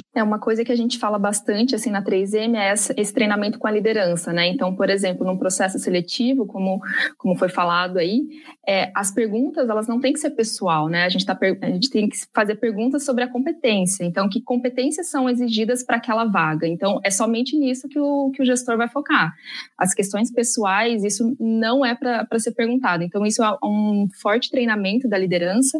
[0.13, 3.65] É uma coisa que a gente fala bastante assim na 3M é esse treinamento com
[3.65, 4.45] a liderança, né?
[4.45, 6.81] Então, por exemplo, num processo seletivo, como,
[7.17, 8.27] como foi falado aí,
[8.67, 11.05] é, as perguntas elas não têm que ser pessoal, né?
[11.05, 14.03] A gente, tá, a gente tem que fazer perguntas sobre a competência.
[14.03, 16.67] Então, que competências são exigidas para aquela vaga?
[16.67, 19.33] Então, é somente nisso que o, que o gestor vai focar.
[19.77, 23.01] As questões pessoais, isso não é para ser perguntado.
[23.01, 25.79] Então, isso é um forte treinamento da liderança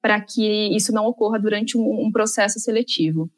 [0.00, 3.28] para que isso não ocorra durante um, um, processo seletivo.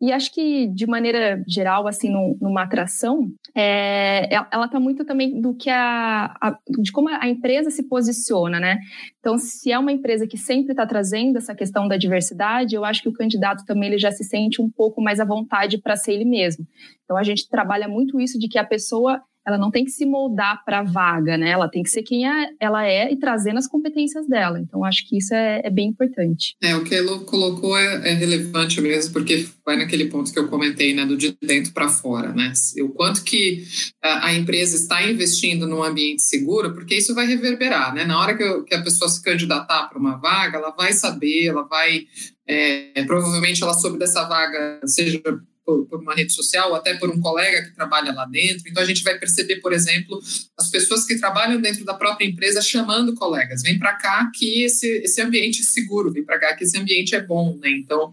[0.00, 5.54] E acho que, de maneira geral, assim, numa atração, é, ela está muito também do
[5.54, 8.78] que a, a, de como a empresa se posiciona, né?
[9.18, 13.02] Então, se é uma empresa que sempre está trazendo essa questão da diversidade, eu acho
[13.02, 16.12] que o candidato também ele já se sente um pouco mais à vontade para ser
[16.12, 16.66] ele mesmo.
[17.04, 20.06] Então, a gente trabalha muito isso de que a pessoa ela não tem que se
[20.06, 21.50] moldar para a vaga, né?
[21.50, 22.24] Ela tem que ser quem
[22.58, 24.58] ela é e trazendo as competências dela.
[24.58, 26.56] Então, acho que isso é, é bem importante.
[26.62, 30.48] É, o que ela colocou é, é, relevante mesmo, porque vai naquele ponto que eu
[30.48, 31.04] comentei, né?
[31.04, 32.52] Do de dentro para fora, né?
[32.80, 33.64] O quanto que
[34.02, 38.04] a, a, empresa está investindo num ambiente seguro, porque isso vai reverberar, né?
[38.04, 41.46] Na hora que, eu, que a pessoa se candidatar para uma vaga, ela vai saber,
[41.46, 42.06] ela vai...
[42.46, 45.18] É, provavelmente ela soube dessa vaga, seja
[45.64, 48.68] por, por, uma rede social ou até por um colega que trabalha lá dentro.
[48.68, 50.20] Então a gente vai perceber, por exemplo,
[50.58, 54.86] as pessoas que trabalham dentro da própria empresa chamando colegas, vem para cá que esse,
[54.98, 57.70] esse ambiente é seguro, vem para cá que esse ambiente é bom, né?
[57.70, 58.12] Então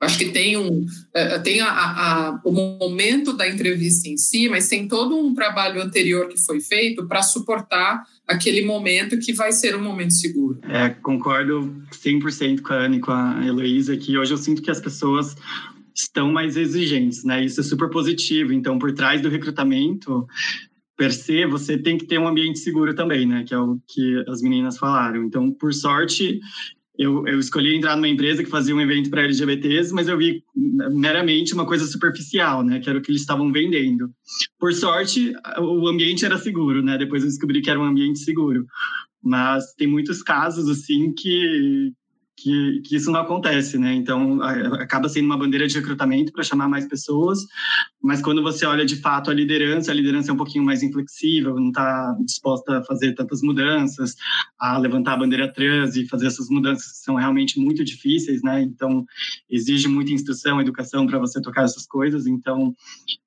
[0.00, 4.66] Acho que tem, um, é, tem a, a, o momento da entrevista em si, mas
[4.66, 9.76] tem todo um trabalho anterior que foi feito para suportar aquele momento que vai ser
[9.76, 10.58] um momento seguro.
[10.62, 14.70] É, concordo 100% com a Ana e com a Heloísa, que hoje eu sinto que
[14.70, 15.36] as pessoas
[15.94, 17.44] estão mais exigentes, né?
[17.44, 18.52] Isso é super positivo.
[18.52, 20.26] Então, por trás do recrutamento,
[20.96, 23.44] per se, você tem que ter um ambiente seguro também, né?
[23.44, 25.24] Que é o que as meninas falaram.
[25.24, 26.40] Então, por sorte,
[26.98, 30.44] eu, eu escolhi entrar numa empresa que fazia um evento para LGBTs, mas eu vi
[30.54, 32.78] meramente uma coisa superficial, né?
[32.78, 34.10] Que era o que eles estavam vendendo.
[34.58, 36.98] Por sorte, o ambiente era seguro, né?
[36.98, 38.66] Depois eu descobri que era um ambiente seguro.
[39.22, 41.90] Mas tem muitos casos, assim, que,
[42.40, 43.92] que, que isso não acontece, né?
[43.94, 47.40] Então, acaba sendo uma bandeira de recrutamento para chamar mais pessoas,
[48.02, 51.54] mas quando você olha de fato a liderança, a liderança é um pouquinho mais inflexível,
[51.56, 54.14] não está disposta a fazer tantas mudanças,
[54.58, 58.62] a levantar a bandeira trans e fazer essas mudanças que são realmente muito difíceis, né?
[58.62, 59.04] Então,
[59.50, 62.26] exige muita instrução, educação para você tocar essas coisas.
[62.26, 62.74] Então,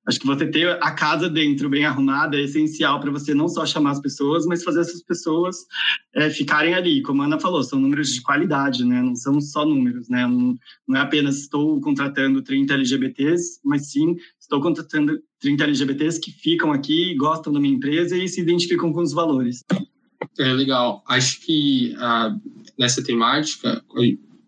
[0.07, 3.65] acho que você ter a casa dentro bem arrumada é essencial para você não só
[3.65, 5.57] chamar as pessoas, mas fazer essas pessoas
[6.15, 7.01] é, ficarem ali.
[7.01, 9.02] Como a Ana falou, são números de qualidade, né?
[9.03, 10.25] Não são só números, né?
[10.25, 10.57] Não,
[10.87, 16.71] não é apenas estou contratando 30 LGBTs, mas sim estou contratando 30 LGBTs que ficam
[16.71, 19.63] aqui, gostam da minha empresa e se identificam com os valores.
[20.39, 21.03] É legal.
[21.07, 22.35] Acho que ah,
[22.77, 23.83] nessa temática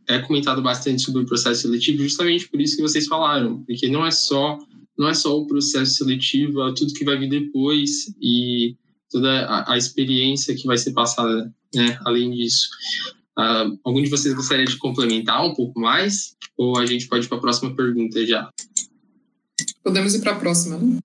[0.07, 4.05] é comentado bastante sobre o processo seletivo, justamente por isso que vocês falaram, porque não
[4.05, 4.57] é só
[4.97, 8.77] não é só o processo seletivo, é tudo que vai vir depois e
[9.11, 11.99] toda a, a experiência que vai ser passada, né?
[12.05, 12.69] Além disso,
[13.37, 16.35] uh, algum de vocês gostaria de complementar um pouco mais?
[16.57, 18.49] Ou a gente pode ir para a próxima pergunta já?
[19.83, 20.99] Podemos ir para a próxima, né?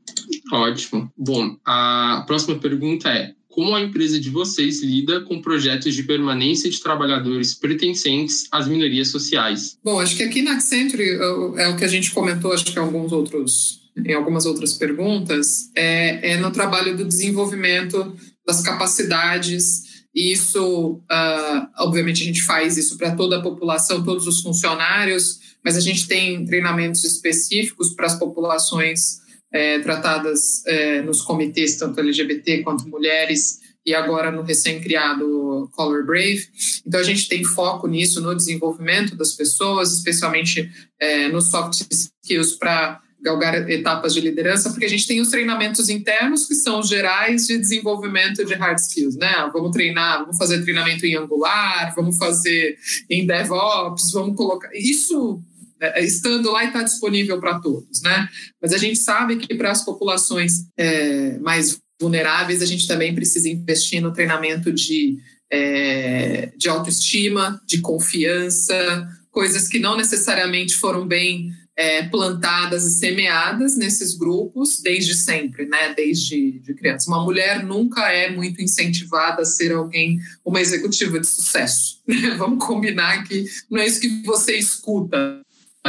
[0.53, 1.13] Ótimo.
[1.17, 6.71] Bom, a próxima pergunta é: como a empresa de vocês lida com projetos de permanência
[6.71, 9.77] de trabalhadores pertencentes às minorias sociais?
[9.85, 11.19] Bom, acho que aqui na Accenture
[11.59, 15.71] é o que a gente comentou, acho que em alguns outros, em algumas outras perguntas,
[15.77, 18.17] é, é no trabalho do desenvolvimento
[18.47, 19.90] das capacidades.
[20.15, 25.39] E isso, uh, obviamente, a gente faz isso para toda a população, todos os funcionários,
[25.65, 29.21] mas a gente tem treinamentos específicos para as populações
[29.53, 36.47] é, tratadas é, nos comitês, tanto LGBT quanto mulheres, e agora no recém-criado Color Brave.
[36.87, 42.57] Então, a gente tem foco nisso, no desenvolvimento das pessoas, especialmente é, nos soft skills
[42.57, 47.47] para galgar etapas de liderança, porque a gente tem os treinamentos internos, que são gerais
[47.47, 49.51] de desenvolvimento de hard skills, né?
[49.53, 52.77] Vamos treinar, vamos fazer treinamento em Angular, vamos fazer
[53.09, 54.71] em DevOps, vamos colocar.
[54.75, 55.43] Isso
[55.81, 58.29] é, estando lá e está disponível para todos, né?
[58.61, 63.49] Mas a gente sabe que para as populações é, mais vulneráveis, a gente também precisa
[63.49, 65.19] investir no treinamento de,
[65.51, 73.77] é, de autoestima, de confiança, coisas que não necessariamente foram bem é, plantadas e semeadas
[73.77, 75.95] nesses grupos desde sempre, né?
[75.95, 77.09] Desde de criança.
[77.09, 82.03] Uma mulher nunca é muito incentivada a ser alguém, uma executiva de sucesso.
[82.07, 82.35] Né?
[82.37, 85.41] Vamos combinar que não é isso que você escuta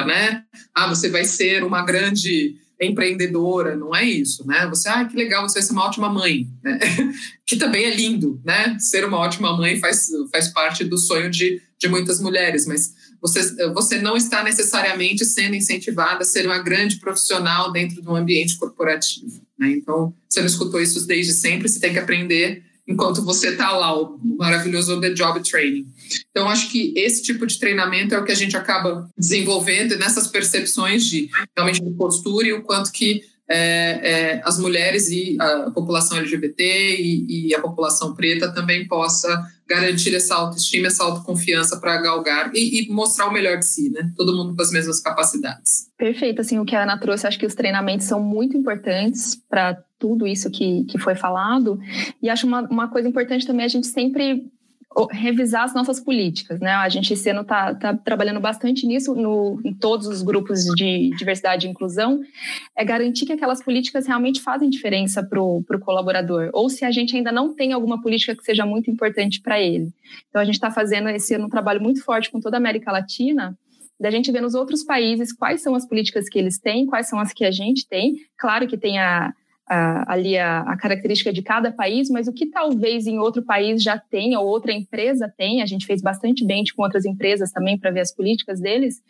[0.05, 0.43] né?
[0.73, 2.55] Ah, você vai ser uma grande
[2.85, 4.67] empreendedora, não é isso, né?
[4.67, 6.79] Você, ah, que legal, você vai ser uma ótima mãe, né?
[7.45, 8.77] que também é lindo, né?
[8.79, 13.71] Ser uma ótima mãe faz, faz parte do sonho de, de muitas mulheres, mas você,
[13.73, 18.57] você não está necessariamente sendo incentivada a ser uma grande profissional dentro de um ambiente
[18.57, 19.71] corporativo, né?
[19.71, 23.99] Então, você não escutou isso desde sempre, você tem que aprender enquanto você está lá,
[23.99, 25.87] o maravilhoso The Job Training.
[26.29, 30.27] Então, acho que esse tipo de treinamento é o que a gente acaba desenvolvendo nessas
[30.27, 35.71] percepções de realmente de postura e o quanto que é, é, as mulheres e a
[35.71, 42.01] população LGBT e, e, a população preta também possa garantir essa autoestima, essa autoconfiança para
[42.01, 44.09] galgar e, e, mostrar o melhor de si, né?
[44.15, 45.89] Todo mundo com as mesmas capacidades.
[45.97, 49.77] Perfeito, assim, o que a Ana trouxe, acho que os treinamentos são muito importantes para
[49.99, 51.77] tudo isso que, que foi falado,
[52.21, 54.45] e acho uma, uma coisa importante também a gente sempre
[55.11, 56.71] revisar as nossas políticas, né?
[56.71, 61.09] A gente esse ano está tá trabalhando bastante nisso no, em todos os grupos de
[61.17, 62.21] diversidade e inclusão,
[62.75, 67.15] é garantir que aquelas políticas realmente fazem diferença para o colaborador, ou se a gente
[67.15, 69.93] ainda não tem alguma política que seja muito importante para ele.
[70.29, 72.91] Então a gente está fazendo esse ano um trabalho muito forte com toda a América
[72.91, 73.57] Latina,
[73.97, 77.19] da gente ver nos outros países quais são as políticas que eles têm, quais são
[77.19, 78.15] as que a gente tem.
[78.35, 79.31] Claro que tem a,
[79.67, 83.97] ali a, a, característica de cada país, mas o que talvez em outro país já
[83.97, 87.91] tenha ou outra empresa tenha, a gente fez bastante bem com outras empresas também para
[87.91, 89.01] ver as políticas deles,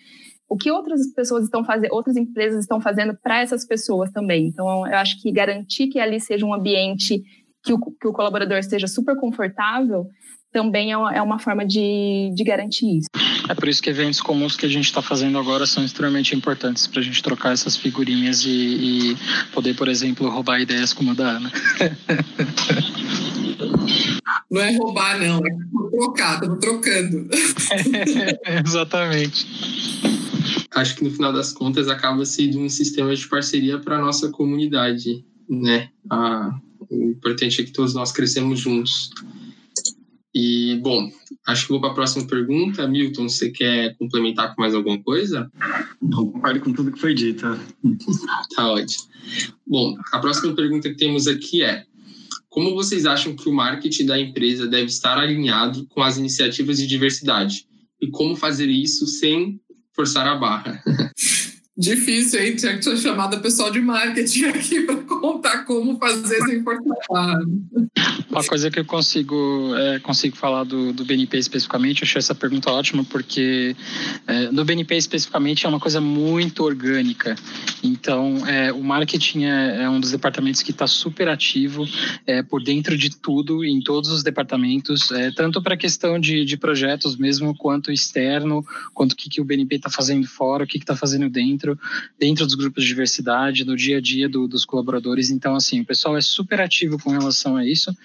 [0.48, 4.48] o que outras pessoas estão fazendo, outras empresas estão fazendo para essas pessoas também.
[4.48, 7.24] Então, eu acho que garantir que ali seja um ambiente
[7.64, 10.06] que o, que o colaborador esteja super confortável
[10.52, 13.08] também é uma, é uma forma de, de garantir isso.
[13.52, 16.88] É por isso que eventos comuns que a gente está fazendo agora são extremamente importantes
[16.88, 19.18] para a gente trocar essas figurinhas e, e,
[19.52, 21.52] poder, por exemplo, roubar ideias como a da Ana.
[24.50, 25.50] Não é roubar, não, é
[25.92, 27.30] trocar, estamos trocando.
[28.66, 29.46] exatamente.
[30.74, 34.30] Acho que no final das contas acaba sendo um sistema de parceria para a nossa
[34.30, 35.90] comunidade, né?
[36.10, 36.58] Ah,
[36.90, 39.10] o importante é que todos nós crescemos juntos.
[40.34, 41.12] E, bom,
[41.48, 42.88] acho que vou para a próxima pergunta.
[42.88, 45.52] Milton, você quer complementar com mais alguma coisa?
[46.02, 47.46] Não, concordo com tudo que foi dito.
[48.56, 49.06] tá ótimo.
[49.66, 51.86] Bom, a próxima pergunta que temos aqui é:
[52.50, 56.88] como vocês acham que o marketing da empresa deve estar alinhado com as iniciativas de
[56.88, 57.66] diversidade?
[58.02, 59.62] E como fazer isso sem
[59.96, 60.82] forçar a barra?
[61.78, 62.56] Difícil, hein?
[62.56, 67.40] Tinha que ter chamado o pessoal de marketing aqui para contar como fazer a barra.
[68.30, 72.36] Uma coisa que eu consigo, é, consigo falar do, do BNP especificamente, eu achei essa
[72.36, 73.76] pergunta ótima, porque
[74.28, 77.36] é, no BNP especificamente é uma coisa muito orgânica.
[77.84, 81.88] Então, é, o marketing é, é, um dos departamentos que está super ativo
[82.28, 86.46] é, por dentro de tudo, em todos os departamentos, é, tanto para a questão de,
[86.46, 90.68] de projetos mesmo, quanto externo, quanto o que, que o BNP está fazendo fora, o
[90.68, 91.80] que está fazendo dentro,
[92.20, 95.30] dentro dos grupos de diversidade, no dia a dia do, dos colaboradores.
[95.30, 97.96] Então, assim, o pessoal é super ativo com relação a isso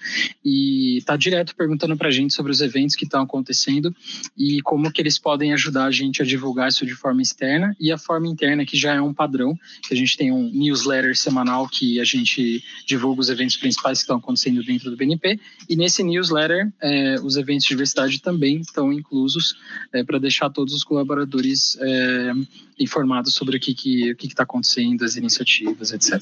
[0.43, 3.95] e está direto perguntando para a gente sobre os eventos que estão acontecendo
[4.37, 7.91] e como que eles podem ajudar a gente a divulgar isso de forma externa e
[7.91, 9.57] a forma interna que já é um padrão,
[9.91, 14.17] a gente tem um newsletter semanal que a gente divulga os eventos principais que estão
[14.17, 15.39] acontecendo dentro do BNP
[15.69, 19.55] e nesse newsletter é, os eventos de diversidade também estão inclusos
[19.93, 22.31] é, para deixar todos os colaboradores é,
[22.79, 26.21] informados sobre o que que o que está acontecendo, as iniciativas, etc.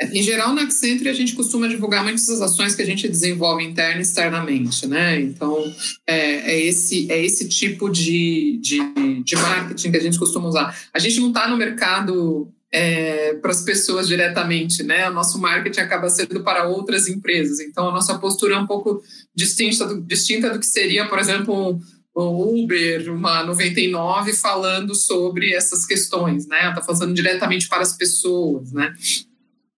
[0.00, 3.62] Em geral, na Accenture, a gente costuma divulgar muitas das ações que a gente desenvolve
[3.62, 5.20] interna e externamente, né?
[5.20, 5.72] Então,
[6.06, 10.76] é, é esse, é esse tipo de, de, de, marketing que a gente costuma usar.
[10.92, 15.08] A gente não está no mercado é, para as pessoas diretamente, né?
[15.08, 17.60] O nosso marketing acaba sendo para outras empresas.
[17.60, 19.02] Então, a nossa postura é um pouco
[19.34, 21.78] distinta do, distinta do que seria, por exemplo,
[22.16, 26.70] um Uber, uma 99 falando sobre essas questões, né?
[26.70, 28.94] Está falando diretamente para as pessoas, né?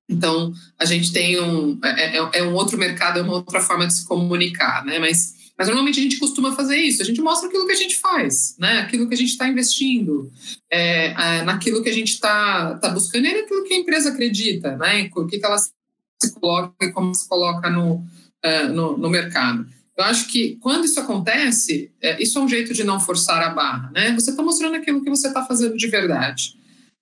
[0.09, 1.79] Então, a gente tem um.
[1.83, 4.99] É, é, é, um outro mercado, é uma outra forma de se comunicar, né?
[4.99, 7.01] Mas, mas normalmente a gente costuma fazer isso.
[7.01, 8.81] A gente mostra aquilo que a gente faz, né?
[8.81, 10.31] Aquilo que a gente está investindo,
[10.71, 14.77] é, é, naquilo que a gente está tá buscando e naquilo que a empresa acredita,
[14.77, 15.09] né?
[15.17, 18.05] O que, que ela se coloca e como se coloca no,
[18.43, 19.67] é, no, no mercado.
[19.97, 23.51] Eu acho que quando isso acontece, é, isso é um jeito de não forçar a
[23.51, 24.13] barra, né?
[24.15, 26.57] Você está mostrando aquilo que você está fazendo de verdade.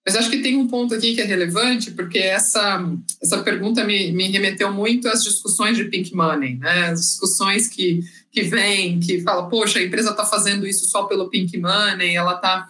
[0.04, 2.84] Mas acho que tem um ponto aqui que é relevante, porque essa,
[3.22, 6.88] essa pergunta me, me remeteu muito às discussões de pink money, né?
[6.88, 8.00] As discussões que,
[8.30, 12.34] que vêm, que fala, poxa, a empresa está fazendo isso só pelo pink money, ela
[12.34, 12.68] está...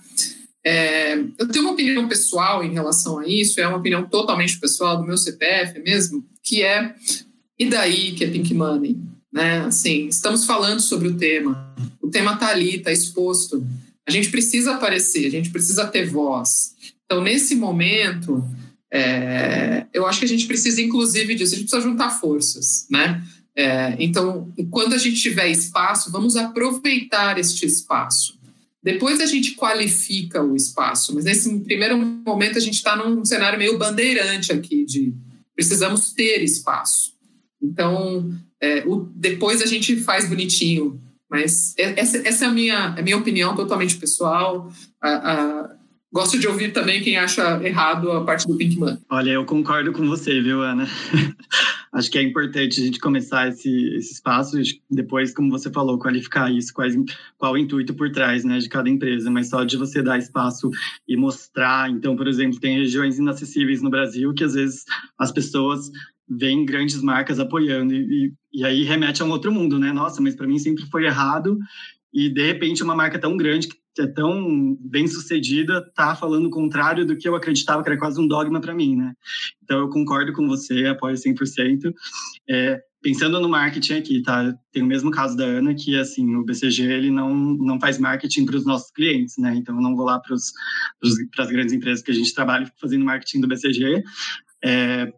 [0.65, 4.99] É, eu tenho uma opinião pessoal em relação a isso, é uma opinião totalmente pessoal
[4.99, 6.95] do meu CPF mesmo, que é,
[7.59, 8.97] e daí que é pink money?
[9.33, 9.61] Né?
[9.61, 13.67] Assim, estamos falando sobre o tema, o tema está ali, está exposto,
[14.07, 16.73] a gente precisa aparecer, a gente precisa ter voz.
[17.13, 18.43] Então, nesse momento,
[18.91, 23.23] é, eu acho que a gente precisa, inclusive, disso, a gente precisa juntar forças, né?
[23.55, 28.41] É, então, quando a gente tiver espaço, vamos aproveitar este espaço.
[28.83, 33.59] Depois a gente qualifica o espaço, mas nesse primeiro momento a gente está num cenário
[33.59, 35.13] meio bandeirante aqui de
[35.55, 37.13] precisamos ter espaço.
[37.63, 40.99] Então, é, o, depois a gente faz bonitinho,
[41.31, 44.73] mas essa, essa é a minha, a minha opinião totalmente pessoal.
[44.99, 45.77] A,
[46.13, 48.99] Gosto de ouvir também quem acha errado a parte do Pink Money.
[49.09, 50.87] Olha, eu concordo com você, viu, Ana?
[51.91, 55.99] Acho que é importante a gente começar esse, esse espaço e depois, como você falou,
[55.99, 56.95] qualificar isso, quais,
[57.39, 60.71] qual o intuito por trás né, de cada empresa, mas só de você dar espaço
[61.09, 61.91] e mostrar.
[61.91, 64.85] Então, por exemplo, tem regiões inacessíveis no Brasil que às vezes
[65.19, 65.91] as pessoas
[66.29, 69.93] veem grandes marcas apoiando e, e, e aí remete a um outro mundo, né?
[69.93, 71.59] Nossa, mas para mim sempre foi errado
[72.13, 76.51] e de repente uma marca tão grande que é tão bem sucedida tá falando o
[76.51, 79.15] contrário do que eu acreditava que era quase um dogma para mim, né?
[79.63, 81.93] Então eu concordo com você, apoio 100%.
[82.49, 84.55] É, pensando no marketing aqui, tá?
[84.73, 88.47] Tem o mesmo caso da Ana, que assim, o BCG ele não, não faz marketing
[88.47, 89.55] para os nossos clientes, né?
[89.57, 93.41] Então eu não vou lá para as grandes empresas que a gente trabalha fazendo marketing
[93.41, 94.03] do BCG.
[94.65, 95.13] É,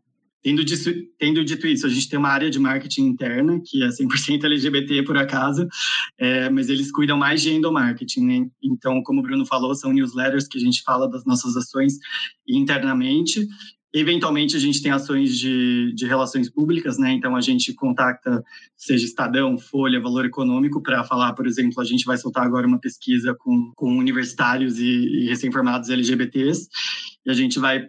[0.45, 3.89] Tendo dito, tendo dito isso, a gente tem uma área de marketing interna, que é
[3.89, 5.67] 100% LGBT, por acaso,
[6.19, 8.27] é, mas eles cuidam mais de endomarketing.
[8.27, 8.47] Né?
[8.63, 11.95] Então, como o Bruno falou, são newsletters que a gente fala das nossas ações
[12.47, 13.49] internamente.
[13.91, 17.13] Eventualmente, a gente tem ações de, de relações públicas, né?
[17.13, 18.43] Então, a gente contacta,
[18.77, 22.81] seja Estadão, Folha, Valor Econômico, para falar, por exemplo, a gente vai soltar agora uma
[22.81, 26.69] pesquisa com, com universitários e, e recém-formados LGBTs,
[27.25, 27.87] e a gente vai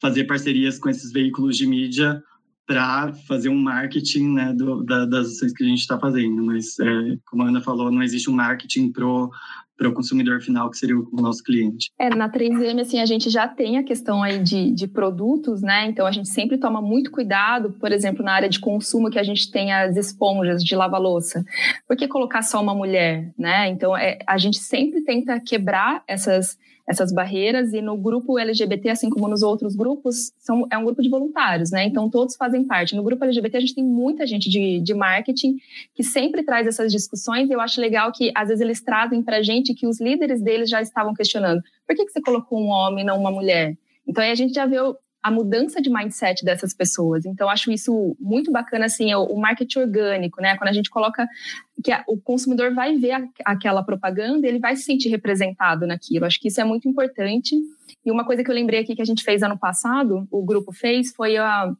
[0.00, 2.22] fazer parcerias com esses veículos de mídia
[2.66, 6.44] para fazer um marketing né, do, da, das ações que a gente está fazendo.
[6.44, 9.30] Mas, é, como a Ana falou, não existe um marketing pro
[9.78, 11.88] para o consumidor final, que seria o nosso cliente.
[11.96, 15.86] É, na 3M, assim, a gente já tem a questão aí de, de produtos, né?
[15.86, 19.22] Então, a gente sempre toma muito cuidado, por exemplo, na área de consumo, que a
[19.22, 21.44] gente tem as esponjas de lavar-louça.
[21.86, 23.68] Por que colocar só uma mulher, né?
[23.68, 26.58] Então, é, a gente sempre tenta quebrar essas
[26.88, 31.02] essas barreiras e no grupo LGBT, assim como nos outros grupos, são, é um grupo
[31.02, 31.84] de voluntários, né?
[31.84, 32.96] Então todos fazem parte.
[32.96, 35.56] No grupo LGBT a gente tem muita gente de, de marketing
[35.94, 39.36] que sempre traz essas discussões e eu acho legal que às vezes eles trazem para
[39.36, 42.68] a gente que os líderes deles já estavam questionando por que, que você colocou um
[42.68, 43.76] homem e não uma mulher?
[44.06, 44.76] Então aí a gente já vê
[45.22, 47.26] a mudança de mindset dessas pessoas.
[47.26, 50.56] Então, acho isso muito bacana, assim, o, marketing orgânico, né?
[50.56, 51.26] Quando a gente coloca
[51.82, 56.24] que o consumidor vai ver aquela propaganda, ele vai se sentir representado naquilo.
[56.24, 57.56] Acho que isso é muito importante.
[58.04, 60.72] E uma coisa que eu lembrei aqui que a gente fez ano passado, o grupo
[60.72, 61.72] fez, foi a,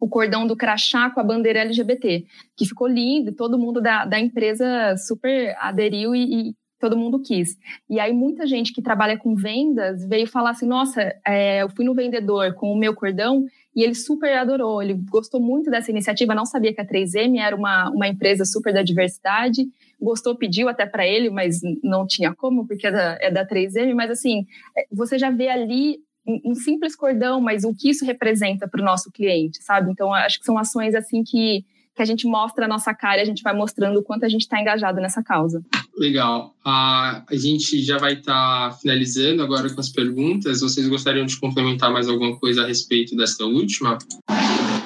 [0.00, 2.24] o cordão do crachá com a bandeira LGBT,
[2.56, 7.56] que ficou lindo, todo mundo da, da empresa super aderiu e, e todo mundo quis.
[7.88, 11.84] E aí muita gente que trabalha com vendas veio falar assim, nossa, é, eu fui
[11.84, 16.34] no vendedor com o meu cordão e ele super adorou, ele gostou muito dessa iniciativa,
[16.34, 19.68] não sabia que a 3M era uma, uma empresa super da diversidade,
[20.00, 23.94] gostou, pediu até para ele, mas não tinha como, porque é da, é da 3M,
[23.94, 24.46] mas assim,
[24.76, 25.98] é, você já vê ali
[26.44, 29.90] um simples cordão, mas o que isso representa para o nosso cliente, sabe?
[29.90, 31.64] Então, acho que são ações assim que
[31.98, 34.28] que a gente mostra a nossa cara e a gente vai mostrando o quanto a
[34.28, 35.60] gente está engajado nessa causa.
[35.96, 36.54] Legal.
[36.64, 40.60] a gente já vai estar tá finalizando agora com as perguntas.
[40.60, 43.98] Vocês gostariam de complementar mais alguma coisa a respeito dessa última?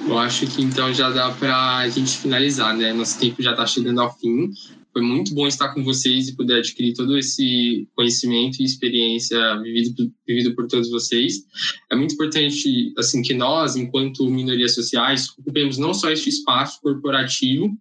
[0.08, 2.94] Eu acho que então já dá para a gente finalizar, né?
[2.94, 4.50] Nosso tempo já está chegando ao fim.
[4.92, 10.12] Foi muito bom estar com vocês e poder adquirir todo esse conhecimento e experiência vivido,
[10.26, 11.44] vivido por todos vocês.
[11.90, 17.74] É muito importante assim que nós, enquanto minorias sociais, ocupemos não só este espaço corporativo,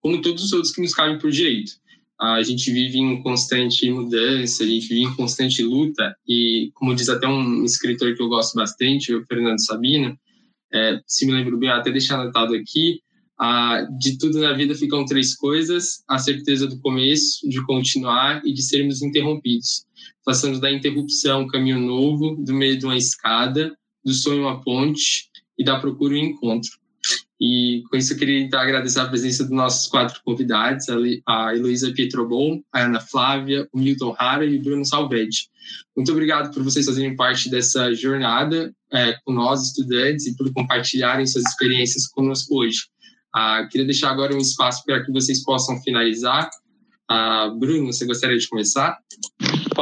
[0.00, 1.72] como todos os outros que nos cabem por direito.
[2.20, 7.08] A gente vive em constante mudança, a gente vive em constante luta e, como diz
[7.08, 10.16] até um escritor que eu gosto bastante, o Fernando Sabino,
[10.72, 13.00] é, se me lembro bem, até deixar anotado aqui,
[13.38, 18.52] ah, de tudo na vida ficam três coisas: a certeza do começo, de continuar e
[18.52, 19.84] de sermos interrompidos.
[20.24, 25.30] Façamos da interrupção um caminho novo, do meio de uma escada, do sonho uma ponte
[25.58, 26.70] e da procura um encontro.
[27.40, 30.86] E com isso eu queria então, agradecer a presença dos nossos quatro convidados,
[31.26, 35.50] a Heloísa Pietrobon, a Ana Flávia, o Milton Hara e o Bruno Salvetti.
[35.96, 41.26] Muito obrigado por vocês fazerem parte dessa jornada é, com nós, estudantes, e por compartilharem
[41.26, 42.82] suas experiências conosco hoje.
[43.34, 46.50] Ah, queria deixar agora um espaço para que vocês possam finalizar.
[47.08, 48.98] Ah, Bruno, você gostaria de começar?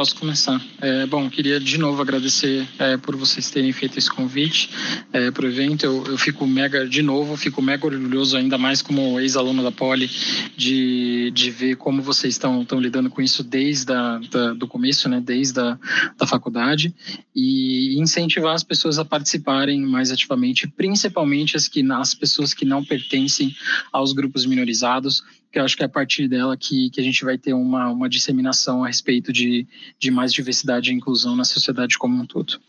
[0.01, 0.59] Posso começar.
[0.81, 4.67] É, bom, queria de novo agradecer é, por vocês terem feito esse convite
[5.13, 5.85] é, para o evento.
[5.85, 10.09] Eu, eu, fico mega, de novo, fico mega orgulhoso, ainda mais como ex-aluno da Poli,
[10.57, 14.17] de, de ver como vocês estão lidando com isso desde da,
[14.57, 15.77] do começo, né, desde a
[16.17, 16.95] da faculdade,
[17.35, 22.83] e incentivar as pessoas a participarem mais ativamente, principalmente as, que, as pessoas que não
[22.83, 23.55] pertencem
[23.93, 27.23] aos grupos minorizados que eu acho que é a partir dela que, que a gente
[27.25, 29.67] vai ter uma, uma disseminação a respeito de,
[29.99, 32.59] de mais diversidade e inclusão na sociedade como um todo.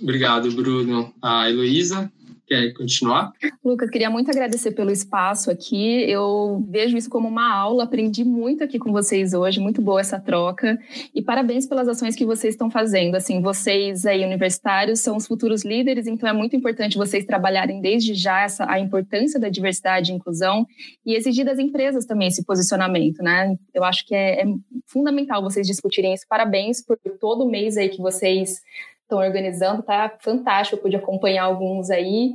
[0.00, 1.12] Obrigado, Bruno.
[1.20, 2.10] A Heloísa?
[2.48, 3.30] Quer continuar?
[3.62, 6.10] Lucas, queria muito agradecer pelo espaço aqui.
[6.10, 10.18] Eu vejo isso como uma aula, aprendi muito aqui com vocês hoje, muito boa essa
[10.18, 10.78] troca.
[11.14, 13.16] E parabéns pelas ações que vocês estão fazendo.
[13.16, 18.14] Assim, vocês aí universitários são os futuros líderes, então é muito importante vocês trabalharem desde
[18.14, 20.66] já essa, a importância da diversidade e inclusão
[21.04, 23.56] e exigir das empresas também esse posicionamento, né?
[23.74, 24.46] Eu acho que é, é
[24.86, 26.24] fundamental vocês discutirem isso.
[26.26, 28.62] Parabéns por todo mês aí que vocês
[29.08, 32.34] estão organizando, tá fantástico, eu pude acompanhar alguns aí.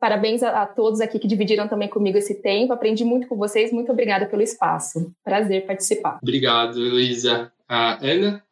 [0.00, 2.72] Parabéns a, a, todos aqui que dividiram também comigo esse tempo.
[2.72, 3.72] Aprendi muito com vocês.
[3.72, 5.12] Muito obrigada pelo espaço.
[5.24, 6.18] Prazer participar.
[6.22, 7.52] Obrigado, Luísa.
[7.68, 8.42] A Ana?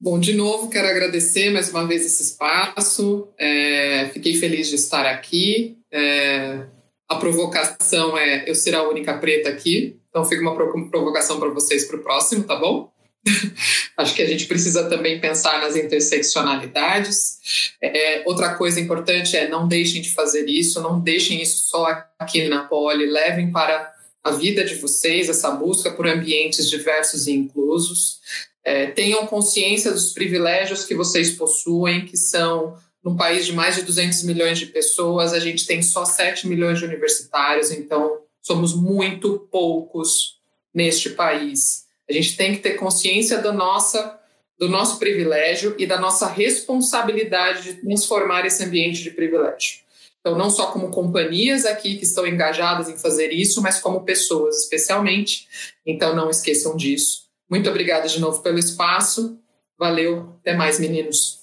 [0.00, 3.28] Bom, de novo, quero agradecer mais uma vez esse espaço.
[3.38, 5.78] É, fiquei feliz de estar aqui.
[5.92, 6.66] É,
[7.08, 10.00] a provocação é eu ser a única preta aqui.
[10.10, 12.90] Então, fica uma provocação para vocês para o próximo, tá bom?
[13.96, 17.72] Acho que a gente precisa também pensar nas interseccionalidades.
[17.80, 21.86] É, outra coisa importante é não deixem de fazer isso, não deixem isso só
[22.18, 23.92] aqui na Poli, levem para
[24.24, 28.20] a vida de vocês essa busca por ambientes diversos e inclusos.
[28.64, 33.82] É, tenham consciência dos privilégios que vocês possuem, que são num país de mais de
[33.82, 39.40] 200 milhões de pessoas, a gente tem só 7 milhões de universitários, então somos muito
[39.50, 40.40] poucos
[40.72, 41.81] neste país.
[42.08, 44.18] A gente tem que ter consciência da nossa,
[44.58, 49.82] do nosso privilégio e da nossa responsabilidade de transformar esse ambiente de privilégio.
[50.20, 54.62] Então, não só como companhias aqui que estão engajadas em fazer isso, mas como pessoas,
[54.62, 55.48] especialmente.
[55.84, 57.24] Então, não esqueçam disso.
[57.50, 59.36] Muito obrigada de novo pelo espaço.
[59.76, 60.36] Valeu.
[60.40, 61.40] Até mais, meninos.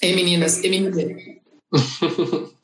[0.00, 0.64] E meninas.
[0.64, 1.38] E meninas.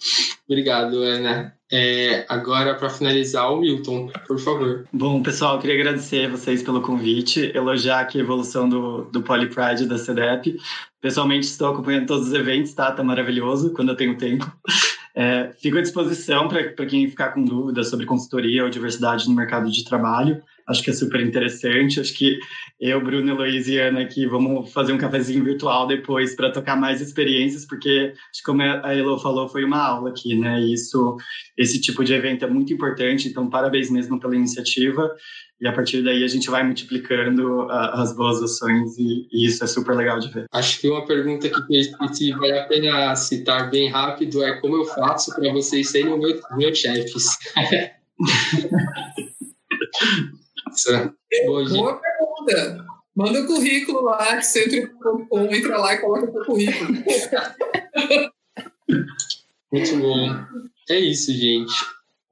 [0.48, 1.54] Obrigado, Ana.
[1.76, 4.86] É, agora, para finalizar, o Milton, por favor.
[4.92, 9.98] Bom, pessoal, queria agradecer vocês pelo convite, elogiar aqui a evolução do, do Polypride da
[9.98, 10.56] CDEP.
[11.00, 12.92] Pessoalmente, estou acompanhando todos os eventos, tá?
[12.92, 14.48] Tá maravilhoso, quando eu tenho tempo.
[15.16, 19.68] É, fico à disposição para quem ficar com dúvidas sobre consultoria ou diversidade no mercado
[19.68, 20.40] de trabalho.
[20.66, 22.00] Acho que é super interessante.
[22.00, 22.38] Acho que
[22.80, 27.00] eu, Bruno, Heloísa e Ana aqui vamos fazer um cafezinho virtual depois para tocar mais
[27.00, 28.14] experiências, porque,
[28.44, 30.60] como a Elo falou, foi uma aula aqui, né?
[30.60, 31.16] E isso,
[31.56, 35.14] esse tipo de evento é muito importante, então parabéns mesmo pela iniciativa.
[35.60, 39.66] E a partir daí a gente vai multiplicando as boas ações e, e, isso é
[39.66, 40.46] super legal de ver.
[40.52, 44.84] Acho que uma pergunta que esqueci, vale a pena citar bem rápido é como eu
[44.84, 47.38] faço para vocês serem meus, meus chefes.
[51.46, 52.86] Boa, Boa pergunta.
[53.14, 56.90] Manda o currículo lá, centro.com, entra lá e coloca o seu currículo.
[59.72, 60.30] Muito bom.
[60.90, 61.72] É isso, gente.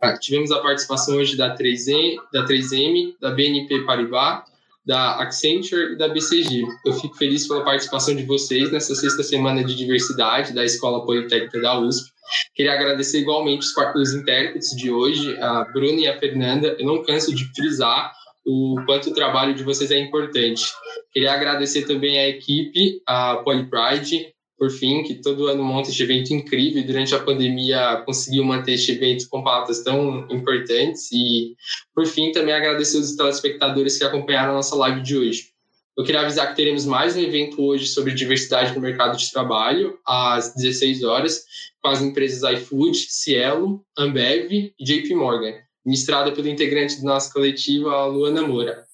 [0.01, 4.43] Ah, tivemos a participação hoje da 3M, da 3M, da BNP Paribas,
[4.85, 6.65] da Accenture e da BCG.
[6.85, 11.61] Eu fico feliz pela participação de vocês nessa sexta semana de diversidade da Escola Politécnica
[11.61, 12.11] da USP.
[12.55, 16.75] Queria agradecer igualmente os, os intérpretes de hoje, a Bruna e a Fernanda.
[16.79, 18.13] Eu não canso de frisar
[18.45, 20.65] o quanto o trabalho de vocês é importante.
[21.13, 26.33] Queria agradecer também à equipe, a Polypride, por fim, que todo ano monta este evento
[26.33, 31.11] incrível e durante a pandemia conseguiu manter este evento com pautas tão importantes.
[31.13, 31.57] E,
[31.95, 35.49] por fim, também agradecer os telespectadores que acompanharam a nossa live de hoje.
[35.97, 39.99] Eu queria avisar que teremos mais um evento hoje sobre diversidade no mercado de trabalho,
[40.07, 41.45] às 16 horas,
[41.83, 47.89] com as empresas iFood, Cielo, Ambev e JP Morgan ministrada pelo integrante do nosso coletivo,
[47.89, 48.85] a Luana Moura.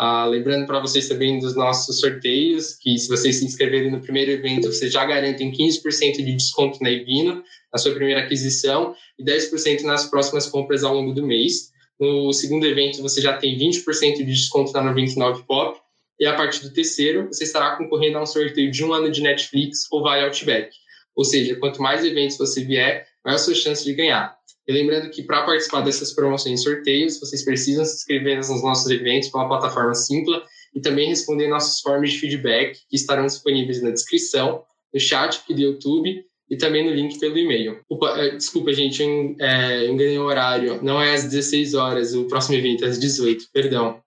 [0.00, 4.30] Ah, lembrando para vocês também dos nossos sorteios, que se vocês se inscreverem no primeiro
[4.30, 7.42] evento, vocês já garantem 15% de desconto na Evino,
[7.72, 11.72] na sua primeira aquisição, e 10% nas próximas compras ao longo do mês.
[11.98, 15.80] No segundo evento, você já tem 20% de desconto na 99 Pop,
[16.20, 19.20] e a partir do terceiro, você estará concorrendo a um sorteio de um ano de
[19.20, 20.70] Netflix ou Vale Outback.
[21.16, 24.37] Ou seja, quanto mais eventos você vier, maior a sua chance de ganhar.
[24.68, 28.90] E lembrando que para participar dessas promoções e sorteios, vocês precisam se inscrever nos nossos
[28.90, 30.42] eventos pela plataforma Simpla
[30.74, 34.62] e também responder nossos forms de feedback que estarão disponíveis na descrição,
[34.92, 37.80] no chat do YouTube e também no link pelo e-mail.
[38.16, 40.82] É, desculpa, gente, eu é, enganei o horário.
[40.82, 44.02] Não é às 16 horas, o próximo evento é às 18, perdão.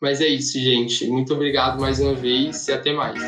[0.00, 1.06] Mas é isso, gente.
[1.06, 3.22] Muito obrigado mais uma vez e até mais.